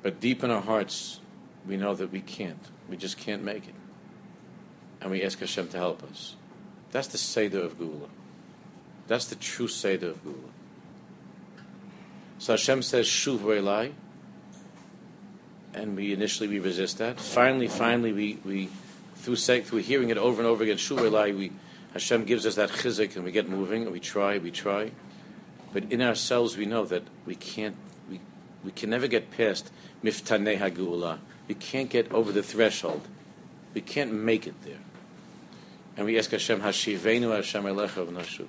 But 0.04 0.20
deep 0.20 0.44
in 0.44 0.52
our 0.52 0.62
hearts, 0.62 1.22
we 1.66 1.78
know 1.78 1.96
that 1.96 2.12
we 2.12 2.20
can't. 2.20 2.70
We 2.89 2.98
just 2.98 3.18
can't 3.18 3.42
make 3.42 3.68
it 3.68 3.74
and 5.04 5.12
we 5.12 5.22
ask 5.22 5.39
Hashem 5.39 5.68
to 5.68 5.78
help 5.78 6.02
us. 6.04 6.36
That's 6.92 7.10
the 7.10 7.18
Seder 7.18 7.60
of 7.60 7.78
Gula. 7.78 8.08
That's 9.08 9.26
the 9.26 9.36
true 9.36 9.68
Seder 9.68 10.10
of 10.10 10.24
Gula. 10.24 10.38
So 12.39 12.54
Hashem 12.54 12.82
says, 12.82 13.06
Shuv 13.06 13.39
Elai, 13.39 13.92
and 15.74 15.96
we 15.96 16.13
initially 16.13 16.48
we 16.48 16.60
resist 16.60 17.00
that. 17.00 17.20
Finally, 17.20 17.68
finally, 17.68 18.13
we, 18.13 18.39
we 18.46 18.70
through 19.16 19.36
through 19.36 19.80
hearing 19.80 20.10
it 20.10 20.18
over 20.18 20.42
and 20.42 20.48
over 20.48 20.63
again, 20.63 20.78
Shuv 20.78 21.00
Elai, 21.00 21.38
we 21.38 21.52
Hashem 21.94 22.24
gives 22.26 22.46
us 22.46 22.56
that 22.56 22.70
chizik 22.70 23.16
and 23.16 23.26
we 23.26 23.32
get 23.32 23.50
moving 23.50 23.84
and 23.84 23.92
we 23.92 24.00
try, 24.00 24.38
we 24.38 24.52
try. 24.52 24.92
But 25.74 25.92
in 25.92 26.02
ourselves, 26.02 26.58
we 26.58 26.66
know 26.66 26.86
that 26.86 27.04
we 27.26 27.36
can't, 27.36 27.76
we, 28.10 28.20
we 28.63 28.72
can 28.72 28.89
never 28.89 29.08
get 29.08 29.32
past 29.32 29.72
miftanei 30.04 30.60
hagula. 30.60 31.20
We 31.48 31.56
can't 31.56 31.89
get 31.89 32.12
over 32.12 32.32
the 32.32 32.42
threshold. 32.42 33.08
We 33.74 33.82
can't 33.82 34.13
make 34.13 34.48
it 34.48 34.56
there. 34.63 34.80
And 35.95 36.06
we 36.06 36.17
ask 36.17 36.32
Hashem, 36.32 36.62
Hashivenu 36.62 37.36
Hashem 37.36 37.63
Elecha 37.63 38.06
v'nashuv. 38.06 38.47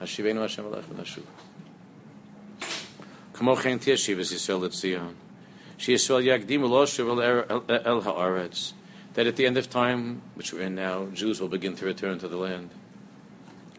Hashivenu 0.00 0.40
Hashem 0.40 0.64
Elecha 0.66 0.84
v'nashuv. 0.84 1.22
Kamo 3.32 3.56
chen 3.56 3.78
tieshiv 3.78 4.18
es 4.20 4.32
Yisrael 4.32 4.66
et 4.66 4.72
Zion. 4.74 5.16
She 5.78 5.94
Yisrael 5.94 6.24
yagdim 6.24 6.60
u'lo 6.60 6.84
er-, 7.22 7.62
el 7.86 8.00
ha'aretz. 8.02 8.74
That 9.14 9.26
at 9.26 9.36
the 9.36 9.46
end 9.46 9.56
of 9.58 9.68
time, 9.70 10.22
which 10.34 10.52
we're 10.52 10.62
in 10.62 10.74
now, 10.74 11.06
Jews 11.12 11.40
will 11.40 11.48
begin 11.48 11.74
to 11.76 11.84
return 11.84 12.18
to 12.18 12.28
the 12.28 12.36
land 12.36 12.70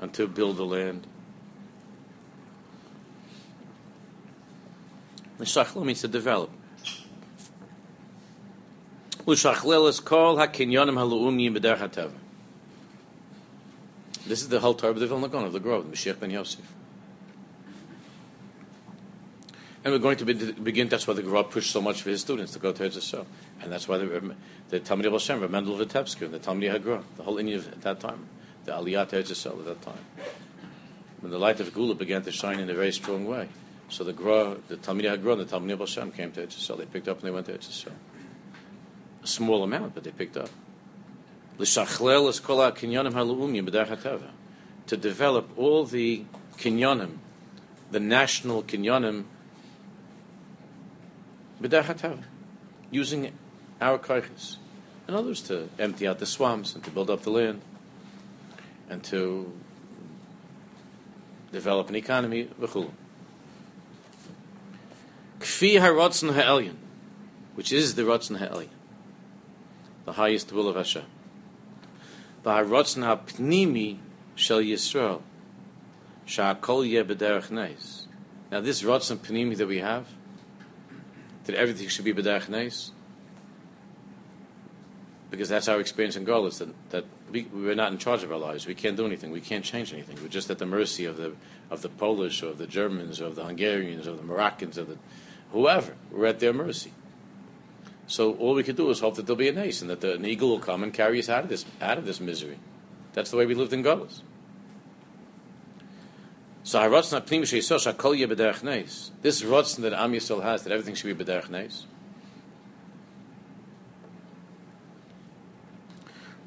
and 0.02 0.14
to 0.14 0.28
build 0.28 0.58
the 0.58 0.66
land. 0.66 1.08
L'shachlel 5.40 5.86
means 5.86 6.02
to 6.02 6.08
develop. 6.08 6.50
L'shachlel 9.26 9.88
is 9.88 10.00
called 10.00 10.40
ha'kinyonim 10.40 10.96
ha'lu'umyim 10.96 11.58
b'der 11.58 11.78
ha'teva. 11.78 12.23
This 14.26 14.42
is 14.42 14.50
the 14.50 14.60
whole 14.60 14.74
Torah 14.74 14.92
of 14.92 15.00
the 15.00 15.08
Vilna 15.08 15.28
Gaon, 15.28 15.46
of 15.46 15.54
the 15.54 15.60
Grove, 15.60 15.90
the 15.90 15.96
Mashiach 15.96 16.20
ben 16.20 16.32
Yosef. 16.32 16.62
And 19.84 19.92
we're 19.92 20.00
going 20.00 20.16
to 20.18 20.26
be, 20.26 20.34
begin, 20.34 20.88
that's 20.88 21.06
why 21.06 21.14
the 21.14 21.22
Grove 21.22 21.52
pushed 21.52 21.72
so 21.72 21.82
much 21.82 22.04
for 22.04 22.10
his 22.10 22.22
students 22.22 22.54
to 22.54 22.60
go 22.60 22.72
to 22.72 22.84
Eretz 22.84 23.26
And 23.62 23.72
that's 23.72 23.86
why 23.86 23.98
the, 23.98 24.18
um, 24.18 24.34
the 24.70 24.80
Talmud 24.80 25.06
of 25.08 25.14
Hashem, 25.14 25.52
Mendel 25.52 25.78
Vitebsky, 25.78 26.22
and 26.22 26.34
the 26.34 26.40
Talmud 26.40 26.72
HaGra, 26.72 27.04
the 27.18 27.24
whole 27.24 27.36
inyan 27.36 27.70
at 27.70 27.82
that 27.82 28.00
time, 28.00 28.28
the 28.64 28.72
Aliyah 28.72 29.10
to 29.10 29.18
Eretz 29.18 29.46
at 29.46 29.66
that 29.66 29.82
time. 29.82 30.00
When 31.20 31.32
the 31.32 31.38
light 31.38 31.60
of 31.60 31.74
Gula 31.74 31.96
began 31.96 32.22
to 32.22 32.32
shine 32.32 32.62
in 32.62 32.70
a 32.70 32.74
very 32.74 32.94
strong 32.94 33.26
way. 33.26 33.50
So 33.90 34.06
the 34.06 34.14
Gra, 34.14 34.56
the 34.70 34.78
Talmud 34.78 35.04
HaGra 35.04 35.34
and 35.34 35.42
the 35.42 35.46
Talmud 35.46 35.72
of 35.72 35.80
Hashem 35.80 36.12
came 36.14 36.32
to 36.32 36.48
Eretz 36.48 36.78
They 36.78 36.86
picked 36.86 37.10
up 37.10 37.18
and 37.18 37.28
they 37.28 37.32
went 37.32 37.48
to 37.48 37.54
Eretz 37.54 37.88
A 39.22 39.28
small 39.28 39.64
amount, 39.64 39.96
but 39.96 40.06
they 40.06 40.12
picked 40.12 40.38
up. 40.38 40.50
To 44.88 44.98
develop 44.98 45.50
all 45.58 45.86
the 45.86 46.26
kinyonim, 46.58 47.18
the 47.92 48.00
national 48.00 48.64
kinyonim. 48.64 49.26
Using 52.92 53.32
our 53.80 53.98
kaiches. 53.98 54.58
And 55.08 55.16
others 55.16 55.42
to 55.44 55.70
empty 55.80 56.08
out 56.08 56.20
the 56.20 56.26
swamps 56.26 56.76
and 56.76 56.84
to 56.84 56.92
build 56.92 57.10
up 57.10 57.22
the 57.24 57.30
land. 57.30 57.62
And 58.90 59.04
to 59.06 59.54
develop 61.52 61.90
an 61.90 61.96
economy, 61.96 62.50
v'chulu. 62.60 62.92
Kfi 65.40 65.80
ha'rotzen 65.80 66.34
ha'elyon, 66.34 66.76
which 67.56 67.72
is 67.72 67.96
the 67.96 68.02
rotzen 68.02 68.38
ha'elyon, 68.38 68.70
the 70.06 70.14
highest 70.14 70.52
will 70.52 70.68
of 70.68 70.76
Hashem. 70.76 71.04
Ba'arotzen 72.44 73.04
ha'pnimi 73.04 74.00
shel 74.36 74.60
Yisrael. 74.60 75.22
Sha'akol 76.26 76.90
yeh 76.90 77.04
b'derech 77.04 77.52
neis. 77.52 78.08
Now 78.52 78.62
this 78.62 78.82
rotzen 78.84 79.18
pnimi 79.18 79.58
that 79.58 79.68
we 79.68 79.80
have, 79.80 80.08
that 81.46 81.56
everything 81.56 81.88
should 81.88 82.06
be 82.06 82.14
b'derech 82.14 82.50
neis, 82.50 82.92
because 85.34 85.50
that's 85.50 85.68
our 85.68 85.80
experience 85.80 86.16
in 86.16 86.26
Golis, 86.26 86.60
that, 86.60 86.70
that 86.92 87.06
we, 87.32 87.48
we're 87.52 87.74
not 87.74 87.92
in 87.92 87.98
charge 87.98 88.22
of 88.22 88.32
our 88.32 88.38
lives. 88.38 88.68
We 88.68 88.76
can't 88.76 88.96
do 88.96 89.08
anything. 89.08 89.32
We 89.32 89.42
can't 89.42 89.66
change 89.66 89.92
anything. 89.92 90.18
We're 90.22 90.28
just 90.28 90.52
at 90.52 90.60
the 90.60 90.68
mercy 90.68 91.06
of 91.06 91.18
the, 91.18 91.34
of 91.72 91.82
the 91.82 91.90
Polish 91.90 92.44
or 92.44 92.50
of 92.50 92.60
the 92.60 92.68
Germans 92.68 93.20
or 93.20 93.26
of 93.26 93.36
the 93.36 93.44
Hungarians 93.44 94.08
or 94.08 94.16
the 94.16 94.22
Moroccans 94.22 94.78
or 94.78 94.84
the 94.84 94.98
whoever. 95.52 95.96
We're 96.12 96.28
at 96.28 96.40
their 96.40 96.54
mercy. 96.54 96.94
So 98.08 98.34
all 98.36 98.54
we 98.54 98.64
could 98.64 98.76
do 98.76 98.90
is 98.90 99.00
hope 99.00 99.16
that 99.16 99.26
there'll 99.26 99.38
be 99.38 99.50
a 99.50 99.54
nace 99.54 99.82
and 99.82 99.90
that 99.90 100.02
the, 100.02 100.14
an 100.16 100.26
eagle 100.26 100.50
will 100.50 100.60
come 100.60 100.84
and 100.84 100.94
carry 100.94 101.20
us 101.20 101.30
out 101.30 101.44
of 101.44 101.50
this 101.50 101.66
out 101.82 101.98
of 101.98 102.06
this 102.06 102.20
misery. 102.20 102.60
That's 103.14 103.32
the 103.32 103.38
way 103.38 103.46
we 103.46 103.56
lived 103.56 103.74
in 103.74 103.84
Gullus. 103.84 104.22
So. 106.66 106.80
This 106.90 107.12
Ratzon 109.42 109.82
that 109.82 109.94
Am 109.94 110.14
Yisrael 110.14 110.44
has, 110.44 110.64
that 110.64 110.72
everything 110.72 110.96
should 110.96 111.18
be 111.18 111.24
B'derech 111.24 111.50
Neis. 111.50 111.86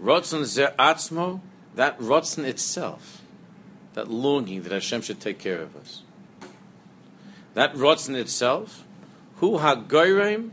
Ratzon 0.00 0.44
Zer 0.44 0.74
Atzmo, 0.78 1.40
that 1.74 1.98
Ratzon 1.98 2.44
itself, 2.44 3.22
that 3.94 4.11
longing 4.11 4.62
that 4.62 4.72
Hashem 4.72 5.02
should 5.02 5.20
take 5.20 5.38
care 5.38 5.61
of 5.61 5.76
us. 5.76 6.02
That 7.54 7.74
Ratzon 7.74 8.14
itself, 8.14 8.84
Hu 9.36 9.59
HaGoyreim 9.59 10.50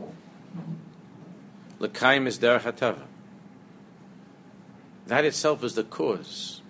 L'Kaim 1.84 2.28
is 2.28 2.40
Derech 2.40 2.62
HaTava. 2.62 3.04
That 5.08 5.26
itself 5.26 5.66
is 5.66 5.76
the 5.76 5.84
cause 5.84 6.62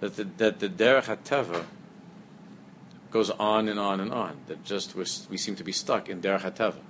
that 0.00 0.16
the, 0.16 0.24
that 0.38 0.60
the 0.60 0.68
Derech 0.70 1.04
HaTava 1.04 1.64
goes 3.10 3.28
on 3.30 3.68
and 3.68 3.78
on 3.78 4.00
and 4.00 4.10
on. 4.10 4.38
That 4.46 4.64
just 4.64 4.96
we 4.96 5.04
seem 5.36 5.56
to 5.56 5.64
be 5.64 5.72
stuck 5.72 6.08
in 6.08 6.22
Derech 6.22 6.40
HaTava. 6.40 6.80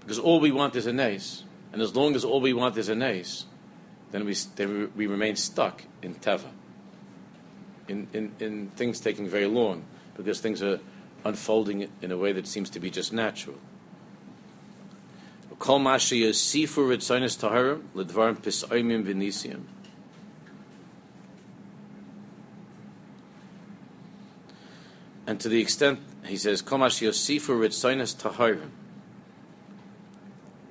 Because 0.00 0.18
all 0.18 0.38
we 0.38 0.52
want 0.52 0.76
is 0.76 0.86
a 0.86 0.92
nace. 0.92 1.44
And 1.72 1.80
as 1.80 1.96
long 1.96 2.14
as 2.14 2.26
all 2.26 2.42
we 2.42 2.52
want 2.52 2.76
is 2.76 2.90
a 2.90 2.94
nace, 2.94 3.46
then 4.10 4.26
we, 4.26 4.34
then 4.56 4.92
we 4.94 5.06
remain 5.06 5.36
stuck 5.36 5.84
in 6.02 6.14
Teva. 6.16 6.50
In, 7.88 8.06
in, 8.12 8.32
in 8.38 8.68
things 8.76 9.00
taking 9.00 9.28
very 9.28 9.46
long, 9.46 9.84
because 10.14 10.40
things 10.40 10.62
are 10.62 10.78
unfolding 11.24 11.88
in 12.02 12.12
a 12.12 12.18
way 12.18 12.32
that 12.32 12.46
seems 12.46 12.68
to 12.70 12.80
be 12.80 12.90
just 12.90 13.14
natural. 13.14 13.56
Kol 15.62 15.78
masha 15.78 16.16
yosifu 16.16 16.88
ritzonis 16.88 17.38
taharim 17.38 17.82
ledvarim 17.94 18.36
pisoimim 18.36 19.04
v'nisiim. 19.04 19.60
And 25.24 25.38
to 25.38 25.48
the 25.48 25.60
extent, 25.60 26.00
he 26.24 26.36
says, 26.36 26.62
Kol 26.62 26.78
masha 26.78 27.04
yosifu 27.04 27.56
ritzonis 27.60 28.20
taharim. 28.20 28.70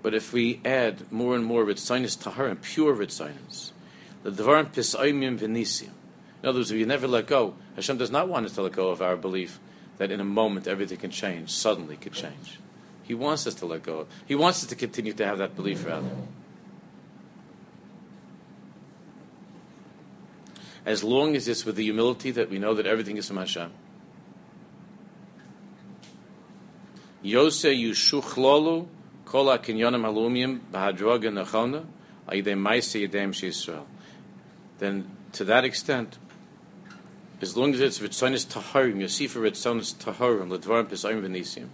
But 0.03 0.13
if 0.13 0.33
we 0.33 0.59
add 0.65 1.09
more 1.09 1.35
and 1.35 1.45
more 1.45 1.63
ritzonis 1.63 2.21
taharim, 2.21 2.61
pure 2.61 2.93
ritzonis, 2.93 3.71
ledvarim 4.25 4.73
pisoimim 4.73 5.39
v'nisiim. 5.39 5.91
In 6.43 6.49
other 6.49 6.59
words, 6.59 6.71
if 6.71 6.77
you 6.77 6.85
never 6.85 7.07
let 7.07 7.27
go, 7.27 7.55
Hashem 7.77 7.95
does 7.95 8.11
not 8.11 8.27
want 8.27 8.45
us 8.45 8.55
to 8.55 8.63
let 8.63 8.73
go 8.73 8.89
of 8.89 9.01
our 9.01 9.15
belief 9.15 9.57
that 9.99 10.11
in 10.11 10.19
a 10.19 10.25
moment 10.25 10.67
everything 10.67 10.97
can 10.97 11.11
change, 11.11 11.49
suddenly 11.49 11.95
could 11.95 12.11
change. 12.11 12.59
He 13.11 13.15
wants 13.15 13.45
us 13.45 13.55
to 13.55 13.65
let 13.65 13.83
go. 13.83 14.07
He 14.25 14.35
wants 14.35 14.63
us 14.63 14.69
to 14.69 14.75
continue 14.77 15.11
to 15.11 15.25
have 15.25 15.39
that 15.39 15.53
belief, 15.53 15.85
rather. 15.85 16.07
As 20.85 21.03
long 21.03 21.35
as 21.35 21.45
it's 21.49 21.65
with 21.65 21.75
the 21.75 21.83
humility 21.83 22.31
that 22.31 22.49
we 22.49 22.57
know 22.57 22.73
that 22.73 22.85
everything 22.85 23.17
is 23.17 23.27
from 23.27 23.35
Hashem. 23.35 23.69
Yose 27.21 27.77
yushuchlolu 27.77 28.87
kol 29.25 29.47
ha-kinyonim 29.47 30.05
halumim 30.05 30.61
b'hadroga 30.71 31.29
nechona 31.33 31.83
ayidei 32.29 32.57
maise 32.57 32.93
yedem 32.93 33.31
Yisrael. 33.33 33.83
Then, 34.79 35.05
to 35.33 35.43
that 35.43 35.65
extent, 35.65 36.17
as 37.41 37.57
long 37.57 37.73
as 37.73 37.81
it's 37.81 37.99
ritzonis 37.99 38.45
taharim, 38.45 38.99
yosifa 38.99 39.41
ritzonis 39.41 39.95
taharim, 39.95 40.47
ledvarim 40.57 40.85
pesayim 40.85 41.21
v'nisim, 41.21 41.67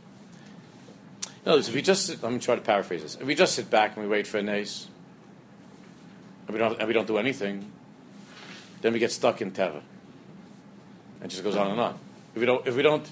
words, 1.56 1.70
if 1.70 1.76
we 1.76 1.82
just 1.82 2.06
sit, 2.06 2.24
let 2.24 2.32
me 2.32 2.40
try 2.40 2.56
to 2.56 2.62
paraphrase 2.62 3.04
this. 3.04 3.16
If 3.16 3.26
we 3.28 3.36
just 3.36 3.56
sit 3.56 3.70
back 3.70 3.96
and 3.96 4.04
we 4.04 4.10
wait 4.10 4.28
for 4.28 4.38
a 4.38 4.44
nace, 4.44 4.88
and 6.48 6.54
we 6.54 6.60
don't, 6.60 6.80
and 6.80 6.88
we 6.88 6.94
don't 6.94 7.08
do 7.08 7.18
anything, 7.18 7.72
then 8.82 8.94
we 8.94 9.00
get 9.00 9.12
stuck 9.12 9.42
in 9.42 9.52
teva. 9.52 9.82
It 11.24 11.30
just 11.30 11.44
goes 11.44 11.56
on 11.56 11.72
and 11.72 11.80
on. 11.80 12.00
If 12.36 12.40
we 12.40 12.46
don't, 12.46 12.68
if 12.68 12.76
we 12.76 12.82
don't, 12.82 13.12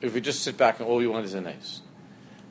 if 0.00 0.14
we 0.14 0.20
just 0.20 0.42
sit 0.42 0.56
back 0.56 0.80
and 0.80 0.88
all 0.88 0.96
we 0.96 1.06
want 1.06 1.24
is 1.24 1.34
a 1.34 1.40
nace, 1.40 1.80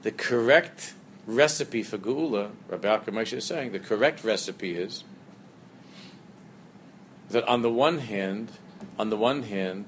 the 0.04 0.12
correct 0.12 0.94
recipe 1.26 1.84
for 1.84 1.98
geula, 1.98 2.52
Rabbi 2.68 2.88
Yaakov 2.88 3.14
Moshe 3.14 3.34
is 3.34 3.46
saying, 3.46 3.72
the 3.72 3.80
correct 3.80 4.24
recipe 4.24 4.76
is 4.76 5.04
that 7.30 7.48
on 7.48 7.62
the 7.62 7.70
one 7.70 8.00
hand, 8.00 8.52
on 8.98 9.10
the 9.10 9.18
one 9.18 9.44
hand, 9.44 9.86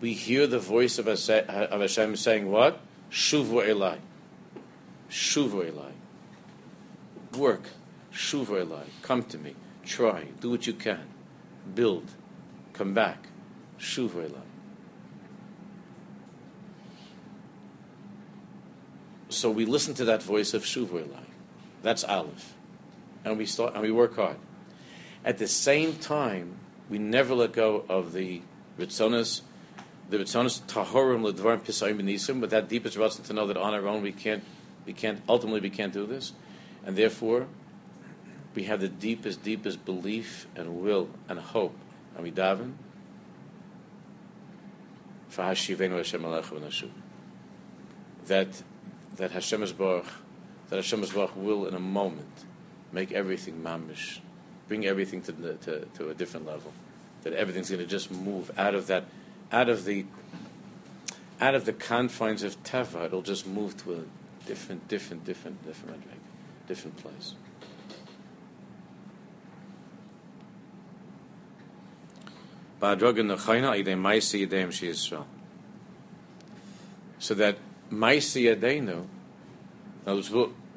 we 0.00 0.12
hear 0.12 0.46
the 0.46 0.58
voice 0.58 0.98
of 0.98 1.06
Hashem 1.06 2.16
saying 2.16 2.50
what? 2.50 2.80
Shuvu 3.10 3.66
Elai. 3.66 3.98
Shuvu 5.10 5.70
Elai. 5.70 5.92
Work. 7.36 7.62
Shuvu 8.12 8.64
Elai. 8.64 8.84
Come 9.02 9.22
to 9.24 9.38
me. 9.38 9.54
Try. 9.84 10.26
Do 10.40 10.50
what 10.50 10.66
you 10.66 10.72
can. 10.72 11.08
Build. 11.74 12.10
Come 12.72 12.94
back. 12.94 13.26
Shuvu 13.78 14.28
Elai. 14.30 14.42
So 19.28 19.50
we 19.50 19.64
listen 19.64 19.94
to 19.94 20.04
that 20.06 20.22
voice 20.22 20.54
of 20.54 20.64
Shuvu 20.64 21.06
Elai. 21.06 21.24
That's 21.82 22.04
Aleph. 22.04 22.54
And 23.24 23.38
we 23.38 23.46
start 23.46 23.74
and 23.74 23.82
we 23.82 23.90
work 23.90 24.16
hard. 24.16 24.36
At 25.24 25.38
the 25.38 25.46
same 25.46 25.96
time, 25.96 26.56
we 26.88 26.98
never 26.98 27.34
let 27.34 27.52
go 27.52 27.84
of 27.88 28.12
the 28.12 28.42
Ritzonas 28.78 29.42
the 30.10 30.18
Ritzonos 30.18 30.60
Tahorim 30.62 31.32
Ledvarim 31.32 31.60
Pisayim 31.60 32.00
Benisim, 32.00 32.40
but 32.40 32.50
that 32.50 32.68
deepest 32.68 32.96
reason 32.96 33.24
to 33.24 33.32
know 33.32 33.46
that 33.46 33.56
on 33.56 33.72
our 33.72 33.86
own 33.86 34.02
we 34.02 34.12
can't, 34.12 34.42
we 34.84 34.92
can't, 34.92 35.22
ultimately 35.28 35.60
we 35.60 35.70
can't 35.70 35.92
do 35.92 36.04
this. 36.04 36.32
And 36.84 36.96
therefore, 36.96 37.46
we 38.54 38.64
have 38.64 38.80
the 38.80 38.88
deepest, 38.88 39.42
deepest 39.44 39.84
belief 39.84 40.48
and 40.56 40.80
will 40.80 41.08
and 41.28 41.38
hope. 41.38 41.76
And 42.16 42.24
we 42.24 42.32
daven 42.32 42.72
That, 48.26 48.62
that 49.16 49.30
Hashem 49.30 49.62
is 49.62 49.72
Baruch, 49.72 50.06
that 50.70 50.76
Hashem 50.76 51.02
is 51.04 51.12
Baruch 51.12 51.36
will 51.36 51.66
in 51.66 51.74
a 51.74 51.80
moment 51.80 52.44
make 52.90 53.12
everything 53.12 53.62
mamish, 53.62 54.18
bring 54.66 54.86
everything 54.86 55.22
to, 55.22 55.32
the, 55.32 55.54
to, 55.54 55.84
to 55.94 56.10
a 56.10 56.14
different 56.14 56.46
level. 56.46 56.72
That 57.22 57.34
everything's 57.34 57.70
going 57.70 57.80
to 57.80 57.86
just 57.86 58.10
move 58.10 58.50
out 58.58 58.74
of 58.74 58.88
that 58.88 59.04
out 59.52 59.68
of 59.68 59.84
the 59.84 60.06
out 61.40 61.54
of 61.54 61.64
the 61.64 61.72
confines 61.72 62.42
of 62.42 62.62
Teva, 62.62 63.06
it'll 63.06 63.22
just 63.22 63.46
move 63.46 63.76
to 63.84 63.94
a 63.94 64.46
different, 64.46 64.86
different, 64.88 65.24
different, 65.24 65.64
different, 65.64 66.02
different 66.68 66.96
place. 66.98 67.34
So 77.18 77.34
that 77.34 77.58
Maisi 77.90 78.54
Yadenu, 78.54 79.06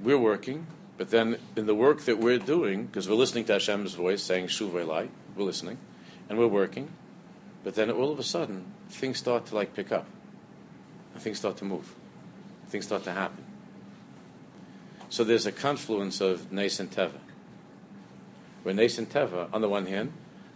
we're 0.01 0.17
working, 0.17 0.67
but 0.97 1.09
then 1.11 1.37
in 1.55 1.65
the 1.65 1.75
work 1.75 2.01
that 2.01 2.19
we're 2.19 2.39
doing, 2.39 2.85
because 2.85 3.07
we're 3.07 3.15
listening 3.15 3.45
to 3.45 3.53
Hashem's 3.53 3.93
voice 3.93 4.21
saying 4.21 4.47
Shuv 4.47 4.73
we're 4.73 5.43
listening, 5.43 5.77
and 6.29 6.37
we're 6.37 6.47
working, 6.47 6.91
but 7.63 7.75
then 7.75 7.89
all 7.89 8.11
of 8.11 8.19
a 8.19 8.23
sudden, 8.23 8.65
things 8.89 9.17
start 9.17 9.45
to 9.47 9.55
like 9.55 9.73
pick 9.73 9.91
up. 9.91 10.05
And 11.13 11.21
things 11.21 11.37
start 11.37 11.57
to 11.57 11.65
move. 11.65 11.93
Things 12.67 12.85
start 12.85 13.03
to 13.03 13.11
happen. 13.11 13.43
So 15.09 15.23
there's 15.23 15.45
a 15.45 15.51
confluence 15.51 16.21
of 16.21 16.51
Nes 16.51 16.79
and 16.79 16.91
Teva. 16.91 17.19
Where 18.63 18.73
Nes 18.73 18.97
and 18.97 19.09
Teva, 19.09 19.47
on 19.53 19.61
the 19.61 19.69
one 19.69 19.85
hand, 19.85 20.11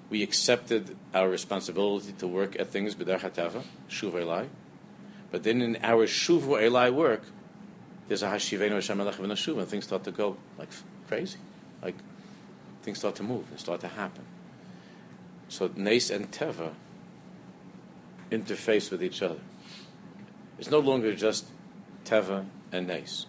we 0.09 0.23
accepted 0.23 0.97
our 1.13 1.29
responsibility 1.29 2.13
to 2.13 2.27
work 2.27 2.59
at 2.59 2.69
things 2.69 2.95
b'derech 2.95 3.19
hateva, 3.19 3.63
shuv 3.89 4.13
elai. 4.13 4.47
But 5.31 5.43
then 5.43 5.61
in 5.61 5.77
our 5.83 6.07
shuv 6.07 6.41
elai 6.41 6.93
work, 6.93 7.23
there's 8.07 8.23
a 8.23 8.27
hashivenu 8.27 8.71
Hashem 8.71 8.97
melech 8.97 9.15
v'nashuv, 9.15 9.59
and 9.59 9.67
things 9.67 9.83
start 9.83 10.03
to 10.05 10.11
go 10.11 10.37
like 10.57 10.69
crazy. 11.07 11.37
Like 11.81 11.95
things 12.83 12.99
start 12.99 13.15
to 13.15 13.23
move 13.23 13.45
and 13.51 13.59
start 13.59 13.81
to 13.81 13.89
happen. 13.89 14.23
So 15.49 15.69
Nes 15.75 16.09
and 16.09 16.31
Teva 16.31 16.71
interface 18.31 18.91
with 18.91 19.03
each 19.03 19.21
other. 19.21 19.39
It's 20.59 20.71
no 20.71 20.79
longer 20.79 21.15
just 21.15 21.45
Teva 22.05 22.45
and 22.71 22.87
Nes. 22.87 23.25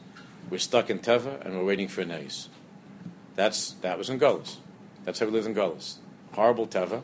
We're 0.51 0.59
stuck 0.59 0.89
in 0.91 1.01
Teva 1.01 1.45
and 1.45 1.57
we're 1.57 1.65
waiting 1.65 1.89
for 1.89 2.05
Nes. 2.05 2.49
That's 3.35 3.73
that 3.83 3.99
was 3.99 4.09
in 4.11 4.19
Gullus. 4.19 4.57
That's 5.05 5.21
how 5.21 5.27
we 5.27 5.33
lived 5.33 5.47
in 5.47 5.55
Gullus. 5.55 5.97
Horrible 6.33 6.67
Teva. 6.67 7.03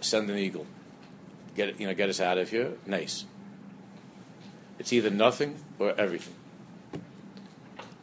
Send 0.00 0.30
an 0.30 0.38
eagle. 0.38 0.66
Get 1.56 1.80
you 1.80 1.86
know, 1.86 1.94
get 1.94 2.08
us 2.08 2.20
out 2.20 2.38
of 2.38 2.50
here. 2.50 2.72
Nes. 2.86 3.24
It's 4.78 4.92
either 4.92 5.10
nothing 5.10 5.56
or 5.78 5.94
everything. 5.98 6.34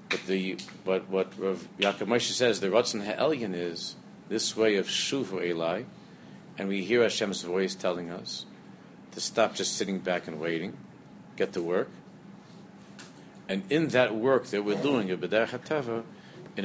But 0.09 0.25
the 0.25 0.57
but 0.85 1.09
what 1.09 1.33
Rav 1.37 1.67
Yaakov 1.77 2.07
Moshe 2.07 2.31
says 2.31 2.59
the 2.59 2.67
Ratzon 2.67 3.05
Ha'elyon 3.05 3.53
is 3.53 3.95
this 4.27 4.57
way 4.57 4.75
of 4.75 4.87
Shuvu 4.87 5.43
Eli 5.43 5.83
and 6.59 6.67
we 6.67 6.83
hear 6.83 7.01
Hashem's 7.03 7.41
voice 7.41 7.73
telling 7.73 8.11
us 8.11 8.45
to 9.13 9.21
stop 9.21 9.55
just 9.55 9.77
sitting 9.77 9.99
back 9.99 10.27
and 10.27 10.41
waiting, 10.41 10.77
get 11.37 11.53
to 11.53 11.61
work. 11.61 11.89
And 13.47 13.63
in 13.71 13.87
that 13.87 14.13
work 14.13 14.47
that 14.47 14.65
we're 14.65 14.75
doing, 14.75 15.07
in 15.07 15.23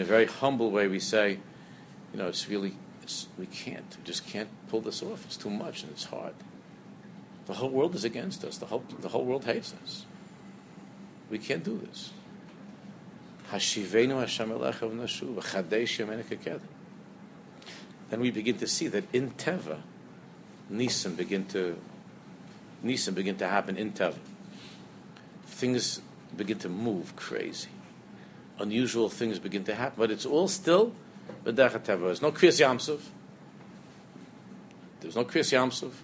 a 0.01 0.05
very 0.05 0.27
humble 0.27 0.73
way, 0.73 0.89
we 0.89 0.99
say, 0.99 1.39
you 2.13 2.19
know, 2.19 2.27
it's 2.27 2.49
really, 2.49 2.75
it's, 3.05 3.29
we 3.39 3.47
can't. 3.47 3.97
We 3.97 4.05
just 4.05 4.27
can't 4.27 4.49
pull 4.69 4.81
this 4.81 5.01
off. 5.01 5.25
It's 5.27 5.37
too 5.37 5.49
much 5.49 5.85
and 5.85 5.93
it's 5.93 6.05
hard. 6.05 6.35
The 7.47 7.55
whole 7.55 7.71
world 7.71 7.95
is 7.95 8.05
against 8.05 8.45
us. 8.45 8.59
The 8.59 8.67
whole, 8.67 8.83
the 9.01 9.09
whole 9.09 9.25
world 9.25 9.45
hates 9.45 9.75
us. 9.83 10.07
We 11.31 11.39
can't 11.39 11.63
do 11.63 11.79
this. 11.79 12.11
Hashem 13.49 13.85
Then 18.15 18.21
we 18.21 18.31
begin 18.31 18.59
to 18.59 18.69
see 18.69 18.87
that 18.87 19.13
in 19.13 19.33
Teva, 19.33 19.81
Nisim 20.73 21.17
begin 21.17 21.47
to 21.47 21.77
Nisim 22.85 23.13
begin 23.13 23.37
to 23.39 23.49
happen 23.49 23.77
in 23.77 23.91
Teva. 23.91 24.19
Things 25.47 26.01
begin 26.37 26.61
to 26.61 26.69
move 26.69 27.17
crazy. 27.17 27.71
Unusual 28.61 29.09
things 29.09 29.41
begin 29.41 29.65
to 29.65 29.75
happen, 29.75 29.95
but 29.99 30.13
it's 30.13 30.25
all 30.25 30.47
still 30.47 30.93
B'derech 31.45 31.81
Teva. 31.81 32.03
There's 32.03 32.23
no 32.23 32.31
Kriyas 32.31 32.61
Yamsuf. 32.61 33.01
There's 35.01 35.17
no 35.17 35.25
Kriyas 35.25 35.51
Yamsuf. 35.51 35.95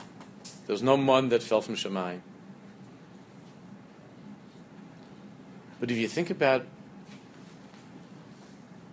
There's 0.67 0.83
no 0.83 0.97
mun 0.97 1.29
that 1.29 1.45
fell 1.45 1.61
from 1.61 1.77
Shemayim. 1.77 2.23
But 5.79 5.93
if 5.93 5.97
you 5.97 6.09
think 6.09 6.31
about 6.31 6.67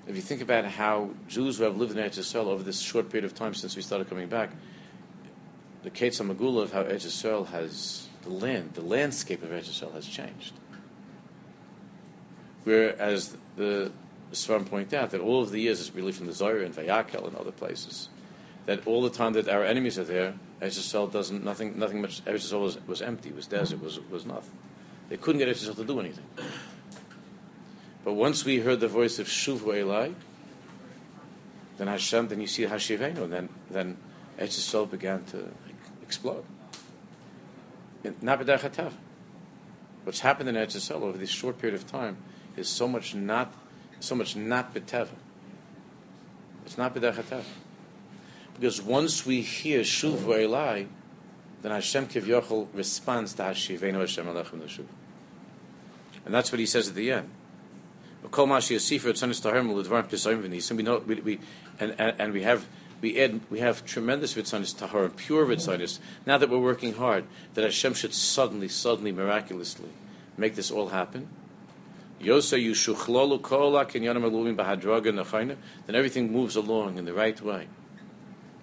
if 0.08 0.16
you 0.16 0.22
think 0.22 0.42
about 0.42 0.66
how 0.66 1.10
Jews 1.28 1.58
who 1.58 1.66
have 1.66 1.78
lived 1.78 1.98
in 1.98 1.98
Eretz 1.98 2.36
over 2.36 2.64
this 2.64 2.80
short 2.80 3.10
period 3.10 3.26
of 3.26 3.36
time 3.36 3.54
since 3.54 3.76
we 3.76 3.82
started 3.82 4.08
coming 4.08 4.28
back, 4.28 4.52
the 5.84 5.92
Ketz 5.92 6.22
Magula 6.22 6.64
of 6.64 6.72
how 6.72 6.84
Eretz 6.84 7.48
has 7.48 8.08
the 8.24 8.30
land, 8.30 8.74
the 8.74 8.82
landscape 8.82 9.44
of 9.44 9.50
Eretz 9.50 9.80
has 9.94 10.08
changed. 10.08 10.54
Whereas 12.64 13.36
the 13.56 13.92
Svarim 14.32 14.66
point 14.66 14.94
out 14.94 15.12
that 15.12 15.22
all 15.22 15.42
of 15.42 15.52
the 15.52 15.60
years, 15.60 15.80
is 15.80 15.94
really 15.94 16.12
from 16.12 16.28
the 16.28 16.34
Zohar 16.34 16.58
and 16.58 16.74
Vayakel 16.74 17.28
and 17.28 17.36
other 17.36 17.52
places, 17.52 18.10
that 18.66 18.86
all 18.86 19.02
the 19.02 19.10
time 19.10 19.34
that 19.34 19.48
our 19.48 19.64
enemies 19.64 19.98
are 20.00 20.04
there, 20.04 20.34
Eretz 20.62 21.12
doesn't 21.12 21.44
nothing 21.44 21.78
nothing 21.78 22.02
much. 22.02 22.24
Eretz 22.26 22.58
was, 22.60 22.78
was 22.88 23.02
empty, 23.02 23.32
was 23.32 23.48
desert, 23.48 23.82
was 23.82 24.00
was 24.10 24.26
nothing. 24.26 24.58
They 25.10 25.18
couldn't 25.18 25.40
get 25.40 25.50
Eretz 25.50 25.74
to 25.74 25.84
do 25.84 26.00
anything. 26.00 26.26
But 28.08 28.14
once 28.14 28.46
we 28.46 28.60
heard 28.60 28.80
the 28.80 28.88
voice 28.88 29.20
of 29.20 29.28
Shuvu 29.28 29.64
Elai, 29.64 30.14
then 31.78 31.88
Hashem, 31.88 32.30
then 32.30 32.40
you 32.40 32.48
see 32.48 32.64
Hashivenu, 32.64 33.30
then 33.30 33.50
then 33.70 33.98
Yisrael 34.40 34.90
began 34.90 35.26
to 35.26 35.50
explode. 36.02 36.46
Not 38.22 38.40
What's 40.06 40.22
happened 40.22 40.48
in 40.48 40.56
Eretz 40.56 40.90
over 40.90 41.18
this 41.18 41.30
short 41.30 41.60
period 41.60 41.76
of 41.76 41.86
time 41.86 42.16
is 42.56 42.70
so 42.70 42.88
much 42.88 43.14
not, 43.14 43.54
so 44.00 44.16
much 44.16 44.38
not 44.38 44.74
beteva. 44.74 45.10
It's 46.66 46.78
not 46.78 46.96
b'derech 46.96 47.44
Because 48.54 48.82
once 48.82 49.26
we 49.26 49.42
hear 49.42 49.82
Shuvu 49.82 50.48
Elai, 50.48 50.88
then 51.62 51.74
Hashem 51.74 52.08
Kivyochel 52.08 52.70
responds 52.74 53.34
to 53.34 53.44
Hashivenu 53.44 54.00
Hashem 54.00 54.28
Alechem 54.28 54.62
Neshuv. 54.62 54.86
And 56.24 56.34
that's 56.34 56.54
what 56.54 56.60
he 56.60 56.66
says 56.66 56.88
at 56.88 56.96
the 56.96 57.12
end. 57.12 57.32
And, 61.80 62.34
we 62.34 62.44
have 62.44 62.66
we 63.00 63.20
add 63.20 63.42
we 63.50 63.60
have 63.60 63.86
tremendous 63.86 64.34
vitzanis 64.34 64.78
tahar, 64.78 65.10
pure 65.10 65.46
vitzanis. 65.46 66.00
Now 66.26 66.38
that 66.38 66.50
we're 66.50 66.58
working 66.58 66.96
hard, 66.96 67.26
that 67.54 67.64
Hashem 67.64 67.94
should 67.94 68.14
suddenly, 68.14 68.68
suddenly, 68.68 69.12
miraculously 69.12 69.90
make 70.38 70.56
this 70.56 70.72
all 70.72 70.90
happen. 70.90 71.28
Then 72.20 72.42
everything 75.96 76.32
moves 76.32 76.56
along 76.56 76.98
in 76.98 77.06
the 77.06 77.14
right 77.14 77.40
way, 77.42 77.68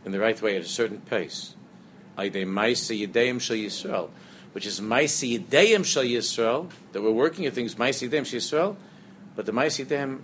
in 0.05 0.13
the 0.13 0.19
right 0.19 0.43
way 0.43 0.57
at 0.57 0.63
a 0.63 0.69
certain 0.69 1.01
pace. 1.03 1.55
Which 2.17 2.35
is 4.67 4.81
Yisrael. 4.81 6.71
That 6.93 7.03
we're 7.03 7.11
working 7.11 7.47
at 7.47 7.55
things 7.55 7.75
Yisrael 7.75 8.77
but 9.37 9.47
the 9.47 9.53
Ma'asidem, 9.53 10.21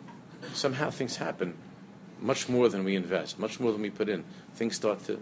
somehow 0.52 0.90
things 0.90 1.16
happen 1.16 1.56
much 2.20 2.48
more 2.48 2.68
than 2.68 2.84
we 2.84 2.96
invest, 2.96 3.38
much 3.38 3.58
more 3.60 3.72
than 3.72 3.82
we 3.82 3.90
put 3.90 4.08
in. 4.08 4.24
Things 4.54 4.76
start 4.76 5.04
to 5.04 5.20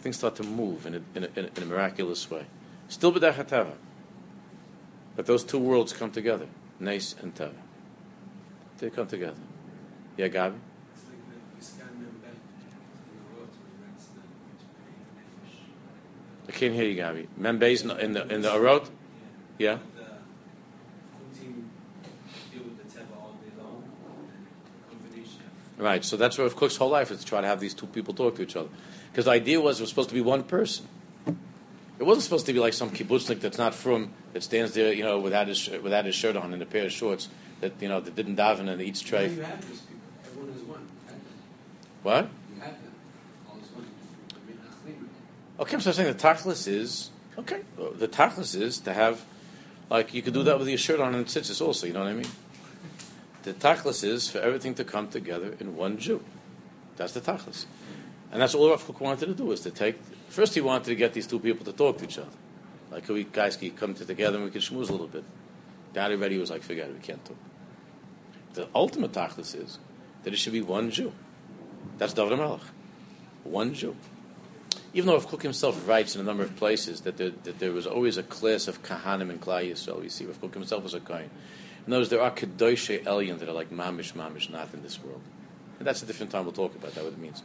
things 0.00 0.16
start 0.16 0.36
to 0.36 0.44
move 0.44 0.86
in 0.86 0.94
a, 0.94 1.00
in 1.16 1.24
a, 1.24 1.38
in 1.38 1.62
a 1.62 1.66
miraculous 1.66 2.30
way. 2.30 2.46
Still 2.88 3.12
b'dachatava. 3.12 3.72
But 5.16 5.26
those 5.26 5.42
two 5.42 5.58
worlds 5.58 5.92
come 5.92 6.12
together, 6.12 6.46
Nes 6.78 7.16
and 7.20 7.34
Tava. 7.34 7.52
They 8.78 8.90
come 8.90 9.08
together. 9.08 9.40
Yeah, 10.16 10.28
Gabi? 10.28 10.54
I 16.46 16.52
can't 16.52 16.74
hear 16.74 16.84
you, 16.84 17.00
Gabi. 17.00 17.26
Membe's 17.38 17.82
in 17.82 18.12
the 18.12 18.32
in 18.32 18.42
the 18.42 18.48
Arot? 18.50 18.88
Yeah? 19.58 19.78
Right. 25.78 26.04
So 26.04 26.16
that's 26.16 26.38
Rav 26.38 26.56
Kook's 26.56 26.76
whole 26.76 26.90
life 26.90 27.10
is 27.10 27.20
to 27.20 27.24
try 27.24 27.40
to 27.40 27.46
have 27.46 27.60
these 27.60 27.72
two 27.72 27.86
people 27.86 28.12
talk 28.12 28.34
to 28.36 28.42
each 28.42 28.56
other. 28.56 28.68
Because 29.10 29.26
the 29.26 29.30
idea 29.30 29.60
was 29.60 29.78
it 29.78 29.84
was 29.84 29.90
supposed 29.90 30.08
to 30.08 30.14
be 30.14 30.20
one 30.20 30.42
person. 30.42 30.86
It 31.98 32.04
wasn't 32.04 32.24
supposed 32.24 32.46
to 32.46 32.52
be 32.52 32.60
like 32.60 32.74
some 32.74 32.90
kibbutznik 32.90 33.40
that's 33.40 33.58
not 33.58 33.74
from 33.74 34.12
that 34.32 34.42
stands 34.42 34.74
there, 34.74 34.92
you 34.92 35.02
know, 35.02 35.18
without 35.18 35.48
his 35.48 35.68
without 35.82 36.04
his 36.04 36.14
shirt 36.14 36.36
on 36.36 36.52
and 36.52 36.62
a 36.62 36.66
pair 36.66 36.86
of 36.86 36.92
shorts 36.92 37.28
that 37.60 37.72
you 37.80 37.88
know 37.88 38.00
that 38.00 38.14
didn't 38.14 38.36
daven 38.36 38.68
and 38.68 38.80
eats 38.80 39.02
treif. 39.02 39.34
You 39.34 39.42
have 39.42 39.68
these 39.68 39.80
people. 39.80 40.00
Everyone 40.24 40.50
is 40.50 40.62
one. 40.62 40.88
What? 42.02 42.28
You 42.54 42.60
have 42.60 42.70
them. 42.70 42.92
All 43.48 43.58
is 43.60 43.70
one. 43.70 43.86
Okay, 45.60 45.78
so 45.80 45.90
I'm 45.90 45.94
saying 45.94 46.12
the 46.12 46.18
tachlis 46.18 46.68
is 46.68 47.10
okay. 47.36 47.62
The 47.76 48.08
tachlis 48.08 48.60
is 48.60 48.78
to 48.80 48.92
have 48.92 49.24
like 49.90 50.14
you 50.14 50.22
could 50.22 50.34
do 50.34 50.44
that 50.44 50.58
with 50.58 50.68
your 50.68 50.78
shirt 50.78 51.00
on 51.00 51.14
and 51.14 51.26
tzitzis 51.26 51.60
also. 51.60 51.86
You 51.86 51.94
know 51.94 52.00
what 52.00 52.10
I 52.10 52.14
mean? 52.14 52.30
The 53.42 53.54
tachlis 53.54 54.04
is 54.04 54.28
for 54.28 54.38
everything 54.38 54.74
to 54.74 54.84
come 54.84 55.08
together 55.08 55.54
in 55.60 55.76
one 55.76 55.98
Jew. 55.98 56.22
That's 56.96 57.12
the 57.12 57.20
tachlis. 57.20 57.66
And 58.32 58.42
that's 58.42 58.54
all 58.54 58.70
Rav 58.70 58.84
Kook 58.84 59.00
wanted 59.00 59.26
to 59.26 59.34
do, 59.34 59.44
was 59.46 59.60
to 59.60 59.70
take, 59.70 59.98
first 60.28 60.54
he 60.54 60.60
wanted 60.60 60.84
to 60.86 60.94
get 60.96 61.14
these 61.14 61.26
two 61.26 61.38
people 61.38 61.64
to 61.64 61.72
talk 61.72 61.98
to 61.98 62.04
each 62.04 62.18
other. 62.18 62.28
Like, 62.90 63.08
we 63.08 63.24
guys 63.24 63.56
can 63.56 63.70
come 63.70 63.94
together 63.94 64.36
and 64.36 64.44
we 64.44 64.50
can 64.50 64.60
schmooze 64.60 64.88
a 64.88 64.92
little 64.92 65.06
bit. 65.06 65.24
Daddy 65.92 66.14
already 66.14 66.38
was 66.38 66.50
like, 66.50 66.62
forget 66.62 66.88
it, 66.88 66.94
we 66.94 67.00
can't 67.00 67.24
talk. 67.24 67.36
The 68.54 68.68
ultimate 68.74 69.12
tachlis 69.12 69.54
is 69.54 69.78
that 70.24 70.32
it 70.32 70.36
should 70.36 70.52
be 70.52 70.60
one 70.60 70.90
Jew. 70.90 71.12
That's 71.98 72.12
David 72.12 72.38
Melech. 72.38 72.60
One 73.44 73.72
Jew. 73.72 73.96
Even 74.92 75.06
though 75.06 75.14
Rav 75.14 75.28
Kook 75.28 75.42
himself 75.42 75.86
writes 75.86 76.14
in 76.14 76.20
a 76.20 76.24
number 76.24 76.42
of 76.42 76.56
places 76.56 77.02
that 77.02 77.16
there, 77.18 77.30
that 77.44 77.58
there 77.58 77.72
was 77.72 77.86
always 77.86 78.16
a 78.16 78.22
class 78.22 78.68
of 78.68 78.82
kahanim 78.82 79.30
and 79.30 79.40
Klai 79.40 79.70
Yisrael, 79.70 80.02
you 80.02 80.08
see, 80.08 80.26
Rav 80.26 80.40
Kook 80.40 80.54
himself 80.54 80.82
was 80.82 80.94
a 80.94 81.00
kohen. 81.00 81.30
Words, 81.88 82.10
there 82.10 82.20
are 82.20 82.30
Kedoshei 82.30 83.04
Elyon 83.04 83.38
that 83.38 83.48
are 83.48 83.52
like 83.52 83.70
mamish, 83.70 84.12
mamish, 84.12 84.50
not 84.50 84.72
in 84.74 84.82
this 84.82 85.02
world. 85.02 85.22
And 85.78 85.86
that's 85.86 86.02
a 86.02 86.06
different 86.06 86.32
time 86.32 86.44
we'll 86.44 86.52
talk 86.52 86.74
about 86.74 86.94
that, 86.94 87.04
what 87.04 87.12
it 87.12 87.18
means. 87.18 87.42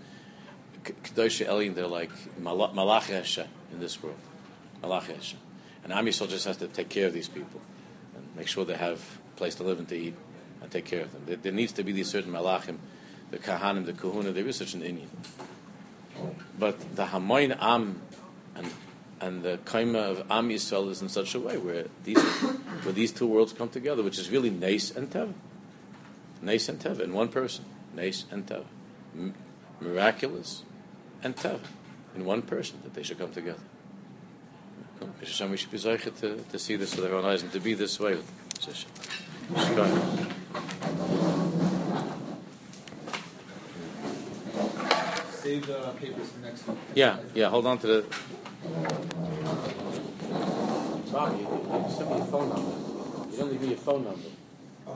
Kedoshei 0.83 1.47
Elyon, 1.47 1.75
they're 1.75 1.87
like 1.87 2.11
Malach 2.41 3.47
in 3.71 3.79
this 3.79 4.03
world. 4.03 4.17
Malach. 4.83 5.35
And 5.83 5.93
Am 5.93 6.05
Yisrael 6.05 6.29
just 6.29 6.45
has 6.45 6.57
to 6.57 6.67
take 6.67 6.89
care 6.89 7.07
of 7.07 7.13
these 7.13 7.27
people 7.27 7.61
and 8.15 8.35
make 8.35 8.47
sure 8.47 8.65
they 8.65 8.75
have 8.75 9.19
a 9.33 9.37
place 9.37 9.55
to 9.55 9.63
live 9.63 9.79
and 9.79 9.87
to 9.89 9.95
eat 9.95 10.15
and 10.61 10.71
take 10.71 10.85
care 10.85 11.01
of 11.01 11.11
them. 11.11 11.23
There, 11.25 11.35
there 11.37 11.51
needs 11.51 11.73
to 11.73 11.83
be 11.83 11.91
these 11.91 12.09
certain 12.09 12.31
Malachim, 12.31 12.77
the 13.31 13.37
Kahanim, 13.37 13.85
the 13.85 13.93
Kahuna, 13.93 14.31
there 14.31 14.47
is 14.47 14.55
such 14.55 14.73
an 14.73 14.81
inyan. 14.81 15.07
But 16.57 16.95
the 16.95 17.05
Hamoin 17.05 17.57
Am 17.59 18.01
and 18.55 18.71
and 19.24 19.41
the 19.41 19.57
kaima 19.63 20.11
of 20.11 20.30
Am 20.30 20.49
Yisrael 20.49 20.89
is 20.89 21.01
in 21.01 21.07
such 21.07 21.34
a 21.34 21.39
way 21.39 21.57
where 21.57 21.86
these 22.03 22.21
where 22.84 22.93
these 22.93 23.13
two 23.13 23.26
worlds 23.26 23.53
come 23.53 23.69
together, 23.69 24.03
which 24.03 24.19
is 24.19 24.30
really 24.30 24.49
Nace 24.49 24.91
and 24.91 25.09
Teva. 25.09 25.34
Nace 26.41 26.67
and 26.67 26.78
Teva 26.80 26.99
in 27.01 27.13
one 27.13 27.30
person. 27.30 27.63
Nace 27.95 28.26
and 28.32 28.45
Teva. 28.45 28.65
M- 29.15 29.34
miraculous 29.80 30.63
and 31.24 31.38
Teva 31.38 31.61
in 32.15 32.26
one 32.26 32.41
person 32.41 32.80
that 32.84 32.93
they 32.95 33.03
should 33.03 33.17
come 33.17 33.32
together. 33.32 33.63
We 35.19 35.26
should 35.57 35.71
be 35.71 35.78
to, 35.78 36.38
to 36.38 36.59
see 36.59 36.76
this 36.76 36.95
with 36.95 37.05
our 37.05 37.13
own 37.17 37.26
eyes 37.26 37.43
and 37.43 37.51
to 37.53 37.59
be 37.59 37.74
this 37.74 37.99
way. 37.99 38.17
Save 45.43 45.67
the 45.67 45.93
papers 45.99 46.30
for 46.30 46.39
next 46.39 46.67
week. 46.67 46.78
Yeah, 46.95 47.17
yeah, 47.34 47.49
hold 47.49 47.65
on 47.65 47.78
to 47.80 47.88
the. 47.88 48.05
Bob, 51.11 51.38
you, 51.38 51.43
you 51.43 51.86
send 51.89 52.09
me 52.09 52.16
your 52.16 52.26
phone 52.28 52.49
number. 52.49 52.72
You 53.32 53.38
don't 53.38 53.51
leave 53.51 53.61
me 53.61 53.68
your 53.70 53.78
phone 53.78 54.05
number. 54.05 54.30